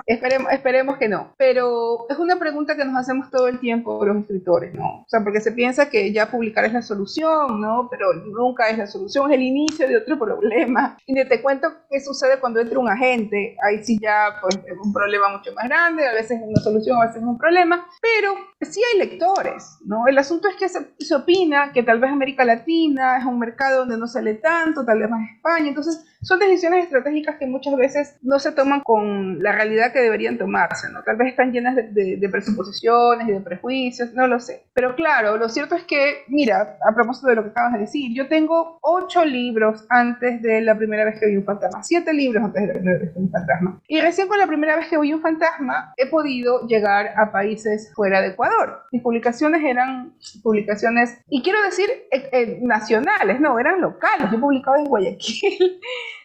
Esperemos, 0.06 0.52
esperemos 0.52 0.96
que 0.98 1.08
no. 1.08 1.34
Pero 1.36 2.06
es 2.08 2.18
una 2.18 2.36
pregunta 2.38 2.76
que 2.76 2.84
nos 2.84 2.96
hacemos 2.96 3.30
todo 3.30 3.48
el 3.48 3.58
tiempo 3.58 4.04
los 4.04 4.16
escritores, 4.16 4.74
¿no? 4.74 5.02
O 5.02 5.06
sea, 5.08 5.20
porque 5.22 5.40
se 5.40 5.52
piensa 5.52 5.88
que 5.88 6.12
ya 6.12 6.30
publicar 6.30 6.64
es 6.64 6.72
la 6.72 6.82
solución, 6.82 7.60
¿no? 7.60 7.88
Pero 7.90 8.12
nunca 8.12 8.68
es 8.68 8.78
la 8.78 8.86
solución, 8.86 9.30
es 9.30 9.36
el 9.36 9.42
inicio 9.42 9.88
de 9.88 9.96
otro 9.96 10.18
problema. 10.18 10.96
Y 11.06 11.14
te 11.24 11.40
cuento 11.40 11.68
qué 11.90 12.00
sucede 12.00 12.40
cuando 12.40 12.60
entra 12.60 12.78
un 12.78 12.88
agente. 12.88 13.56
Ahí 13.62 13.82
sí 13.84 13.98
ya 14.00 14.36
pues, 14.40 14.56
es 14.56 14.76
un 14.82 14.92
problema 14.92 15.28
mucho 15.36 15.52
más 15.54 15.68
grande, 15.68 16.06
a 16.06 16.12
veces 16.12 16.40
es 16.40 16.46
una 16.46 16.60
solución, 16.60 16.96
a 16.98 17.06
veces 17.06 17.22
es 17.22 17.28
un 17.28 17.38
problema. 17.38 17.86
Pero 18.00 18.34
sí 18.60 18.80
hay 18.92 18.98
lectores, 18.98 19.78
¿no? 19.84 20.06
El 20.06 20.18
asunto 20.18 20.48
es 20.48 20.56
que 20.56 20.68
se, 20.68 20.92
se 20.98 21.14
opina 21.14 21.72
que 21.72 21.82
tal 21.82 22.00
vez 22.00 22.10
América 22.10 22.44
Latina 22.44 23.18
es 23.18 23.24
un 23.24 23.38
mercado 23.38 23.80
donde 23.80 23.98
no 23.98 24.06
sale 24.06 24.34
tanto, 24.34 24.84
tal 24.84 24.98
vez 24.98 25.10
más 25.10 25.28
España. 25.36 25.68
Entonces, 25.68 26.04
son 26.22 26.38
decisiones 26.38 26.84
estratégicas 26.84 27.36
que 27.36 27.46
muchas 27.46 27.76
veces 27.76 28.16
no 28.22 28.38
se 28.38 28.52
toman 28.52 28.80
con 28.80 29.42
la 29.42 29.52
realidad 29.52 29.92
que 29.92 30.00
deberían 30.00 30.38
tomarse, 30.38 30.88
¿no? 30.90 31.02
Tal 31.02 31.16
vez 31.16 31.30
están 31.30 31.52
llenas 31.52 31.74
de, 31.74 32.28
presuposiciones 32.30 33.28
y 33.28 33.32
de 33.32 33.40
prejuicios, 33.40 34.14
no 34.14 34.26
lo 34.26 34.40
sé. 34.40 34.64
Pero 34.72 34.94
claro, 34.94 35.36
lo 35.36 35.48
cierto 35.48 35.74
es 35.74 35.82
que, 35.82 36.22
mira, 36.28 36.78
a 36.88 36.94
propósito 36.94 37.26
de 37.28 37.34
lo 37.34 37.42
que 37.42 37.50
acabas 37.50 37.74
de 37.74 37.80
decir, 37.80 38.12
yo 38.14 38.28
tengo 38.28 38.78
ocho 38.80 39.24
libros 39.24 39.84
antes 39.90 40.40
de 40.40 40.62
la 40.62 40.76
primera 40.76 41.04
vez 41.04 41.18
que 41.18 41.26
vi 41.26 41.36
un 41.36 41.44
fantasma, 41.44 41.82
siete 41.82 42.12
libros 42.12 42.44
antes 42.44 42.62
de 42.62 42.68
la 42.68 42.74
primera 42.74 42.98
vez 42.98 43.12
que 43.12 43.18
vi 43.18 43.24
un 43.24 43.30
fantasma. 43.30 43.80
Y 43.88 44.00
recién 44.00 44.28
con 44.28 44.38
la 44.38 44.46
primera 44.46 44.76
vez 44.76 44.88
que 44.88 44.98
vi 44.98 45.12
un 45.12 45.20
fantasma 45.20 45.92
he 45.96 46.06
podido 46.06 46.66
llegar 46.66 47.12
a 47.16 47.32
países 47.32 47.92
fuera 47.94 48.20
de 48.20 48.28
Ecuador. 48.28 48.84
Mis 48.92 49.02
publicaciones 49.02 49.62
eran 49.64 50.14
publicaciones, 50.42 51.20
y 51.28 51.42
quiero 51.42 51.60
decir, 51.62 51.88
eh, 52.10 52.28
eh, 52.32 52.58
nacionales, 52.62 53.40
no, 53.40 53.58
eran 53.58 53.80
locales. 53.80 54.30
Yo 54.30 54.40
publicaba 54.40 54.78
en 54.78 54.84
Guayaquil. 54.84 55.80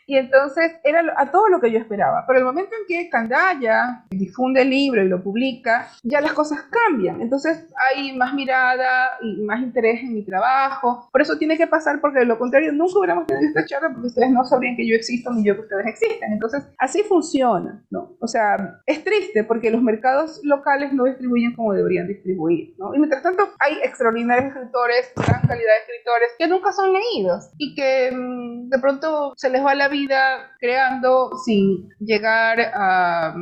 Y 0.08 0.18
entonces 0.18 0.72
era 0.86 1.03
a 1.18 1.32
todo 1.32 1.49
lo 1.49 1.60
que 1.60 1.70
yo 1.70 1.80
esperaba. 1.80 2.24
Pero 2.26 2.39
el 2.39 2.45
momento 2.45 2.72
en 2.80 2.88
que 2.88 3.10
Candaya 3.10 4.05
difunde 4.10 4.62
el 4.62 4.70
libro 4.70 5.03
y 5.03 5.10
lo 5.10 5.22
publica, 5.22 5.89
ya 6.01 6.22
las 6.22 6.32
cosas 6.32 6.62
cambian. 6.72 7.22
Entonces 7.22 7.68
hay 7.89 8.16
más 8.16 8.34
mirada 8.34 9.18
y 9.22 9.41
más 9.41 9.62
interés 9.62 10.01
en 10.01 10.14
mi 10.14 10.24
trabajo. 10.24 11.10
Por 11.12 11.22
eso 11.22 11.38
tiene 11.38 11.58
que 11.58 11.68
pasar, 11.68 11.99
porque 11.99 12.20
de 12.20 12.26
lo 12.26 12.39
contrario 12.39 12.72
nunca 12.72 12.99
hubiéramos 12.99 13.28
tenido 13.28 13.49
esta 13.49 13.66
charla 13.66 13.89
porque 13.89 14.08
ustedes 14.08 14.32
no 14.32 14.45
sabrían 14.45 14.78
que 14.78 14.88
yo 14.88 14.95
existo 14.95 15.30
ni 15.34 15.45
yo 15.45 15.55
que 15.55 15.62
ustedes 15.62 15.88
existen. 15.88 16.32
Entonces 16.32 16.64
así 16.78 17.03
funciona, 17.03 17.84
¿no? 17.89 18.16
O 18.22 18.28
sea, 18.28 18.80
es 18.86 19.03
triste 19.03 19.43
porque 19.43 19.72
los 19.72 19.82
mercados 19.82 20.39
locales 20.43 20.93
no 20.93 21.03
distribuyen 21.03 21.53
como 21.53 21.74
deberían 21.74 22.08
distribuir, 22.08 22.76
¿no? 22.78 22.95
Y 22.95 22.99
mientras 22.99 23.24
tanto 23.24 23.43
hay 23.60 23.80
extraordinarios 23.84 24.55
escritores, 24.55 25.12
gran 25.16 25.41
calidad 25.41 25.74
de 25.74 25.80
escritores 25.82 26.30
que 26.39 26.47
nunca 26.47 26.72
son 26.72 26.93
leídos 26.93 27.49
y 27.58 27.76
que 27.76 28.12
mm, 28.16 28.70
de 28.70 28.80
pronto 28.80 29.34
se 29.36 29.49
les 29.49 29.66
va 29.66 29.76
la 29.76 29.89
vida 29.89 29.97
creando 30.60 31.32
sin 31.45 31.89
llegar 32.00 32.60
a, 32.74 33.36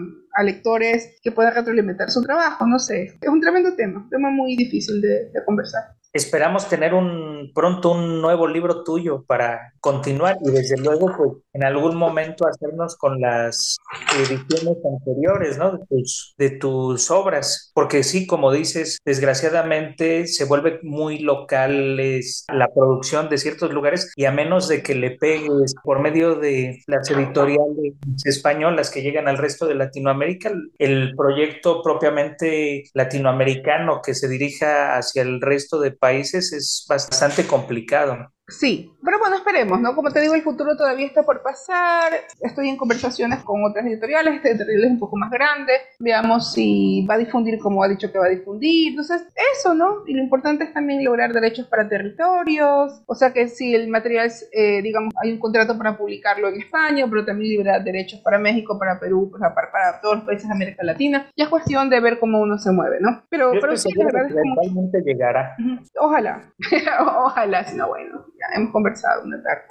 lectores 0.44 1.18
que 1.24 1.32
puedan 1.32 1.56
retroalimentar 1.56 2.12
su 2.12 2.22
trabajo. 2.22 2.68
No 2.68 2.78
sé, 2.78 3.18
es 3.22 3.30
un 3.30 3.40
tremendo 3.40 3.76
tema, 3.76 4.02
un 4.02 4.10
tema 4.10 4.30
muy 4.30 4.56
difícil 4.56 5.02
de 5.02 5.32
conversar. 5.46 5.96
Esperamos 6.16 6.70
tener 6.70 6.94
un 6.94 7.52
pronto 7.54 7.92
un 7.92 8.22
nuevo 8.22 8.48
libro 8.48 8.86
tuyo 8.86 9.26
para 9.28 9.74
continuar 9.82 10.38
y 10.46 10.50
desde 10.50 10.78
luego 10.78 11.12
pues, 11.18 11.32
en 11.52 11.66
algún 11.66 11.98
momento 11.98 12.48
hacernos 12.48 12.96
con 12.96 13.20
las 13.20 13.78
ediciones 14.18 14.78
anteriores. 14.86 15.58
De 15.60 15.86
tus, 15.90 16.34
de 16.38 16.50
tus 16.52 17.12
obras, 17.12 17.72
porque 17.74 18.04
sí, 18.04 18.28
como 18.28 18.54
dices, 18.54 18.98
desgraciadamente 19.04 20.26
se 20.28 20.46
vuelve 20.46 20.80
muy 20.84 21.20
local 21.20 21.98
la 21.98 22.68
producción 22.74 23.28
de 23.28 23.38
ciertos 23.38 23.74
lugares 23.74 24.14
y 24.16 24.24
a 24.24 24.32
menos 24.32 24.70
de 24.70 24.84
que 24.84 24.96
le 24.96 25.12
pegues 25.12 25.76
por 25.84 26.00
medio 26.00 26.36
de 26.36 26.82
las 26.88 27.12
editoriales 27.12 27.96
españolas 28.24 28.90
que 28.90 29.02
llegan 29.02 29.28
al 29.28 29.38
resto 29.38 29.68
de 29.68 29.76
Latinoamérica, 29.76 30.54
el 30.80 31.14
proyecto 31.18 31.84
propiamente 31.84 32.86
latinoamericano 32.94 34.00
que 34.02 34.14
se 34.14 34.30
dirija 34.30 34.96
hacia 34.98 35.22
el 35.22 35.42
resto 35.42 35.82
de 35.82 35.92
países 35.92 36.05
es 36.54 36.86
bastante 36.88 37.46
complicado. 37.48 38.35
Sí, 38.48 38.94
pero 39.04 39.18
bueno, 39.18 39.38
esperemos, 39.38 39.82
¿no? 39.82 39.96
Como 39.96 40.12
te 40.12 40.22
digo, 40.22 40.36
el 40.36 40.44
futuro 40.44 40.78
todavía 40.78 41.08
está 41.08 41.24
por 41.24 41.42
pasar. 41.42 42.14
Estoy 42.40 42.70
en 42.70 42.78
conversaciones 42.78 43.44
con 43.44 43.64
otras 43.64 43.88
editoriales, 43.88 44.36
este 44.36 44.52
editorial 44.52 44.84
es 44.84 44.92
un 44.92 45.00
poco 45.00 45.18
más 45.18 45.32
grande. 45.32 45.74
Veamos 45.98 46.54
si 46.54 47.04
va 47.10 47.16
a 47.16 47.18
difundir 47.18 47.58
como 47.58 47.84
ha 47.84 47.88
dicho 47.88 48.12
que 48.12 48.20
va 48.20 48.28
a 48.28 48.30
difundir. 48.30 48.90
Entonces, 48.90 49.26
eso, 49.56 49.74
¿no? 49.74 50.04
Y 50.06 50.14
lo 50.14 50.22
importante 50.22 50.64
es 50.64 50.74
también 50.74 51.04
lograr 51.04 51.34
derechos 51.34 51.66
para 51.68 51.90
territorios. 51.90 53.02
O 53.08 53.16
sea 53.16 53.34
que 53.34 53.48
si 53.48 53.74
el 53.74 53.88
material, 53.88 54.32
eh, 54.52 54.82
digamos, 54.84 55.12
hay 55.24 55.32
un 55.32 55.40
contrato 55.40 55.76
para 55.76 55.98
publicarlo 55.98 56.48
en 56.50 56.62
España, 56.62 57.08
pero 57.10 57.26
también 57.26 57.50
liberar 57.50 57.84
derechos 57.84 58.20
para 58.20 58.38
México, 58.38 58.78
para 58.78 59.00
Perú, 59.00 59.32
para, 59.32 59.56
para, 59.56 60.00
todos 60.02 60.18
los 60.18 60.26
países 60.26 60.48
de 60.48 60.54
América 60.54 60.84
Latina. 60.84 61.32
Ya 61.36 61.46
es 61.46 61.50
cuestión 61.50 61.90
de 61.90 62.00
ver 62.00 62.20
cómo 62.20 62.40
uno 62.42 62.60
se 62.60 62.72
mueve, 62.72 62.98
¿no? 63.00 63.24
Pero, 63.28 63.54
pero 63.60 63.76
sí, 63.76 63.92
la 63.96 64.06
verdad 64.06 64.28
es 64.28 64.34
como... 64.34 64.92
llegará. 65.04 65.56
Ojalá, 66.00 66.54
ojalá, 67.26 67.64
si 67.64 67.76
no, 67.76 67.88
bueno 67.88 68.35
hemos 68.54 68.72
conversado 68.72 69.24
una 69.24 69.42
tarde. 69.42 69.66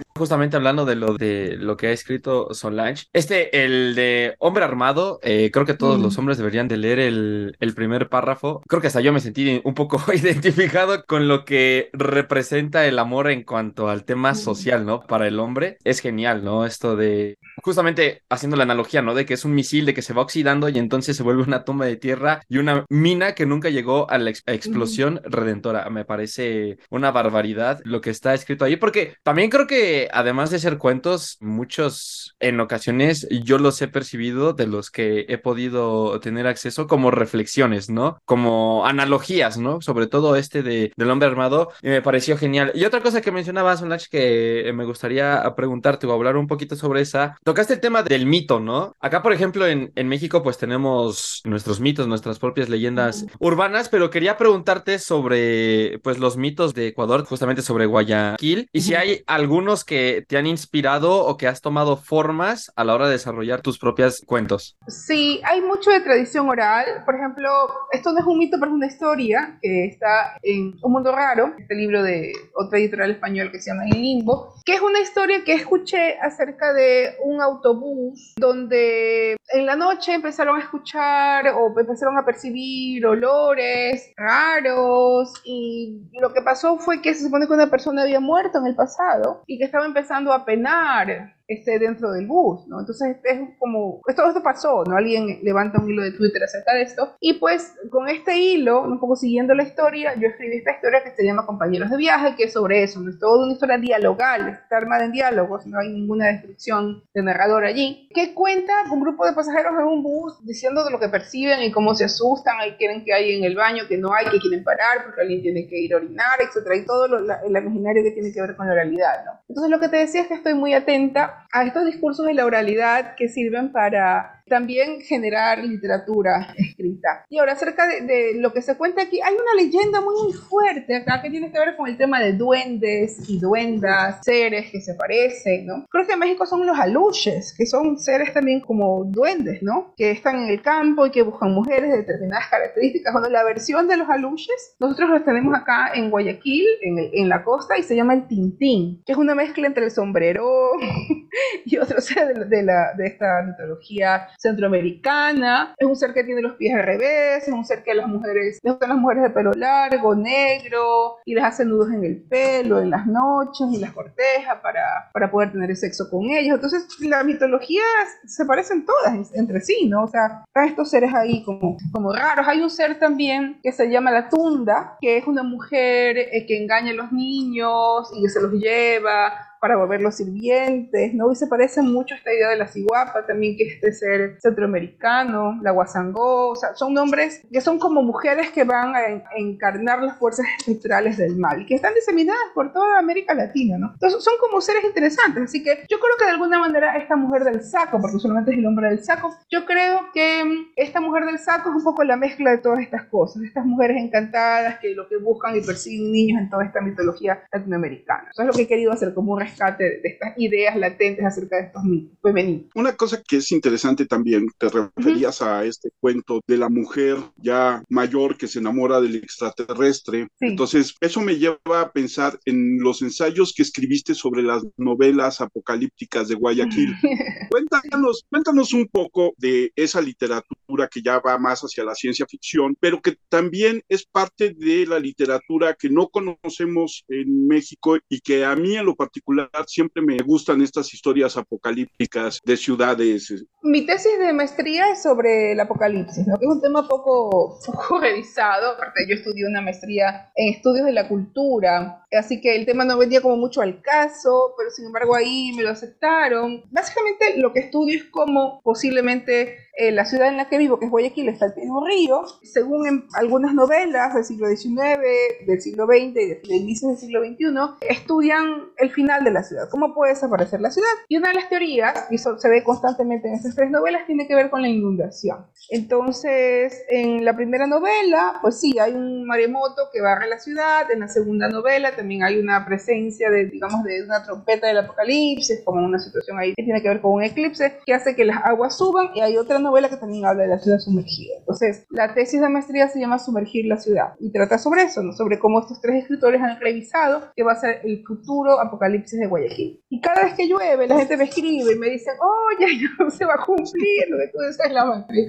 justamente 0.16 0.56
hablando 0.56 0.84
de 0.84 0.94
lo 0.94 1.14
de 1.14 1.56
lo 1.58 1.76
que 1.76 1.88
ha 1.88 1.92
escrito 1.92 2.54
Solange, 2.54 3.06
este, 3.12 3.64
el 3.64 3.94
de 3.94 4.34
Hombre 4.38 4.64
Armado, 4.64 5.18
eh, 5.22 5.50
creo 5.52 5.66
que 5.66 5.74
todos 5.74 6.00
los 6.00 6.16
hombres 6.18 6.38
deberían 6.38 6.68
de 6.68 6.76
leer 6.76 6.98
el, 6.98 7.56
el 7.58 7.74
primer 7.74 8.08
párrafo. 8.08 8.62
Creo 8.68 8.80
que 8.80 8.86
hasta 8.86 9.00
yo 9.00 9.12
me 9.12 9.20
sentí 9.20 9.60
un 9.64 9.74
poco 9.74 10.00
identificado 10.12 11.04
con 11.04 11.28
lo 11.28 11.44
que 11.44 11.90
representa 11.92 12.86
el 12.86 12.98
amor 12.98 13.30
en 13.30 13.42
cuanto 13.42 13.88
al 13.88 14.04
tema 14.04 14.34
social, 14.34 14.86
¿no? 14.86 15.00
Para 15.00 15.26
el 15.26 15.38
hombre 15.40 15.78
es 15.84 16.00
genial, 16.00 16.44
¿no? 16.44 16.64
Esto 16.64 16.96
de 16.96 17.38
justamente 17.62 18.22
haciendo 18.28 18.56
la 18.56 18.64
analogía, 18.64 19.02
¿no? 19.02 19.14
De 19.14 19.26
que 19.26 19.34
es 19.34 19.44
un 19.44 19.54
misil, 19.54 19.86
de 19.86 19.94
que 19.94 20.02
se 20.02 20.12
va 20.12 20.22
oxidando 20.22 20.68
y 20.68 20.78
entonces 20.78 21.16
se 21.16 21.22
vuelve 21.22 21.42
una 21.42 21.64
tumba 21.64 21.86
de 21.86 21.96
tierra 21.96 22.42
y 22.48 22.58
una 22.58 22.84
mina 22.88 23.34
que 23.34 23.46
nunca 23.46 23.70
llegó 23.70 24.10
a 24.10 24.18
la 24.18 24.30
explosión 24.30 25.20
redentora. 25.24 25.88
Me 25.90 26.04
parece 26.04 26.78
una 26.90 27.10
barbaridad 27.10 27.80
lo 27.84 28.00
que 28.00 28.10
está 28.10 28.34
escrito 28.34 28.64
ahí, 28.64 28.76
porque 28.76 29.16
también 29.22 29.50
creo 29.50 29.66
que 29.66 30.03
además 30.12 30.50
de 30.50 30.58
ser 30.58 30.78
cuentos, 30.78 31.36
muchos 31.40 32.34
en 32.40 32.60
ocasiones 32.60 33.26
yo 33.30 33.58
los 33.58 33.80
he 33.82 33.88
percibido 33.88 34.52
de 34.52 34.66
los 34.66 34.90
que 34.90 35.26
he 35.28 35.38
podido 35.38 36.18
tener 36.20 36.46
acceso 36.46 36.86
como 36.86 37.10
reflexiones, 37.10 37.90
¿no? 37.90 38.18
Como 38.24 38.86
analogías, 38.86 39.58
¿no? 39.58 39.80
Sobre 39.80 40.06
todo 40.06 40.36
este 40.36 40.62
de, 40.62 40.92
del 40.96 41.10
hombre 41.10 41.28
armado, 41.28 41.70
y 41.82 41.88
me 41.88 42.02
pareció 42.02 42.36
genial. 42.36 42.72
Y 42.74 42.84
otra 42.84 43.00
cosa 43.00 43.20
que 43.20 43.32
mencionaba 43.32 43.76
Sonach 43.76 44.06
que 44.10 44.70
me 44.74 44.84
gustaría 44.84 45.42
preguntarte 45.56 46.06
o 46.06 46.12
hablar 46.12 46.36
un 46.36 46.46
poquito 46.46 46.76
sobre 46.76 47.00
esa, 47.00 47.36
tocaste 47.44 47.74
el 47.74 47.80
tema 47.80 48.02
del 48.02 48.26
mito, 48.26 48.60
¿no? 48.60 48.94
Acá, 49.00 49.22
por 49.22 49.32
ejemplo, 49.32 49.66
en, 49.66 49.92
en 49.94 50.08
México, 50.08 50.42
pues 50.42 50.58
tenemos 50.58 51.40
nuestros 51.44 51.80
mitos, 51.80 52.08
nuestras 52.08 52.38
propias 52.38 52.68
leyendas 52.68 53.26
urbanas, 53.38 53.88
pero 53.88 54.10
quería 54.10 54.36
preguntarte 54.36 54.98
sobre, 54.98 55.98
pues, 56.02 56.18
los 56.18 56.36
mitos 56.36 56.74
de 56.74 56.88
Ecuador, 56.88 57.24
justamente 57.24 57.62
sobre 57.62 57.86
Guayaquil, 57.86 58.68
y 58.72 58.80
si 58.80 58.94
hay 58.94 59.22
algunos 59.26 59.84
que 59.84 59.93
te 60.28 60.36
han 60.36 60.46
inspirado 60.46 61.24
o 61.26 61.36
que 61.36 61.46
has 61.46 61.60
tomado 61.60 61.96
formas 61.96 62.72
a 62.76 62.84
la 62.84 62.94
hora 62.94 63.06
de 63.06 63.12
desarrollar 63.12 63.60
tus 63.60 63.78
propios 63.78 64.22
cuentos. 64.26 64.76
Sí, 64.88 65.40
hay 65.44 65.60
mucho 65.60 65.90
de 65.90 66.00
tradición 66.00 66.48
oral. 66.48 66.84
Por 67.04 67.14
ejemplo, 67.14 67.50
esto 67.92 68.12
no 68.12 68.20
es 68.20 68.26
un 68.26 68.38
mito, 68.38 68.56
pero 68.58 68.70
es 68.70 68.76
una 68.76 68.86
historia 68.86 69.58
que 69.60 69.86
está 69.86 70.36
en 70.42 70.76
Un 70.82 70.92
Mundo 70.92 71.12
Raro, 71.12 71.52
este 71.58 71.74
libro 71.74 72.02
de 72.02 72.32
otra 72.54 72.78
editorial 72.78 73.10
español 73.10 73.50
que 73.50 73.60
se 73.60 73.70
llama 73.70 73.84
El 73.86 74.00
Limbo, 74.00 74.54
que 74.64 74.74
es 74.74 74.80
una 74.80 75.00
historia 75.00 75.44
que 75.44 75.54
escuché 75.54 76.18
acerca 76.20 76.72
de 76.72 77.14
un 77.22 77.40
autobús 77.40 78.34
donde 78.36 79.36
en 79.52 79.66
la 79.66 79.76
noche 79.76 80.14
empezaron 80.14 80.56
a 80.56 80.62
escuchar 80.62 81.48
o 81.48 81.78
empezaron 81.78 82.18
a 82.18 82.24
percibir 82.24 83.04
olores 83.06 84.12
raros 84.16 85.32
y 85.44 86.02
lo 86.20 86.32
que 86.32 86.42
pasó 86.42 86.78
fue 86.78 87.02
que 87.02 87.14
se 87.14 87.24
supone 87.24 87.46
que 87.46 87.52
una 87.52 87.70
persona 87.70 88.02
había 88.02 88.20
muerto 88.20 88.58
en 88.58 88.66
el 88.66 88.74
pasado 88.74 89.42
y 89.46 89.58
que 89.58 89.64
estaba 89.64 89.83
empezando 89.84 90.32
a 90.32 90.44
penar 90.44 91.33
esté 91.46 91.78
dentro 91.78 92.12
del 92.12 92.26
bus, 92.26 92.66
¿no? 92.68 92.80
Entonces 92.80 93.16
es 93.22 93.40
como, 93.58 94.00
esto, 94.06 94.26
esto 94.26 94.42
pasó, 94.42 94.84
¿no? 94.84 94.96
Alguien 94.96 95.40
levanta 95.42 95.80
un 95.80 95.90
hilo 95.90 96.02
de 96.02 96.12
Twitter 96.12 96.42
acerca 96.42 96.74
de 96.74 96.82
esto 96.82 97.16
y 97.20 97.34
pues 97.34 97.74
con 97.90 98.08
este 98.08 98.38
hilo, 98.38 98.82
un 98.82 98.98
poco 98.98 99.16
siguiendo 99.16 99.54
la 99.54 99.62
historia, 99.62 100.14
yo 100.14 100.28
escribí 100.28 100.56
esta 100.56 100.72
historia 100.72 101.02
que 101.02 101.10
se 101.10 101.24
llama 101.24 101.46
Compañeros 101.46 101.90
de 101.90 101.96
Viaje, 101.96 102.34
que 102.36 102.44
es 102.44 102.52
sobre 102.52 102.82
eso, 102.82 103.00
no 103.00 103.10
es 103.10 103.18
toda 103.18 103.44
una 103.44 103.52
historia 103.52 103.78
dialogal, 103.78 104.48
está 104.48 104.78
armada 104.78 105.04
en 105.04 105.12
diálogos, 105.12 105.66
no 105.66 105.78
hay 105.78 105.90
ninguna 105.90 106.26
descripción 106.28 107.02
de 107.12 107.22
narrador 107.22 107.64
allí, 107.64 108.08
que 108.14 108.34
cuenta 108.34 108.72
un 108.90 109.00
grupo 109.00 109.26
de 109.26 109.32
pasajeros 109.32 109.72
en 109.78 109.86
un 109.86 110.02
bus 110.02 110.44
diciendo 110.44 110.84
de 110.84 110.90
lo 110.90 110.98
que 110.98 111.08
perciben 111.08 111.62
y 111.62 111.70
cómo 111.70 111.94
se 111.94 112.04
asustan, 112.04 112.56
y 112.66 112.72
quieren 112.72 113.04
que 113.04 113.12
hay 113.12 113.34
en 113.34 113.44
el 113.44 113.56
baño, 113.56 113.84
que 113.88 113.98
no 113.98 114.12
hay, 114.14 114.26
que 114.26 114.38
quieren 114.38 114.64
parar 114.64 115.04
porque 115.04 115.20
alguien 115.20 115.42
tiene 115.42 115.66
que 115.66 115.78
ir 115.78 115.92
a 115.94 115.98
orinar, 115.98 116.38
etcétera, 116.40 116.76
y 116.76 116.86
todo 116.86 117.08
lo, 117.08 117.18
el 117.18 117.56
imaginario 117.56 118.02
que 118.02 118.12
tiene 118.12 118.32
que 118.32 118.40
ver 118.40 118.56
con 118.56 118.66
la 118.66 118.74
realidad, 118.74 119.24
¿no? 119.26 119.32
Entonces 119.48 119.70
lo 119.70 119.80
que 119.80 119.88
te 119.88 119.96
decía 119.98 120.22
es 120.22 120.28
que 120.28 120.34
estoy 120.34 120.54
muy 120.54 120.74
atenta 120.74 121.33
a 121.52 121.64
estos 121.64 121.86
discursos 121.86 122.26
de 122.26 122.34
la 122.34 122.44
oralidad 122.44 123.14
que 123.16 123.28
sirven 123.28 123.72
para 123.72 124.33
también 124.46 125.00
generar 125.00 125.64
literatura 125.64 126.54
escrita. 126.56 127.24
Y 127.28 127.38
ahora 127.38 127.52
acerca 127.52 127.86
de, 127.86 128.34
lo 128.36 128.52
que 128.52 128.62
se 128.62 128.76
cuenta 128.76 129.02
aquí, 129.02 129.20
hay 129.20 129.34
una 129.34 129.62
leyenda 129.62 130.00
muy, 130.00 130.14
muy 130.22 130.32
fuerte 130.32 130.96
acá 130.96 131.22
que 131.22 131.30
tiene 131.30 131.50
que 131.50 131.58
ver 131.58 131.76
con 131.76 131.88
el 131.88 131.96
tema 131.96 132.20
de 132.20 132.34
duendes 132.34 133.28
y 133.28 133.38
duendas, 133.38 134.20
seres 134.22 134.70
que 134.70 134.80
se 134.80 134.94
parecen, 134.94 135.66
¿no? 135.66 135.86
Creo 135.88 136.06
que 136.06 136.12
en 136.12 136.18
México 136.18 136.46
son 136.46 136.66
los 136.66 136.78
aluches, 136.78 137.54
que 137.56 137.66
son 137.66 137.98
seres 137.98 138.32
también 138.32 138.60
como 138.60 139.04
duendes, 139.04 139.62
¿no? 139.62 139.94
Que 139.96 140.10
están 140.10 140.42
en 140.42 140.48
el 140.48 140.62
campo 140.62 141.06
y 141.06 141.10
que 141.10 141.22
buscan 141.22 141.52
mujeres 141.52 141.90
de 141.90 141.98
determinadas 141.98 142.48
características. 142.48 143.12
Bueno, 143.12 143.28
la 143.30 143.44
versión 143.44 143.88
de 143.88 143.96
los 143.96 144.08
aluches, 144.08 144.76
nosotros 144.78 145.10
los 145.10 145.24
tenemos 145.24 145.54
acá 145.54 145.92
en 145.94 146.10
Guayaquil, 146.10 146.66
en, 146.82 146.98
en 147.12 147.28
la 147.28 147.44
costa, 147.44 147.78
y 147.78 147.82
se 147.82 147.96
llama 147.96 148.14
el 148.14 148.26
tintín, 148.26 149.02
que 149.06 149.12
es 149.12 149.18
una 149.18 149.34
mezcla 149.34 149.66
entre 149.66 149.84
el 149.84 149.90
sombrero 149.90 150.72
y 151.64 151.76
otro 151.78 152.00
ser 152.00 152.34
de, 152.34 152.44
de, 152.44 152.62
la, 152.62 152.92
de 152.96 153.06
esta 153.06 153.42
mitología 153.42 154.28
centroamericana. 154.38 155.74
Es 155.78 155.86
un 155.86 155.96
ser 155.96 156.12
que 156.12 156.24
tiene 156.24 156.42
los 156.42 156.54
pies 156.54 156.74
al 156.74 156.82
revés, 156.82 157.46
es 157.46 157.52
un 157.52 157.64
ser 157.64 157.82
que 157.82 157.92
a 157.92 157.94
las 157.94 158.08
mujeres 158.08 158.60
les 158.62 158.72
gustan 158.72 158.90
las 158.90 158.98
mujeres 158.98 159.22
de 159.24 159.30
pelo 159.30 159.52
largo, 159.52 160.14
negro, 160.14 161.16
y 161.24 161.34
les 161.34 161.44
hace 161.44 161.64
nudos 161.64 161.92
en 161.92 162.04
el 162.04 162.22
pelo 162.22 162.80
en 162.80 162.90
las 162.90 163.06
noches 163.06 163.66
y 163.72 163.78
las 163.78 163.92
corteja 163.92 164.60
para, 164.62 165.10
para 165.12 165.30
poder 165.30 165.52
tener 165.52 165.74
sexo 165.76 166.08
con 166.10 166.30
ellos. 166.30 166.54
Entonces, 166.54 166.86
las 167.00 167.24
mitologías 167.24 167.84
se 168.26 168.44
parecen 168.44 168.84
todas 168.84 169.32
entre 169.34 169.60
sí, 169.60 169.88
¿no? 169.88 170.04
O 170.04 170.08
sea, 170.08 170.44
están 170.46 170.68
estos 170.68 170.90
seres 170.90 171.12
ahí 171.14 171.44
como, 171.44 171.76
como 171.92 172.12
raros. 172.12 172.46
Hay 172.48 172.60
un 172.60 172.70
ser 172.70 172.98
también 172.98 173.60
que 173.62 173.72
se 173.72 173.90
llama 173.90 174.10
la 174.10 174.28
tunda, 174.28 174.96
que 175.00 175.16
es 175.18 175.26
una 175.26 175.42
mujer 175.42 176.16
eh, 176.18 176.46
que 176.46 176.62
engaña 176.62 176.90
a 176.90 176.94
los 176.94 177.12
niños 177.12 178.10
y 178.16 178.22
que 178.22 178.28
se 178.28 178.40
los 178.40 178.52
lleva 178.52 179.53
para 179.64 179.76
volverlos 179.76 180.16
sirvientes, 180.16 181.14
¿no? 181.14 181.32
Y 181.32 181.36
se 181.36 181.46
parece 181.46 181.80
mucho 181.80 182.14
a 182.14 182.18
esta 182.18 182.30
idea 182.34 182.50
de 182.50 182.56
la 182.56 182.68
ciguapa 182.68 183.24
también, 183.24 183.56
que 183.56 183.64
es 183.64 183.74
este 183.76 183.92
ser 183.92 184.36
centroamericano, 184.38 185.58
la 185.62 185.70
guasangó, 185.70 186.50
o 186.50 186.54
sea, 186.54 186.74
son 186.74 186.92
nombres 186.92 187.40
que 187.50 187.62
son 187.62 187.78
como 187.78 188.02
mujeres 188.02 188.50
que 188.50 188.64
van 188.64 188.94
a, 188.94 189.00
encarnar 189.36 190.02
las 190.02 190.18
fuerzas 190.18 190.44
estructurales 190.58 191.16
del 191.16 191.36
mal 191.36 191.62
y 191.62 191.66
que 191.66 191.76
están 191.76 191.94
diseminadas 191.94 192.44
por 192.54 192.74
toda 192.74 192.98
América 192.98 193.32
Latina, 193.32 193.78
¿no? 193.78 193.92
Entonces 193.94 194.22
son 194.22 194.34
como 194.38 194.60
seres 194.60 194.84
interesantes, 194.84 195.44
así 195.44 195.62
que 195.62 195.86
yo 195.88 195.98
creo 195.98 196.12
que 196.18 196.26
de 196.26 196.32
alguna 196.32 196.58
manera 196.58 196.98
esta 196.98 197.16
mujer 197.16 197.44
del 197.44 197.62
saco, 197.62 197.98
porque 198.02 198.18
solamente 198.18 198.52
es 198.52 198.58
el 198.58 198.66
hombre 198.66 198.90
del 198.90 199.02
saco, 199.02 199.34
yo 199.50 199.64
creo 199.64 200.10
que 200.12 200.44
mm, 200.44 200.72
esta 200.76 201.00
mujer 201.00 201.24
del 201.24 201.38
saco 201.38 201.70
es 201.70 201.76
un 201.76 201.84
poco 201.84 202.04
la 202.04 202.18
mezcla 202.18 202.50
de 202.50 202.58
todas 202.58 202.80
estas 202.80 203.04
cosas, 203.04 203.42
estas 203.42 203.64
mujeres 203.64 203.96
encantadas 203.96 204.78
que 204.78 204.94
lo 204.94 205.08
que 205.08 205.16
buscan 205.16 205.56
y 205.56 205.62
persiguen 205.62 206.12
niños 206.12 206.42
en 206.42 206.50
toda 206.50 206.66
esta 206.66 206.82
mitología 206.82 207.42
latinoamericana. 207.50 208.28
Eso 208.30 208.42
es 208.42 208.48
lo 208.48 208.52
que 208.52 208.62
he 208.62 208.68
querido 208.68 208.92
hacer 208.92 209.14
como 209.14 209.32
un 209.32 209.53
de, 209.78 210.00
estas 210.04 210.34
ideas 210.36 210.76
latentes 210.76 211.24
acerca 211.24 211.56
de 211.56 211.62
estos 211.64 211.84
mitos 211.84 212.18
femeninos. 212.22 212.66
Una 212.74 212.96
cosa 212.96 213.22
que 213.26 213.36
es 213.36 213.52
interesante 213.52 214.06
también, 214.06 214.46
te 214.58 214.68
referías 214.68 215.42
a 215.42 215.64
este 215.64 215.90
cuento 216.00 216.40
de 216.46 216.58
la 216.58 216.68
mujer 216.68 217.16
ya 217.36 217.82
mayor 217.88 218.36
que 218.36 218.46
se 218.46 218.58
enamora 218.58 219.00
del 219.00 219.16
extraterrestre. 219.16 220.28
Entonces, 220.40 220.94
eso 221.00 221.20
me 221.20 221.36
lleva 221.36 221.80
a 221.80 221.92
pensar 221.92 222.38
en 222.44 222.78
los 222.80 223.02
ensayos 223.02 223.52
que 223.54 223.62
escribiste 223.62 224.14
sobre 224.14 224.42
las 224.42 224.62
novelas 224.76 225.40
apocalípticas 225.40 226.28
de 226.28 226.34
Guayaquil. 226.34 226.94
cuéntanos, 227.50 228.24
cuéntanos 228.30 228.72
un 228.72 228.86
poco 228.86 229.34
de 229.38 229.72
esa 229.76 230.00
literatura 230.00 230.88
que 230.90 231.02
ya 231.02 231.18
va 231.20 231.38
más 231.38 231.60
hacia 231.60 231.84
la 231.84 231.94
ciencia 231.94 232.26
ficción, 232.26 232.76
pero 232.80 233.00
que 233.00 233.16
también 233.28 233.82
es 233.88 234.04
parte 234.04 234.54
de 234.56 234.86
la 234.86 234.98
literatura 234.98 235.74
que 235.74 235.88
no 235.90 236.08
conocemos 236.08 237.04
en 237.08 237.46
México 237.46 237.98
y 238.08 238.20
que 238.20 238.44
a 238.44 238.56
mí 238.56 238.76
en 238.76 238.86
lo 238.86 238.94
particular 238.94 239.43
siempre 239.66 240.02
me 240.02 240.16
gustan 240.18 240.62
estas 240.62 240.92
historias 240.92 241.36
apocalípticas 241.36 242.40
de 242.44 242.56
ciudades. 242.56 243.44
Mi 243.62 243.86
tesis 243.86 244.18
de 244.18 244.32
maestría 244.32 244.90
es 244.90 245.02
sobre 245.02 245.52
el 245.52 245.60
apocalipsis, 245.60 246.24
que 246.24 246.44
es 246.44 246.50
un 246.50 246.60
tema 246.60 246.86
poco, 246.88 247.58
poco 247.64 248.00
revisado. 248.00 248.72
Aparte, 248.72 249.06
yo 249.08 249.16
estudié 249.16 249.46
una 249.46 249.60
maestría 249.60 250.30
en 250.34 250.54
estudios 250.54 250.86
de 250.86 250.92
la 250.92 251.08
cultura, 251.08 252.03
así 252.16 252.40
que 252.40 252.56
el 252.56 252.66
tema 252.66 252.84
no 252.84 252.98
venía 252.98 253.20
como 253.20 253.36
mucho 253.36 253.60
al 253.60 253.80
caso, 253.82 254.54
pero 254.56 254.70
sin 254.70 254.86
embargo 254.86 255.14
ahí 255.14 255.52
me 255.56 255.62
lo 255.62 255.70
aceptaron. 255.70 256.62
Básicamente 256.70 257.36
lo 257.38 257.52
que 257.52 257.60
estudio 257.60 257.98
es 257.98 258.04
cómo 258.04 258.60
posiblemente 258.62 259.56
eh, 259.76 259.90
la 259.90 260.04
ciudad 260.04 260.28
en 260.28 260.36
la 260.36 260.48
que 260.48 260.58
vivo, 260.58 260.78
que 260.78 260.84
es 260.84 260.90
Guayaquil, 260.90 261.28
está 261.28 261.46
al 261.46 261.54
pie 261.54 261.64
de 261.64 261.70
un 261.70 261.86
río. 261.86 262.22
Según 262.42 262.86
en 262.86 263.06
algunas 263.14 263.54
novelas 263.54 264.14
del 264.14 264.24
siglo 264.24 264.48
XIX, 264.48 265.00
del 265.46 265.60
siglo 265.60 265.86
XX 265.86 265.96
y 265.96 266.12
de, 266.12 266.42
de 266.48 266.56
inicios 266.56 266.92
del 266.92 267.00
siglo 267.00 267.20
XXI, 267.24 267.86
estudian 267.88 268.72
el 268.78 268.90
final 268.90 269.24
de 269.24 269.32
la 269.32 269.42
ciudad, 269.42 269.68
cómo 269.70 269.94
puede 269.94 270.14
desaparecer 270.14 270.60
la 270.60 270.70
ciudad. 270.70 270.88
Y 271.08 271.16
una 271.16 271.28
de 271.28 271.34
las 271.34 271.48
teorías, 271.48 272.06
y 272.10 272.16
eso 272.16 272.38
se 272.38 272.48
ve 272.48 272.62
constantemente 272.62 273.28
en 273.28 273.34
estas 273.34 273.54
tres 273.56 273.70
novelas, 273.70 274.06
tiene 274.06 274.28
que 274.28 274.34
ver 274.34 274.50
con 274.50 274.62
la 274.62 274.68
inundación. 274.68 275.46
Entonces, 275.70 276.84
en 276.88 277.24
la 277.24 277.34
primera 277.34 277.66
novela, 277.66 278.38
pues 278.42 278.60
sí, 278.60 278.78
hay 278.78 278.92
un 278.92 279.26
maremoto 279.26 279.88
que 279.92 280.00
barre 280.00 280.28
la 280.28 280.38
ciudad. 280.38 280.90
En 280.90 281.00
la 281.00 281.08
segunda 281.08 281.48
novela 281.48 281.96
también 282.04 282.22
hay 282.22 282.38
una 282.38 282.66
presencia 282.66 283.30
de, 283.30 283.46
digamos, 283.46 283.82
de 283.82 284.02
una 284.02 284.22
trompeta 284.22 284.66
del 284.66 284.76
apocalipsis, 284.76 285.62
como 285.64 285.82
una 285.82 285.98
situación 285.98 286.38
ahí 286.38 286.52
que 286.54 286.62
tiene 286.62 286.82
que 286.82 286.88
ver 286.88 287.00
con 287.00 287.12
un 287.12 287.22
eclipse, 287.22 287.78
que 287.86 287.94
hace 287.94 288.14
que 288.14 288.26
las 288.26 288.44
aguas 288.44 288.76
suban, 288.76 289.08
y 289.14 289.22
hay 289.22 289.38
otra 289.38 289.58
novela 289.58 289.88
que 289.88 289.96
también 289.96 290.26
habla 290.26 290.42
de 290.42 290.50
la 290.50 290.58
ciudad 290.58 290.78
sumergida. 290.80 291.36
Entonces, 291.38 291.86
la 291.88 292.12
tesis 292.12 292.42
de 292.42 292.48
maestría 292.50 292.88
se 292.88 293.00
llama 293.00 293.18
Sumergir 293.18 293.64
la 293.64 293.78
ciudad, 293.78 294.12
y 294.20 294.30
trata 294.32 294.58
sobre 294.58 294.82
eso, 294.82 295.02
¿no? 295.02 295.14
sobre 295.14 295.38
cómo 295.38 295.60
estos 295.60 295.80
tres 295.80 296.02
escritores 296.02 296.42
han 296.42 296.60
revisado 296.60 297.32
que 297.34 297.42
va 297.42 297.52
a 297.52 297.56
ser 297.56 297.80
el 297.84 298.04
futuro 298.04 298.60
apocalipsis 298.60 299.18
de 299.18 299.26
Guayaquil. 299.26 299.82
Y 299.88 300.00
cada 300.02 300.24
vez 300.24 300.34
que 300.34 300.46
llueve, 300.46 300.86
la 300.86 300.98
gente 300.98 301.16
me 301.16 301.24
escribe 301.24 301.72
y 301.72 301.78
me 301.78 301.88
dice, 301.88 302.10
oye, 302.20 302.66
no 302.98 303.10
se 303.10 303.24
va 303.24 303.34
a 303.34 303.44
cumplir 303.46 304.10
lo 304.10 304.18
que 304.18 304.28
tú 304.28 304.38
dices 304.46 304.72
la 304.72 304.84
maestría. 304.84 305.26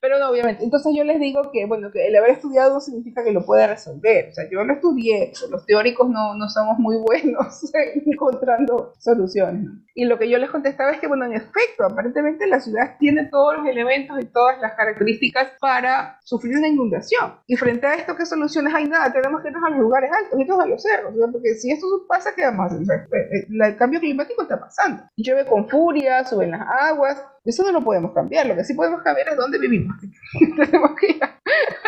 Pero 0.00 0.18
no, 0.18 0.30
obviamente. 0.30 0.64
Entonces 0.64 0.94
yo 0.96 1.04
les 1.04 1.20
digo 1.20 1.50
que, 1.52 1.66
bueno, 1.66 1.90
que 1.90 2.06
el 2.06 2.16
haber 2.16 2.30
estudiado 2.30 2.72
no 2.72 2.80
significa 2.80 3.22
que 3.22 3.32
lo 3.32 3.44
pueda 3.44 3.66
resolver. 3.66 4.28
O 4.30 4.32
sea, 4.32 4.48
yo 4.50 4.64
lo 4.64 4.72
estudié, 4.72 5.32
los 5.50 5.66
teóricos 5.66 6.05
no, 6.08 6.34
no 6.34 6.48
somos 6.48 6.78
muy 6.78 6.96
buenos 6.96 7.72
encontrando 8.06 8.92
soluciones. 8.98 9.68
Y 9.94 10.04
lo 10.04 10.18
que 10.18 10.28
yo 10.28 10.38
les 10.38 10.50
contestaba 10.50 10.90
es 10.90 11.00
que, 11.00 11.06
bueno, 11.06 11.24
en 11.24 11.32
efecto, 11.32 11.84
aparentemente 11.84 12.46
la 12.46 12.60
ciudad 12.60 12.96
tiene 12.98 13.24
todos 13.30 13.56
los 13.56 13.66
elementos 13.66 14.18
y 14.20 14.26
todas 14.26 14.60
las 14.60 14.74
características 14.74 15.52
para 15.58 16.18
sufrir 16.22 16.56
una 16.58 16.68
inundación. 16.68 17.32
Y 17.46 17.56
frente 17.56 17.86
a 17.86 17.94
esto, 17.94 18.14
¿qué 18.14 18.26
soluciones 18.26 18.74
hay? 18.74 18.86
Nada, 18.86 19.12
tenemos 19.12 19.40
que 19.40 19.48
irnos 19.48 19.64
a 19.64 19.70
los 19.70 19.80
lugares 19.80 20.10
altos, 20.12 20.38
irnos 20.38 20.60
a 20.60 20.66
los 20.66 20.82
cerros. 20.82 21.14
Porque 21.32 21.54
si 21.54 21.70
esto 21.70 21.86
pasa, 22.06 22.34
¿qué 22.34 22.42
vamos 22.42 22.72
a 22.72 22.74
hacer? 22.74 23.08
El 23.48 23.76
cambio 23.76 24.00
climático 24.00 24.42
está 24.42 24.60
pasando. 24.60 25.04
Llueve 25.16 25.46
con 25.46 25.68
furia, 25.68 26.24
suben 26.24 26.50
las 26.50 26.66
aguas, 26.68 27.24
eso 27.50 27.62
no 27.62 27.72
lo 27.72 27.84
podemos 27.84 28.12
cambiar, 28.12 28.46
lo 28.46 28.56
que 28.56 28.64
sí 28.64 28.74
podemos 28.74 29.02
cambiar 29.02 29.28
es 29.28 29.36
dónde 29.36 29.58
vivimos. 29.58 29.96
Tenemos 30.56 30.90
que 31.00 31.12
ir 31.12 31.22
a, 31.22 31.38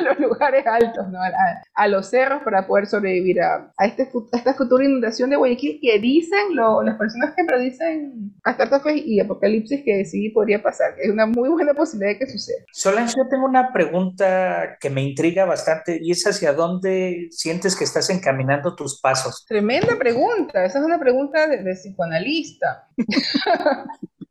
los 0.02 0.18
lugares 0.20 0.64
altos, 0.66 1.08
¿no? 1.08 1.18
a, 1.74 1.88
los 1.88 2.08
cerros 2.08 2.42
para 2.42 2.66
poder 2.66 2.86
sobrevivir 2.86 3.40
a, 3.40 3.72
este, 3.80 4.08
esta 4.32 4.54
futura 4.54 4.84
inundación 4.84 5.30
de 5.30 5.36
Guayaquil 5.36 5.80
que 5.82 5.98
dicen 5.98 6.54
las 6.54 6.96
personas 6.96 7.34
que 7.36 7.44
predicen 7.44 8.32
catástrofes 8.42 9.02
y 9.04 9.20
apocalipsis 9.20 9.82
que 9.84 10.04
sí 10.04 10.30
podría 10.30 10.62
pasar. 10.62 10.94
Es 10.98 11.10
una 11.10 11.26
muy 11.26 11.48
buena 11.48 11.74
posibilidad 11.74 12.12
de 12.12 12.18
que 12.18 12.30
suceda. 12.30 12.64
Solange, 12.72 13.14
yo 13.16 13.28
tengo 13.28 13.46
una 13.46 13.72
pregunta 13.72 14.76
que 14.80 14.90
me 14.90 15.02
intriga 15.02 15.44
bastante 15.44 15.98
y 16.00 16.12
es 16.12 16.24
hacia 16.26 16.52
dónde 16.52 17.28
sientes 17.30 17.76
que 17.76 17.84
estás 17.84 18.10
encaminando 18.10 18.74
tus 18.74 19.00
pasos. 19.00 19.44
Tremenda 19.46 19.96
pregunta, 19.98 20.64
esa 20.64 20.78
es 20.78 20.84
una 20.84 20.98
pregunta 20.98 21.46
de, 21.46 21.62
de 21.62 21.74
psicoanalista. 21.74 22.88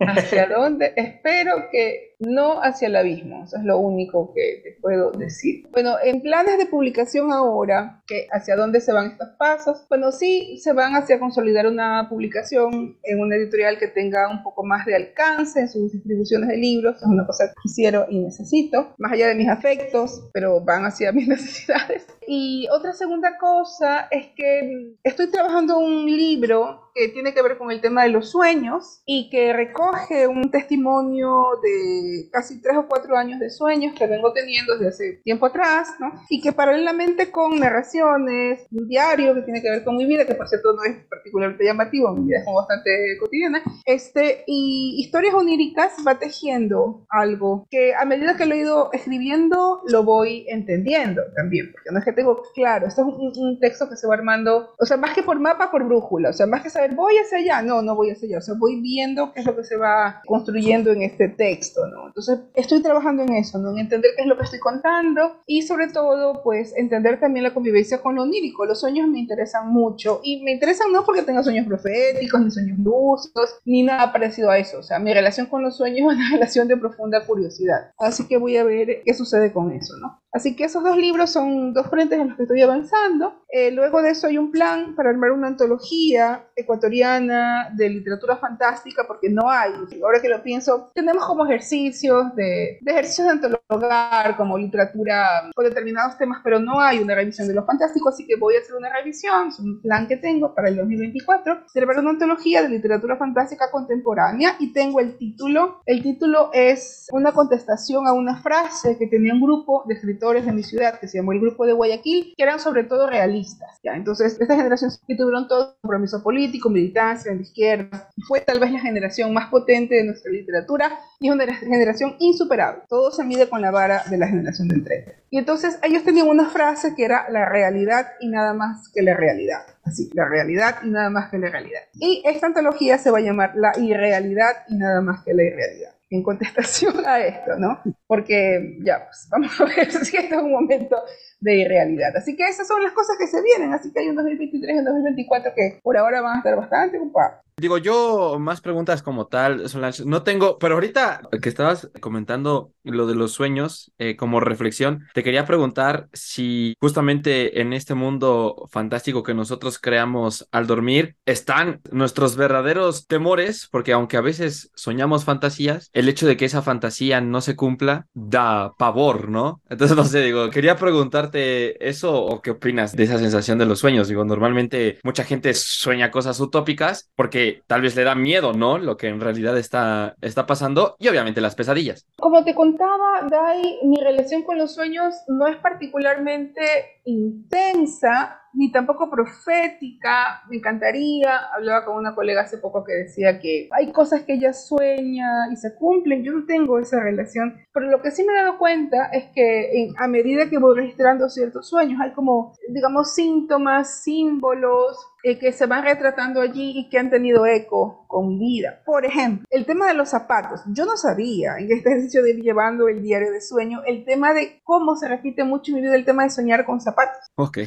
¿Hacia 0.00 0.48
dónde? 0.48 0.92
Espero 0.96 1.68
que 1.70 2.16
no 2.20 2.62
hacia 2.62 2.88
el 2.88 2.96
abismo, 2.96 3.44
eso 3.44 3.56
es 3.56 3.64
lo 3.64 3.78
único 3.78 4.32
que 4.34 4.60
te 4.62 4.80
puedo 4.80 5.10
decir. 5.12 5.66
Bueno, 5.72 5.96
en 6.02 6.20
planes 6.20 6.58
de 6.58 6.66
publicación 6.66 7.32
ahora, 7.32 8.02
que 8.06 8.26
¿hacia 8.30 8.56
dónde 8.56 8.80
se 8.80 8.92
van 8.92 9.12
estos 9.12 9.28
pasos? 9.38 9.86
Bueno, 9.88 10.12
sí, 10.12 10.58
se 10.58 10.72
van 10.72 10.94
hacia 10.94 11.18
consolidar 11.18 11.66
una 11.66 12.08
publicación 12.08 12.98
en 13.02 13.20
una 13.20 13.36
editorial 13.36 13.78
que 13.78 13.88
tenga 13.88 14.30
un 14.30 14.42
poco 14.42 14.64
más 14.64 14.84
de 14.86 14.96
alcance 14.96 15.60
en 15.60 15.68
sus 15.68 15.92
distribuciones 15.92 16.48
de 16.48 16.56
libros, 16.56 16.96
es 16.96 17.06
una 17.06 17.26
cosa 17.26 17.48
que 17.48 17.54
quisiera 17.62 18.06
y 18.10 18.18
necesito, 18.18 18.94
más 18.98 19.12
allá 19.12 19.28
de 19.28 19.34
mis 19.34 19.48
afectos, 19.48 20.28
pero 20.32 20.60
van 20.60 20.84
hacia 20.84 21.12
mis 21.12 21.28
necesidades. 21.28 22.06
Y 22.32 22.68
otra 22.70 22.92
segunda 22.92 23.36
cosa 23.38 24.06
es 24.08 24.28
que 24.36 24.94
estoy 25.02 25.32
trabajando 25.32 25.80
un 25.80 26.06
libro 26.06 26.92
que 26.94 27.08
tiene 27.08 27.34
que 27.34 27.42
ver 27.42 27.58
con 27.58 27.72
el 27.72 27.80
tema 27.80 28.04
de 28.04 28.10
los 28.10 28.30
sueños 28.30 29.02
y 29.04 29.30
que 29.30 29.52
recoge 29.52 30.28
un 30.28 30.50
testimonio 30.50 31.44
de 31.60 32.28
casi 32.30 32.62
tres 32.62 32.76
o 32.76 32.86
cuatro 32.86 33.16
años 33.16 33.40
de 33.40 33.50
sueños 33.50 33.94
que 33.96 34.06
vengo 34.06 34.32
teniendo 34.32 34.74
desde 34.74 34.88
hace 34.88 35.20
tiempo 35.24 35.46
atrás, 35.46 35.88
¿no? 35.98 36.12
Y 36.28 36.40
que 36.40 36.52
paralelamente 36.52 37.32
con 37.32 37.58
narraciones, 37.58 38.64
un 38.70 38.86
diario 38.86 39.34
que 39.34 39.42
tiene 39.42 39.60
que 39.60 39.70
ver 39.70 39.84
con 39.84 39.96
mi 39.96 40.06
vida, 40.06 40.24
que 40.24 40.34
por 40.34 40.48
cierto 40.48 40.72
no 40.72 40.84
es 40.84 41.04
particularmente 41.08 41.64
llamativo, 41.64 42.12
mi 42.12 42.28
vida 42.28 42.38
es 42.38 42.44
como 42.44 42.58
bastante 42.58 43.16
cotidiana, 43.18 43.62
este, 43.84 44.44
y 44.46 44.96
historias 44.98 45.34
oníricas 45.34 45.96
va 46.06 46.18
tejiendo 46.18 47.06
algo 47.08 47.66
que 47.70 47.94
a 47.94 48.04
medida 48.04 48.36
que 48.36 48.46
lo 48.46 48.54
he 48.54 48.58
ido 48.58 48.90
escribiendo 48.92 49.82
lo 49.88 50.04
voy 50.04 50.46
entendiendo 50.48 51.22
también, 51.34 51.72
porque 51.72 51.90
no 51.90 51.98
es 51.98 52.04
que 52.04 52.12
tengo 52.20 52.42
claro, 52.54 52.86
esto 52.86 53.00
es 53.00 53.06
un, 53.06 53.32
un 53.46 53.58
texto 53.58 53.88
que 53.88 53.96
se 53.96 54.06
va 54.06 54.14
armando, 54.14 54.74
o 54.78 54.84
sea, 54.84 54.98
más 54.98 55.14
que 55.14 55.22
por 55.22 55.40
mapa, 55.40 55.70
por 55.70 55.84
brújula, 55.84 56.28
o 56.28 56.32
sea, 56.34 56.46
más 56.46 56.62
que 56.62 56.68
saber, 56.68 56.94
voy 56.94 57.14
hacia 57.16 57.38
allá, 57.38 57.62
no, 57.62 57.80
no 57.80 57.94
voy 57.94 58.10
hacia 58.10 58.28
allá, 58.28 58.38
o 58.38 58.42
sea, 58.42 58.54
voy 58.58 58.80
viendo 58.80 59.32
qué 59.32 59.40
es 59.40 59.46
lo 59.46 59.56
que 59.56 59.64
se 59.64 59.78
va 59.78 60.20
construyendo 60.26 60.92
en 60.92 61.00
este 61.02 61.28
texto, 61.28 61.86
¿no? 61.86 62.08
Entonces, 62.08 62.40
estoy 62.54 62.82
trabajando 62.82 63.22
en 63.22 63.32
eso, 63.34 63.58
¿no? 63.58 63.70
En 63.70 63.78
entender 63.78 64.10
qué 64.16 64.22
es 64.22 64.28
lo 64.28 64.36
que 64.36 64.44
estoy 64.44 64.58
contando 64.58 65.40
y 65.46 65.62
sobre 65.62 65.88
todo, 65.88 66.42
pues, 66.42 66.76
entender 66.76 67.18
también 67.18 67.44
la 67.44 67.54
convivencia 67.54 68.02
con 68.02 68.16
lo 68.16 68.24
onírico. 68.24 68.66
Los 68.66 68.80
sueños 68.80 69.08
me 69.08 69.18
interesan 69.18 69.68
mucho 69.68 70.20
y 70.22 70.42
me 70.42 70.52
interesan 70.52 70.92
no 70.92 71.04
porque 71.04 71.22
tenga 71.22 71.42
sueños 71.42 71.66
proféticos, 71.66 72.40
ni 72.42 72.50
sueños 72.50 72.78
lúcidos, 72.78 73.58
ni 73.64 73.82
nada 73.82 74.12
parecido 74.12 74.50
a 74.50 74.58
eso, 74.58 74.80
o 74.80 74.82
sea, 74.82 74.98
mi 74.98 75.14
relación 75.14 75.46
con 75.46 75.62
los 75.62 75.76
sueños 75.76 76.00
es 76.00 76.18
una 76.18 76.30
relación 76.32 76.68
de 76.68 76.76
profunda 76.76 77.24
curiosidad. 77.24 77.92
Así 77.98 78.26
que 78.28 78.36
voy 78.36 78.58
a 78.58 78.64
ver 78.64 79.02
qué 79.04 79.14
sucede 79.14 79.52
con 79.52 79.72
eso, 79.72 79.96
¿no? 79.96 80.20
Así 80.32 80.54
que 80.54 80.64
esos 80.64 80.84
dos 80.84 80.96
libros 80.96 81.30
son 81.30 81.72
dos 81.72 81.88
frentes 81.88 82.18
en 82.18 82.28
los 82.28 82.36
que 82.36 82.44
estoy 82.44 82.62
avanzando. 82.62 83.40
Eh, 83.48 83.72
luego 83.72 84.00
de 84.00 84.10
eso 84.10 84.28
hay 84.28 84.38
un 84.38 84.52
plan 84.52 84.94
para 84.94 85.10
armar 85.10 85.32
una 85.32 85.48
antología 85.48 86.46
ecuatoriana 86.54 87.70
de 87.74 87.88
literatura 87.88 88.36
fantástica, 88.36 89.04
porque 89.08 89.28
no 89.28 89.50
hay. 89.50 89.72
Ahora 90.02 90.22
que 90.22 90.28
lo 90.28 90.40
pienso, 90.42 90.90
tenemos 90.94 91.26
como 91.26 91.44
ejercicios 91.46 92.34
de, 92.36 92.78
de 92.80 92.90
ejercicios 92.92 93.26
de 93.26 93.32
antologar, 93.32 94.36
como 94.36 94.56
literatura 94.56 95.50
con 95.54 95.64
determinados 95.64 96.16
temas, 96.16 96.40
pero 96.44 96.60
no 96.60 96.80
hay 96.80 96.98
una 96.98 97.14
revisión 97.14 97.48
de 97.48 97.54
lo 97.54 97.64
fantástico, 97.64 98.08
así 98.08 98.26
que 98.26 98.36
voy 98.36 98.54
a 98.54 98.60
hacer 98.60 98.76
una 98.76 98.92
revisión, 98.92 99.48
es 99.48 99.58
un 99.58 99.80
plan 99.80 100.06
que 100.06 100.16
tengo 100.16 100.54
para 100.54 100.68
el 100.68 100.76
2024, 100.76 101.66
celebrar 101.66 101.98
una 102.00 102.10
antología 102.10 102.62
de 102.62 102.68
literatura 102.68 103.16
fantástica 103.16 103.70
contemporánea 103.70 104.56
y 104.60 104.72
tengo 104.72 105.00
el 105.00 105.16
título. 105.16 105.82
El 105.86 106.02
título 106.02 106.50
es 106.52 107.08
una 107.12 107.32
contestación 107.32 108.06
a 108.06 108.12
una 108.12 108.40
frase 108.42 108.96
que 108.96 109.06
tenía 109.06 109.34
un 109.34 109.40
grupo 109.40 109.84
de 109.86 109.94
escritores 109.94 110.19
de 110.20 110.52
mi 110.52 110.62
ciudad, 110.62 111.00
que 111.00 111.08
se 111.08 111.18
llamó 111.18 111.32
el 111.32 111.40
Grupo 111.40 111.66
de 111.66 111.72
Guayaquil, 111.72 112.34
que 112.36 112.42
eran 112.42 112.60
sobre 112.60 112.84
todo 112.84 113.08
realistas. 113.08 113.78
¿ya? 113.82 113.94
Entonces, 113.94 114.38
esta 114.38 114.54
generación 114.54 114.90
que 115.08 115.16
tuvieron 115.16 115.48
todo 115.48 115.76
compromiso 115.80 116.22
político, 116.22 116.68
militancia, 116.68 117.34
la 117.34 117.40
izquierda, 117.40 118.10
fue 118.28 118.40
tal 118.40 118.60
vez 118.60 118.70
la 118.70 118.80
generación 118.80 119.32
más 119.32 119.50
potente 119.50 119.94
de 119.96 120.04
nuestra 120.04 120.30
literatura 120.30 120.98
y 121.18 121.28
es 121.28 121.34
una 121.34 121.52
generación 121.54 122.16
insuperable. 122.18 122.82
Todo 122.88 123.10
se 123.10 123.24
mide 123.24 123.48
con 123.48 123.62
la 123.62 123.70
vara 123.70 124.04
de 124.08 124.18
la 124.18 124.28
generación 124.28 124.68
del 124.68 124.84
30. 124.84 125.12
Y 125.30 125.38
entonces 125.38 125.78
ellos 125.82 126.04
tenían 126.04 126.28
una 126.28 126.50
frase 126.50 126.94
que 126.94 127.04
era 127.04 127.28
la 127.30 127.48
realidad 127.48 128.08
y 128.20 128.28
nada 128.28 128.52
más 128.52 128.90
que 128.92 129.02
la 129.02 129.14
realidad. 129.14 129.62
Así, 129.84 130.10
la 130.12 130.26
realidad 130.28 130.76
y 130.82 130.90
nada 130.90 131.08
más 131.08 131.30
que 131.30 131.38
la 131.38 131.48
realidad. 131.48 131.80
Y 131.94 132.22
esta 132.26 132.46
antología 132.46 132.98
se 132.98 133.10
va 133.10 133.18
a 133.18 133.22
llamar 133.22 133.52
La 133.56 133.72
irrealidad 133.78 134.64
y 134.68 134.76
nada 134.76 135.00
más 135.00 135.24
que 135.24 135.32
la 135.32 135.42
irrealidad 135.42 135.99
en 136.10 136.22
contestación 136.24 137.06
a 137.06 137.20
esto, 137.20 137.56
¿no? 137.56 137.80
Porque 138.06 138.78
ya, 138.82 139.06
pues 139.06 139.28
vamos 139.30 139.60
a 139.60 139.64
ver 139.64 139.90
si 140.04 140.16
este 140.16 140.34
es 140.34 140.42
un 140.42 140.50
momento 140.50 140.96
de 141.40 141.54
irrealidad. 141.54 142.16
Así 142.16 142.36
que 142.36 142.44
esas 142.48 142.66
son 142.66 142.82
las 142.82 142.92
cosas 142.92 143.16
que 143.16 143.28
se 143.28 143.40
vienen, 143.42 143.72
así 143.72 143.92
que 143.92 144.00
hay 144.00 144.08
un 144.08 144.16
2023 144.16 144.74
y 144.74 144.78
un 144.78 144.84
2024 144.84 145.52
que 145.54 145.80
por 145.82 145.96
ahora 145.96 146.20
van 146.20 146.34
a 146.34 146.38
estar 146.38 146.56
bastante 146.56 146.98
ocupados. 146.98 147.40
Digo, 147.60 147.76
yo 147.76 148.38
más 148.38 148.62
preguntas 148.62 149.02
como 149.02 149.26
tal, 149.26 149.68
Solange, 149.68 150.04
no 150.06 150.22
tengo, 150.22 150.58
pero 150.58 150.76
ahorita 150.76 151.20
que 151.42 151.48
estabas 151.50 151.90
comentando 152.00 152.72
lo 152.84 153.06
de 153.06 153.14
los 153.14 153.32
sueños 153.32 153.92
eh, 153.98 154.16
como 154.16 154.40
reflexión, 154.40 155.06
te 155.12 155.22
quería 155.22 155.44
preguntar 155.44 156.08
si 156.14 156.74
justamente 156.80 157.60
en 157.60 157.74
este 157.74 157.94
mundo 157.94 158.66
fantástico 158.70 159.22
que 159.22 159.34
nosotros 159.34 159.78
creamos 159.78 160.48
al 160.52 160.66
dormir 160.66 161.16
están 161.26 161.82
nuestros 161.92 162.34
verdaderos 162.36 163.06
temores, 163.06 163.68
porque 163.70 163.92
aunque 163.92 164.16
a 164.16 164.22
veces 164.22 164.70
soñamos 164.74 165.26
fantasías, 165.26 165.90
el 165.92 166.08
hecho 166.08 166.26
de 166.26 166.38
que 166.38 166.46
esa 166.46 166.62
fantasía 166.62 167.20
no 167.20 167.42
se 167.42 167.56
cumpla 167.56 168.06
da 168.14 168.72
pavor, 168.78 169.28
¿no? 169.28 169.60
Entonces, 169.68 169.98
no 169.98 170.04
sé, 170.04 170.22
digo, 170.22 170.48
quería 170.48 170.76
preguntarte 170.76 171.86
eso 171.86 172.24
o 172.24 172.40
qué 172.40 172.52
opinas 172.52 172.96
de 172.96 173.04
esa 173.04 173.18
sensación 173.18 173.58
de 173.58 173.66
los 173.66 173.80
sueños. 173.80 174.08
Digo, 174.08 174.24
normalmente 174.24 174.98
mucha 175.02 175.24
gente 175.24 175.52
sueña 175.52 176.10
cosas 176.10 176.40
utópicas 176.40 177.10
porque 177.14 177.49
tal 177.66 177.82
vez 177.82 177.96
le 177.96 178.04
da 178.04 178.14
miedo, 178.14 178.52
¿no? 178.52 178.78
Lo 178.78 178.96
que 178.96 179.08
en 179.08 179.20
realidad 179.20 179.56
está, 179.58 180.14
está 180.20 180.46
pasando 180.46 180.96
y 180.98 181.08
obviamente 181.08 181.40
las 181.40 181.54
pesadillas. 181.54 182.06
Como 182.16 182.44
te 182.44 182.54
contaba, 182.54 183.26
Dai, 183.28 183.78
mi 183.84 183.96
relación 184.00 184.42
con 184.42 184.58
los 184.58 184.74
sueños 184.74 185.14
no 185.28 185.46
es 185.46 185.56
particularmente 185.56 186.62
intensa, 187.04 188.39
ni 188.52 188.72
tampoco 188.72 189.10
profética, 189.10 190.42
me 190.48 190.56
encantaría, 190.56 191.38
hablaba 191.54 191.84
con 191.84 191.96
una 191.96 192.14
colega 192.14 192.42
hace 192.42 192.58
poco 192.58 192.84
que 192.84 192.92
decía 192.92 193.38
que 193.38 193.68
hay 193.72 193.92
cosas 193.92 194.22
que 194.22 194.34
ella 194.34 194.52
sueña 194.52 195.50
y 195.52 195.56
se 195.56 195.74
cumplen, 195.74 196.24
yo 196.24 196.32
no 196.32 196.46
tengo 196.46 196.78
esa 196.78 197.00
relación, 197.00 197.60
pero 197.72 197.90
lo 197.90 198.02
que 198.02 198.10
sí 198.10 198.24
me 198.24 198.32
he 198.32 198.36
dado 198.36 198.58
cuenta 198.58 199.06
es 199.12 199.30
que 199.34 199.90
a 199.96 200.08
medida 200.08 200.48
que 200.48 200.58
voy 200.58 200.76
registrando 200.76 201.28
ciertos 201.28 201.68
sueños, 201.68 202.00
hay 202.00 202.12
como, 202.12 202.54
digamos, 202.68 203.14
síntomas, 203.14 204.02
símbolos, 204.02 204.96
eh, 205.22 205.38
que 205.38 205.52
se 205.52 205.66
van 205.66 205.84
retratando 205.84 206.40
allí 206.40 206.72
y 206.74 206.88
que 206.88 206.98
han 206.98 207.10
tenido 207.10 207.44
eco 207.44 208.06
con 208.06 208.38
vida. 208.38 208.82
Por 208.86 209.04
ejemplo, 209.04 209.46
el 209.50 209.66
tema 209.66 209.86
de 209.86 209.92
los 209.92 210.08
zapatos. 210.08 210.62
Yo 210.72 210.86
no 210.86 210.96
sabía 210.96 211.58
en 211.58 211.70
este 211.70 211.90
ejercicio 211.90 212.22
de 212.22 212.30
ir 212.30 212.42
llevando 212.42 212.88
el 212.88 213.02
diario 213.02 213.30
de 213.30 213.42
sueño 213.42 213.82
el 213.86 214.06
tema 214.06 214.32
de 214.32 214.62
cómo 214.64 214.96
se 214.96 215.08
repite 215.08 215.44
mucho 215.44 215.72
en 215.72 215.76
mi 215.76 215.82
vida 215.82 215.94
el 215.94 216.06
tema 216.06 216.24
de 216.24 216.30
soñar 216.30 216.64
con 216.64 216.80
zapatos. 216.80 217.20
Ok. 217.36 217.58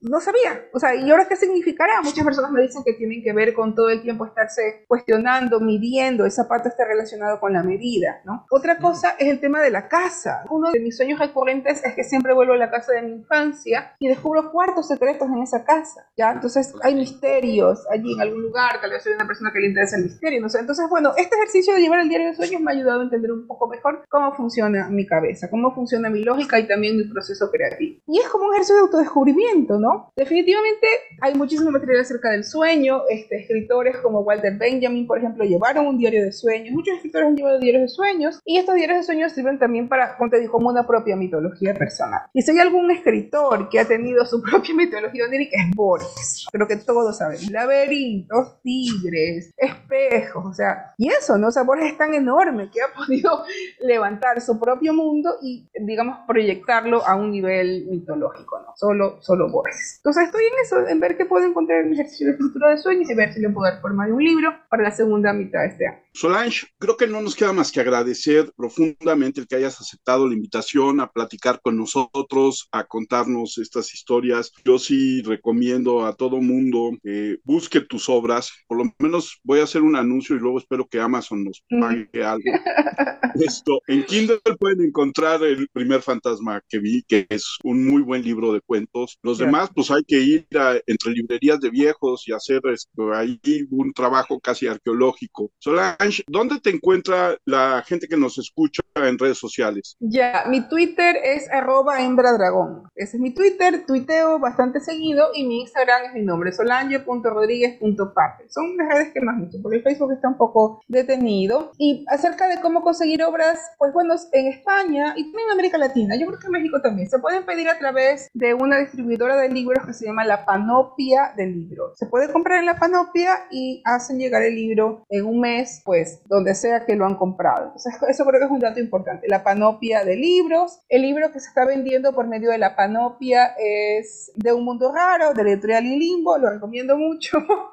No 0.00 0.20
sabía 0.20 0.31
sabía. 0.32 0.64
O 0.72 0.78
sea, 0.78 0.94
¿y 0.94 1.10
ahora 1.10 1.26
qué 1.28 1.36
significará? 1.36 2.00
Muchas 2.02 2.24
personas 2.24 2.50
me 2.50 2.62
dicen 2.62 2.82
que 2.84 2.94
tienen 2.94 3.22
que 3.22 3.32
ver 3.32 3.54
con 3.54 3.74
todo 3.74 3.90
el 3.90 4.02
tiempo 4.02 4.26
estarse 4.26 4.84
cuestionando, 4.88 5.60
midiendo, 5.60 6.24
el 6.24 6.30
zapato 6.30 6.68
está 6.68 6.84
relacionado 6.84 7.40
con 7.40 7.52
la 7.52 7.62
medida, 7.62 8.20
¿no? 8.24 8.46
Otra 8.50 8.78
cosa 8.78 9.14
es 9.18 9.28
el 9.28 9.40
tema 9.40 9.60
de 9.60 9.70
la 9.70 9.88
casa. 9.88 10.44
Uno 10.50 10.70
de 10.70 10.80
mis 10.80 10.96
sueños 10.96 11.18
recurrentes 11.18 11.84
es 11.84 11.94
que 11.94 12.04
siempre 12.04 12.32
vuelvo 12.32 12.54
a 12.54 12.56
la 12.56 12.70
casa 12.70 12.92
de 12.92 13.02
mi 13.02 13.12
infancia 13.12 13.94
y 13.98 14.08
descubro 14.08 14.50
cuartos 14.50 14.88
secretos 14.88 15.28
en 15.28 15.42
esa 15.42 15.64
casa, 15.64 16.06
¿ya? 16.16 16.32
Entonces 16.32 16.74
hay 16.82 16.94
misterios 16.94 17.84
allí 17.90 18.14
en 18.14 18.20
algún 18.20 18.42
lugar, 18.42 18.80
tal 18.80 18.90
vez 18.90 19.02
soy 19.02 19.12
una 19.12 19.26
persona 19.26 19.50
que 19.52 19.60
le 19.60 19.68
interesa 19.68 19.96
el 19.96 20.04
misterio, 20.04 20.40
no 20.40 20.48
sé. 20.48 20.58
Entonces, 20.58 20.86
bueno, 20.88 21.12
este 21.16 21.36
ejercicio 21.36 21.74
de 21.74 21.80
llevar 21.80 22.00
el 22.00 22.08
diario 22.08 22.28
de 22.28 22.34
sueños 22.34 22.60
me 22.60 22.72
ha 22.72 22.74
ayudado 22.74 23.00
a 23.00 23.04
entender 23.04 23.32
un 23.32 23.46
poco 23.46 23.68
mejor 23.68 24.02
cómo 24.08 24.34
funciona 24.34 24.88
mi 24.88 25.06
cabeza, 25.06 25.50
cómo 25.50 25.74
funciona 25.74 26.10
mi 26.10 26.22
lógica 26.22 26.58
y 26.58 26.66
también 26.66 26.96
mi 26.96 27.04
proceso 27.04 27.50
creativo. 27.50 28.00
Y 28.06 28.18
es 28.18 28.28
como 28.28 28.46
un 28.46 28.52
ejercicio 28.52 28.76
de 28.76 28.82
autodescubrimiento, 28.82 29.78
¿no? 29.78 30.12
Definitivamente 30.22 30.86
hay 31.20 31.34
muchísimo 31.34 31.72
material 31.72 32.02
acerca 32.02 32.30
del 32.30 32.44
sueño, 32.44 33.02
este, 33.10 33.40
escritores 33.40 33.96
como 33.96 34.20
Walter 34.20 34.56
Benjamin, 34.56 35.04
por 35.04 35.18
ejemplo, 35.18 35.44
llevaron 35.44 35.84
un 35.84 35.98
diario 35.98 36.22
de 36.22 36.30
sueños, 36.30 36.72
muchos 36.72 36.94
escritores 36.94 37.26
han 37.26 37.36
llevado 37.36 37.58
diarios 37.58 37.82
de 37.82 37.88
sueños 37.88 38.40
y 38.44 38.56
estos 38.56 38.76
diarios 38.76 38.98
de 38.98 39.02
sueños 39.02 39.32
sirven 39.32 39.58
también 39.58 39.88
para, 39.88 40.16
como 40.16 40.30
te 40.30 40.38
digo, 40.38 40.52
como 40.52 40.68
una 40.68 40.86
propia 40.86 41.16
mitología 41.16 41.74
personal. 41.74 42.20
Y 42.32 42.42
si 42.42 42.52
hay 42.52 42.60
algún 42.60 42.88
escritor 42.92 43.68
que 43.68 43.80
ha 43.80 43.84
tenido 43.84 44.24
su 44.24 44.40
propia 44.48 44.76
mitología 44.76 45.24
onírica 45.24 45.56
es 45.60 45.74
Borges, 45.74 46.46
creo 46.52 46.68
que 46.68 46.76
todos 46.76 47.18
saben, 47.18 47.40
laberintos, 47.50 48.60
tigres, 48.62 49.52
espejos, 49.56 50.46
o 50.46 50.54
sea, 50.54 50.94
y 50.98 51.08
eso, 51.08 51.36
¿no? 51.36 51.48
O 51.48 51.50
sea, 51.50 51.64
Borges 51.64 51.90
es 51.90 51.98
tan 51.98 52.14
enorme 52.14 52.70
que 52.70 52.80
ha 52.80 52.94
podido 52.94 53.42
levantar 53.80 54.40
su 54.40 54.60
propio 54.60 54.94
mundo 54.94 55.34
y, 55.42 55.68
digamos, 55.80 56.18
proyectarlo 56.28 57.04
a 57.04 57.16
un 57.16 57.32
nivel 57.32 57.88
mitológico, 57.90 58.60
¿no? 58.60 58.72
Solo, 58.76 59.20
solo 59.20 59.50
Borges. 59.50 59.96
Entonces 59.96 60.11
estoy 60.20 60.44
en 60.44 60.52
eso, 60.62 60.86
en 60.86 61.00
ver 61.00 61.16
qué 61.16 61.24
puedo 61.24 61.46
encontrar 61.46 61.80
en 61.80 61.90
mi 61.90 61.94
ejercicio 61.94 62.26
de 62.26 62.32
escritura 62.32 62.70
de 62.70 62.78
sueños 62.78 63.10
y 63.10 63.14
ver 63.14 63.32
si 63.32 63.40
le 63.40 63.48
puedo 63.48 63.70
dar 63.70 63.80
forma 63.80 64.06
de 64.06 64.12
un 64.12 64.22
libro 64.22 64.54
para 64.68 64.82
la 64.82 64.90
segunda 64.90 65.32
mitad 65.32 65.60
de 65.60 65.68
este 65.68 65.86
año. 65.86 65.98
Solange, 66.14 66.66
creo 66.78 66.96
que 66.96 67.06
no 67.06 67.22
nos 67.22 67.34
queda 67.34 67.52
más 67.52 67.72
que 67.72 67.80
agradecer 67.80 68.52
profundamente 68.56 69.40
el 69.40 69.46
que 69.46 69.56
hayas 69.56 69.80
aceptado 69.80 70.28
la 70.28 70.34
invitación 70.34 71.00
a 71.00 71.10
platicar 71.10 71.60
con 71.62 71.76
nosotros, 71.76 72.68
a 72.70 72.84
contarnos 72.84 73.58
estas 73.58 73.94
historias. 73.94 74.52
Yo 74.64 74.78
sí 74.78 75.22
recomiendo 75.22 76.04
a 76.04 76.14
todo 76.14 76.40
mundo 76.40 76.90
que 77.02 77.38
busque 77.44 77.80
tus 77.80 78.08
obras. 78.08 78.52
Por 78.66 78.78
lo 78.78 78.92
menos 78.98 79.40
voy 79.42 79.60
a 79.60 79.64
hacer 79.64 79.82
un 79.82 79.96
anuncio 79.96 80.36
y 80.36 80.40
luego 80.40 80.58
espero 80.58 80.86
que 80.86 81.00
Amazon 81.00 81.44
nos 81.44 81.64
pague 81.80 82.24
algo. 82.24 82.44
Esto, 83.34 83.80
en 83.86 84.04
Kindle 84.04 84.40
pueden 84.58 84.82
encontrar 84.82 85.42
el 85.42 85.66
primer 85.68 86.02
fantasma 86.02 86.60
que 86.68 86.78
vi, 86.78 87.02
que 87.02 87.26
es 87.30 87.56
un 87.64 87.86
muy 87.86 88.02
buen 88.02 88.22
libro 88.22 88.52
de 88.52 88.60
cuentos. 88.60 89.18
Los 89.22 89.38
demás, 89.38 89.70
pues 89.74 89.90
hay 89.90 90.02
que 90.04 90.20
ir 90.20 90.46
a, 90.54 90.74
entre 90.86 91.12
librerías 91.12 91.58
de 91.60 91.70
viejos 91.70 92.28
y 92.28 92.32
hacer 92.32 92.60
esto, 92.66 93.12
ahí 93.14 93.40
un 93.70 93.92
trabajo 93.92 94.38
casi 94.40 94.66
arqueológico. 94.66 95.50
Solange, 95.58 96.01
¿dónde 96.26 96.60
te 96.60 96.70
encuentra 96.70 97.36
la 97.44 97.82
gente 97.86 98.08
que 98.08 98.16
nos 98.16 98.38
escucha 98.38 98.82
en 98.94 99.18
redes 99.18 99.38
sociales? 99.38 99.96
Ya, 100.00 100.44
mi 100.48 100.68
Twitter 100.68 101.16
es 101.22 101.50
arroba 101.50 102.02
hembradragón. 102.02 102.88
Ese 102.94 103.16
es 103.16 103.20
mi 103.20 103.32
Twitter, 103.32 103.84
tuiteo 103.86 104.38
bastante 104.38 104.80
seguido 104.80 105.28
y 105.34 105.44
mi 105.44 105.60
Instagram 105.60 106.04
es 106.06 106.14
mi 106.14 106.22
nombre, 106.22 106.52
solange.rodríguez.parte. 106.52 108.48
Son 108.48 108.76
las 108.76 108.88
redes 108.88 109.12
que 109.12 109.20
más 109.20 109.40
uso, 109.46 109.58
porque 109.62 109.78
el 109.78 109.82
Facebook 109.82 110.12
está 110.12 110.28
un 110.28 110.36
poco 110.36 110.80
detenido. 110.88 111.72
Y 111.78 112.04
acerca 112.08 112.48
de 112.48 112.60
cómo 112.60 112.82
conseguir 112.82 113.22
obras, 113.22 113.58
pues 113.78 113.92
bueno, 113.92 114.14
en 114.32 114.46
España 114.48 115.14
y 115.16 115.24
también 115.24 115.48
en 115.48 115.52
América 115.52 115.78
Latina, 115.78 116.16
yo 116.16 116.26
creo 116.26 116.38
que 116.38 116.46
en 116.46 116.52
México 116.52 116.80
también, 116.82 117.08
se 117.08 117.18
pueden 117.18 117.44
pedir 117.44 117.68
a 117.68 117.78
través 117.78 118.28
de 118.34 118.54
una 118.54 118.78
distribuidora 118.78 119.36
de 119.36 119.48
libros 119.48 119.86
que 119.86 119.92
se 119.92 120.06
llama 120.06 120.24
La 120.24 120.44
Panopia 120.44 121.32
de 121.36 121.46
Libros. 121.46 121.96
Se 121.98 122.06
puede 122.06 122.32
comprar 122.32 122.58
en 122.60 122.66
La 122.66 122.78
Panopia 122.78 123.46
y 123.50 123.82
hacen 123.84 124.18
llegar 124.18 124.42
el 124.42 124.54
libro 124.54 125.04
en 125.08 125.24
un 125.26 125.40
mes, 125.40 125.82
pues, 125.92 126.22
donde 126.24 126.54
sea 126.54 126.86
que 126.86 126.96
lo 126.96 127.04
han 127.04 127.16
comprado. 127.16 127.66
Entonces, 127.66 127.92
eso 128.08 128.24
creo 128.24 128.40
que 128.40 128.46
es 128.46 128.50
un 128.50 128.60
dato 128.60 128.80
importante. 128.80 129.28
La 129.28 129.44
Panopia 129.44 130.04
de 130.04 130.16
Libros. 130.16 130.80
El 130.88 131.02
libro 131.02 131.30
que 131.30 131.38
se 131.38 131.48
está 131.48 131.66
vendiendo 131.66 132.14
por 132.14 132.26
medio 132.26 132.50
de 132.50 132.56
La 132.56 132.74
Panopia 132.74 133.54
es 133.58 134.32
De 134.34 134.54
un 134.54 134.64
Mundo 134.64 134.90
Raro, 134.90 135.34
de 135.34 135.42
Editorial 135.42 135.84
y 135.84 135.98
Limbo, 135.98 136.38
lo 136.38 136.48
recomiendo 136.48 136.96
mucho. 136.96 137.36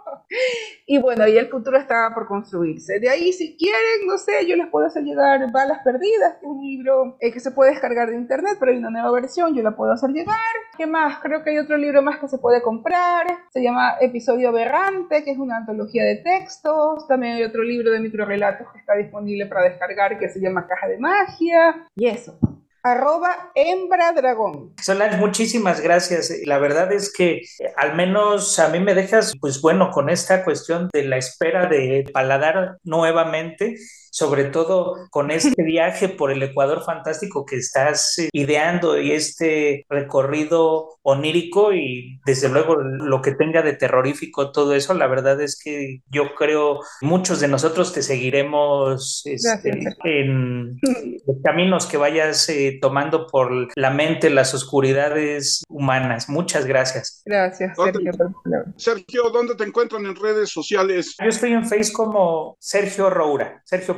y 0.86 0.97
bueno, 0.99 1.28
y 1.28 1.38
el 1.38 1.47
futuro 1.47 1.78
está 1.78 2.12
por 2.14 2.28
construirse. 2.28 2.99
De 2.99 3.10
ahí, 3.10 3.34
si 3.34 3.57
quieren, 3.57 4.07
no 4.07 4.18
sé, 4.18 4.47
yo 4.47 4.55
les 4.55 4.68
puedo 4.68 4.88
hacer 4.88 5.03
llegar 5.03 5.51
Balas 5.51 5.80
Perdidas, 5.84 6.34
que 6.34 6.45
es 6.45 6.51
un 6.51 6.62
libro 6.62 7.18
eh, 7.20 7.32
que 7.32 7.39
se 7.39 7.51
puede 7.51 7.72
descargar 7.72 8.10
de 8.10 8.16
internet, 8.16 8.57
pero 8.60 8.72
hay 8.72 8.78
una 8.78 8.89
nueva 8.89 9.12
versión, 9.12 9.55
yo 9.55 9.64
la 9.64 9.76
puedo 9.76 9.91
hacer 9.91 10.12
llegar. 10.12 10.36
¿Qué 10.78 10.88
más? 10.88 11.20
Creo 11.20 11.43
que 11.43 11.51
hay 11.51 11.57
otro 11.57 11.78
libro 11.78 12.01
más 12.01 12.20
que 12.20 12.28
se 12.28 12.38
puede 12.38 12.62
comprar. 12.62 13.28
Se 13.51 13.62
llama 13.62 13.95
Episodio 14.01 14.49
Aberrante, 14.49 15.24
que 15.24 15.32
es 15.32 15.38
una 15.38 15.57
antología 15.57 16.03
de 16.03 16.18
textos. 16.18 17.07
También 17.07 17.38
hay 17.38 17.43
otro 17.43 17.64
libro 17.64 17.91
de 17.91 17.99
microrelatos 17.99 18.68
que 18.72 18.80
está 18.80 18.95
disponible 18.95 19.45
para 19.45 19.64
descargar 19.64 20.18
que 20.20 20.30
se 20.30 20.39
llama 20.39 20.68
Caja 20.68 20.88
de 20.88 20.97
Magia. 20.97 21.88
Y 21.95 22.07
eso 22.07 22.39
arroba 22.84 23.51
hembra 23.55 24.11
dragón. 24.13 24.73
Solange, 24.82 25.17
muchísimas 25.17 25.82
gracias. 25.82 26.32
La 26.45 26.59
verdad 26.59 26.91
es 26.91 27.11
que 27.11 27.41
al 27.77 27.95
menos 27.95 28.59
a 28.59 28.69
mí 28.69 28.80
me 28.80 28.93
dejas, 28.93 29.34
pues 29.39 29.61
bueno, 29.61 29.91
con 29.91 30.09
esta 30.09 30.43
cuestión 30.43 30.89
de 30.93 31.03
la 31.03 31.17
espera 31.17 31.67
de 31.67 32.09
paladar 32.13 32.77
nuevamente 32.84 33.75
sobre 34.12 34.45
todo 34.45 34.95
con 35.10 35.32
este 35.32 35.64
viaje 35.64 36.10
por 36.10 36.32
el 36.32 36.43
Ecuador 36.43 36.84
fantástico 36.84 37.45
que 37.45 37.57
estás 37.57 38.18
eh, 38.20 38.30
ideando 38.34 38.99
y 38.99 39.12
este 39.12 39.86
recorrido 39.89 40.99
onírico 41.01 41.74
y 41.74 42.20
desde 42.26 42.49
luego 42.49 42.76
lo 42.76 43.22
que 43.22 43.34
tenga 43.34 43.62
de 43.62 43.74
terrorífico 43.74 44.51
todo 44.51 44.76
eso, 44.76 44.93
la 44.93 45.07
verdad 45.07 45.41
es 45.41 45.60
que 45.62 46.01
yo 46.10 46.36
creo 46.36 46.80
muchos 47.01 47.39
de 47.39 47.47
nosotros 47.47 47.93
te 47.93 48.01
seguiremos 48.01 49.24
este, 49.26 49.72
en 50.03 50.78
los 51.26 51.38
caminos 51.43 51.86
que 51.86 51.97
vayas 51.97 52.47
eh, 52.49 52.78
tomando 52.82 53.28
por 53.28 53.70
la 53.76 53.89
mente, 53.89 54.30
las 54.30 54.53
oscuridades 54.53 55.64
humanas. 55.70 56.30
Muchas 56.30 56.66
gracias. 56.66 57.22
Gracias, 57.26 57.76
Sergio. 57.76 58.12
Sergio, 58.76 59.30
¿dónde 59.32 59.55
te 59.55 59.64
encuentran 59.64 60.05
en 60.05 60.16
redes 60.16 60.49
sociales? 60.49 61.16
Yo 61.22 61.30
estoy 61.30 61.53
en 61.53 61.66
Facebook 61.66 61.95
como 61.95 62.57
Sergio 62.60 63.10
Roura, 63.10 63.62
Sergio 63.66 63.97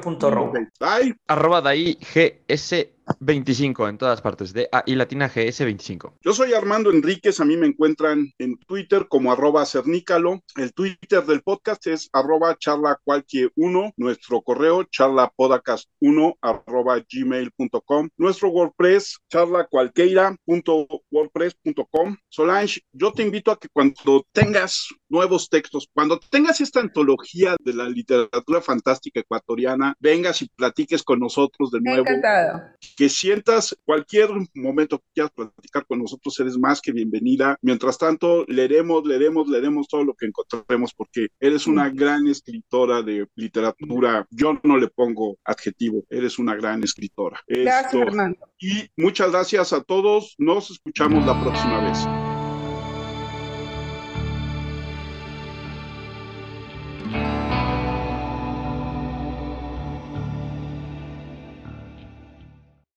Arroba 1.27 1.61
de 1.61 1.69
ahí 1.69 1.97
GS 2.01 2.89
25 3.19 3.87
en 3.87 3.97
todas 3.97 4.21
partes, 4.21 4.53
de 4.53 4.69
A 4.71 4.83
y 4.85 4.93
latina 4.95 5.29
GS25. 5.29 6.13
Yo 6.21 6.33
soy 6.33 6.53
Armando 6.53 6.91
Enríquez, 6.91 7.39
a 7.39 7.45
mí 7.45 7.55
me 7.57 7.65
encuentran 7.67 8.31
en 8.37 8.57
Twitter 8.57 9.07
como 9.07 9.31
arroba 9.31 9.65
cernícalo. 9.65 10.41
El 10.55 10.73
Twitter 10.73 11.25
del 11.25 11.41
podcast 11.41 11.87
es 11.87 12.09
arroba 12.13 12.55
charla 12.57 12.99
cualquier 13.03 13.51
uno, 13.55 13.91
nuestro 13.97 14.41
correo 14.41 14.83
charlapodcast1 14.83 16.35
arroba 16.41 17.03
gmail.com, 17.09 18.09
nuestro 18.17 18.49
WordPress 18.49 19.17
charlacualqueira.wordpress.com. 19.29 22.17
Solange, 22.29 22.81
yo 22.91 23.11
te 23.11 23.23
invito 23.23 23.49
a 23.51 23.59
que 23.59 23.67
cuando 23.71 24.25
tengas 24.31 24.87
nuevos 25.09 25.49
textos, 25.49 25.89
cuando 25.93 26.19
tengas 26.19 26.61
esta 26.61 26.79
antología 26.79 27.55
de 27.59 27.73
la 27.73 27.89
literatura 27.89 28.61
fantástica 28.61 29.19
ecuatoriana, 29.19 29.95
vengas 29.99 30.41
y 30.41 30.47
platiques 30.49 31.03
con 31.03 31.19
nosotros 31.19 31.69
de 31.71 31.81
nuevo. 31.81 32.07
Encantado 32.07 32.61
que 32.95 33.09
sientas 33.09 33.75
cualquier 33.85 34.29
momento 34.53 34.99
que 34.99 35.05
quieras 35.13 35.31
platicar 35.31 35.85
con 35.85 35.99
nosotros, 35.99 36.39
eres 36.39 36.57
más 36.57 36.81
que 36.81 36.91
bienvenida. 36.91 37.57
Mientras 37.61 37.97
tanto, 37.97 38.45
leeremos, 38.47 39.05
leeremos, 39.05 39.47
leeremos 39.47 39.87
todo 39.87 40.03
lo 40.03 40.13
que 40.13 40.27
encontremos 40.27 40.93
porque 40.93 41.27
eres 41.39 41.67
una 41.67 41.89
gran 41.89 42.27
escritora 42.27 43.01
de 43.01 43.27
literatura. 43.35 44.27
Yo 44.29 44.59
no 44.63 44.77
le 44.77 44.87
pongo 44.87 45.37
adjetivo, 45.43 46.03
eres 46.09 46.39
una 46.39 46.55
gran 46.55 46.83
escritora. 46.83 47.41
Gracias, 47.47 47.93
Esto, 47.93 48.47
Y 48.59 48.89
muchas 48.95 49.31
gracias 49.31 49.73
a 49.73 49.81
todos. 49.81 50.35
Nos 50.37 50.71
escuchamos 50.71 51.25
la 51.25 51.41
próxima 51.41 51.81
vez. 51.81 52.30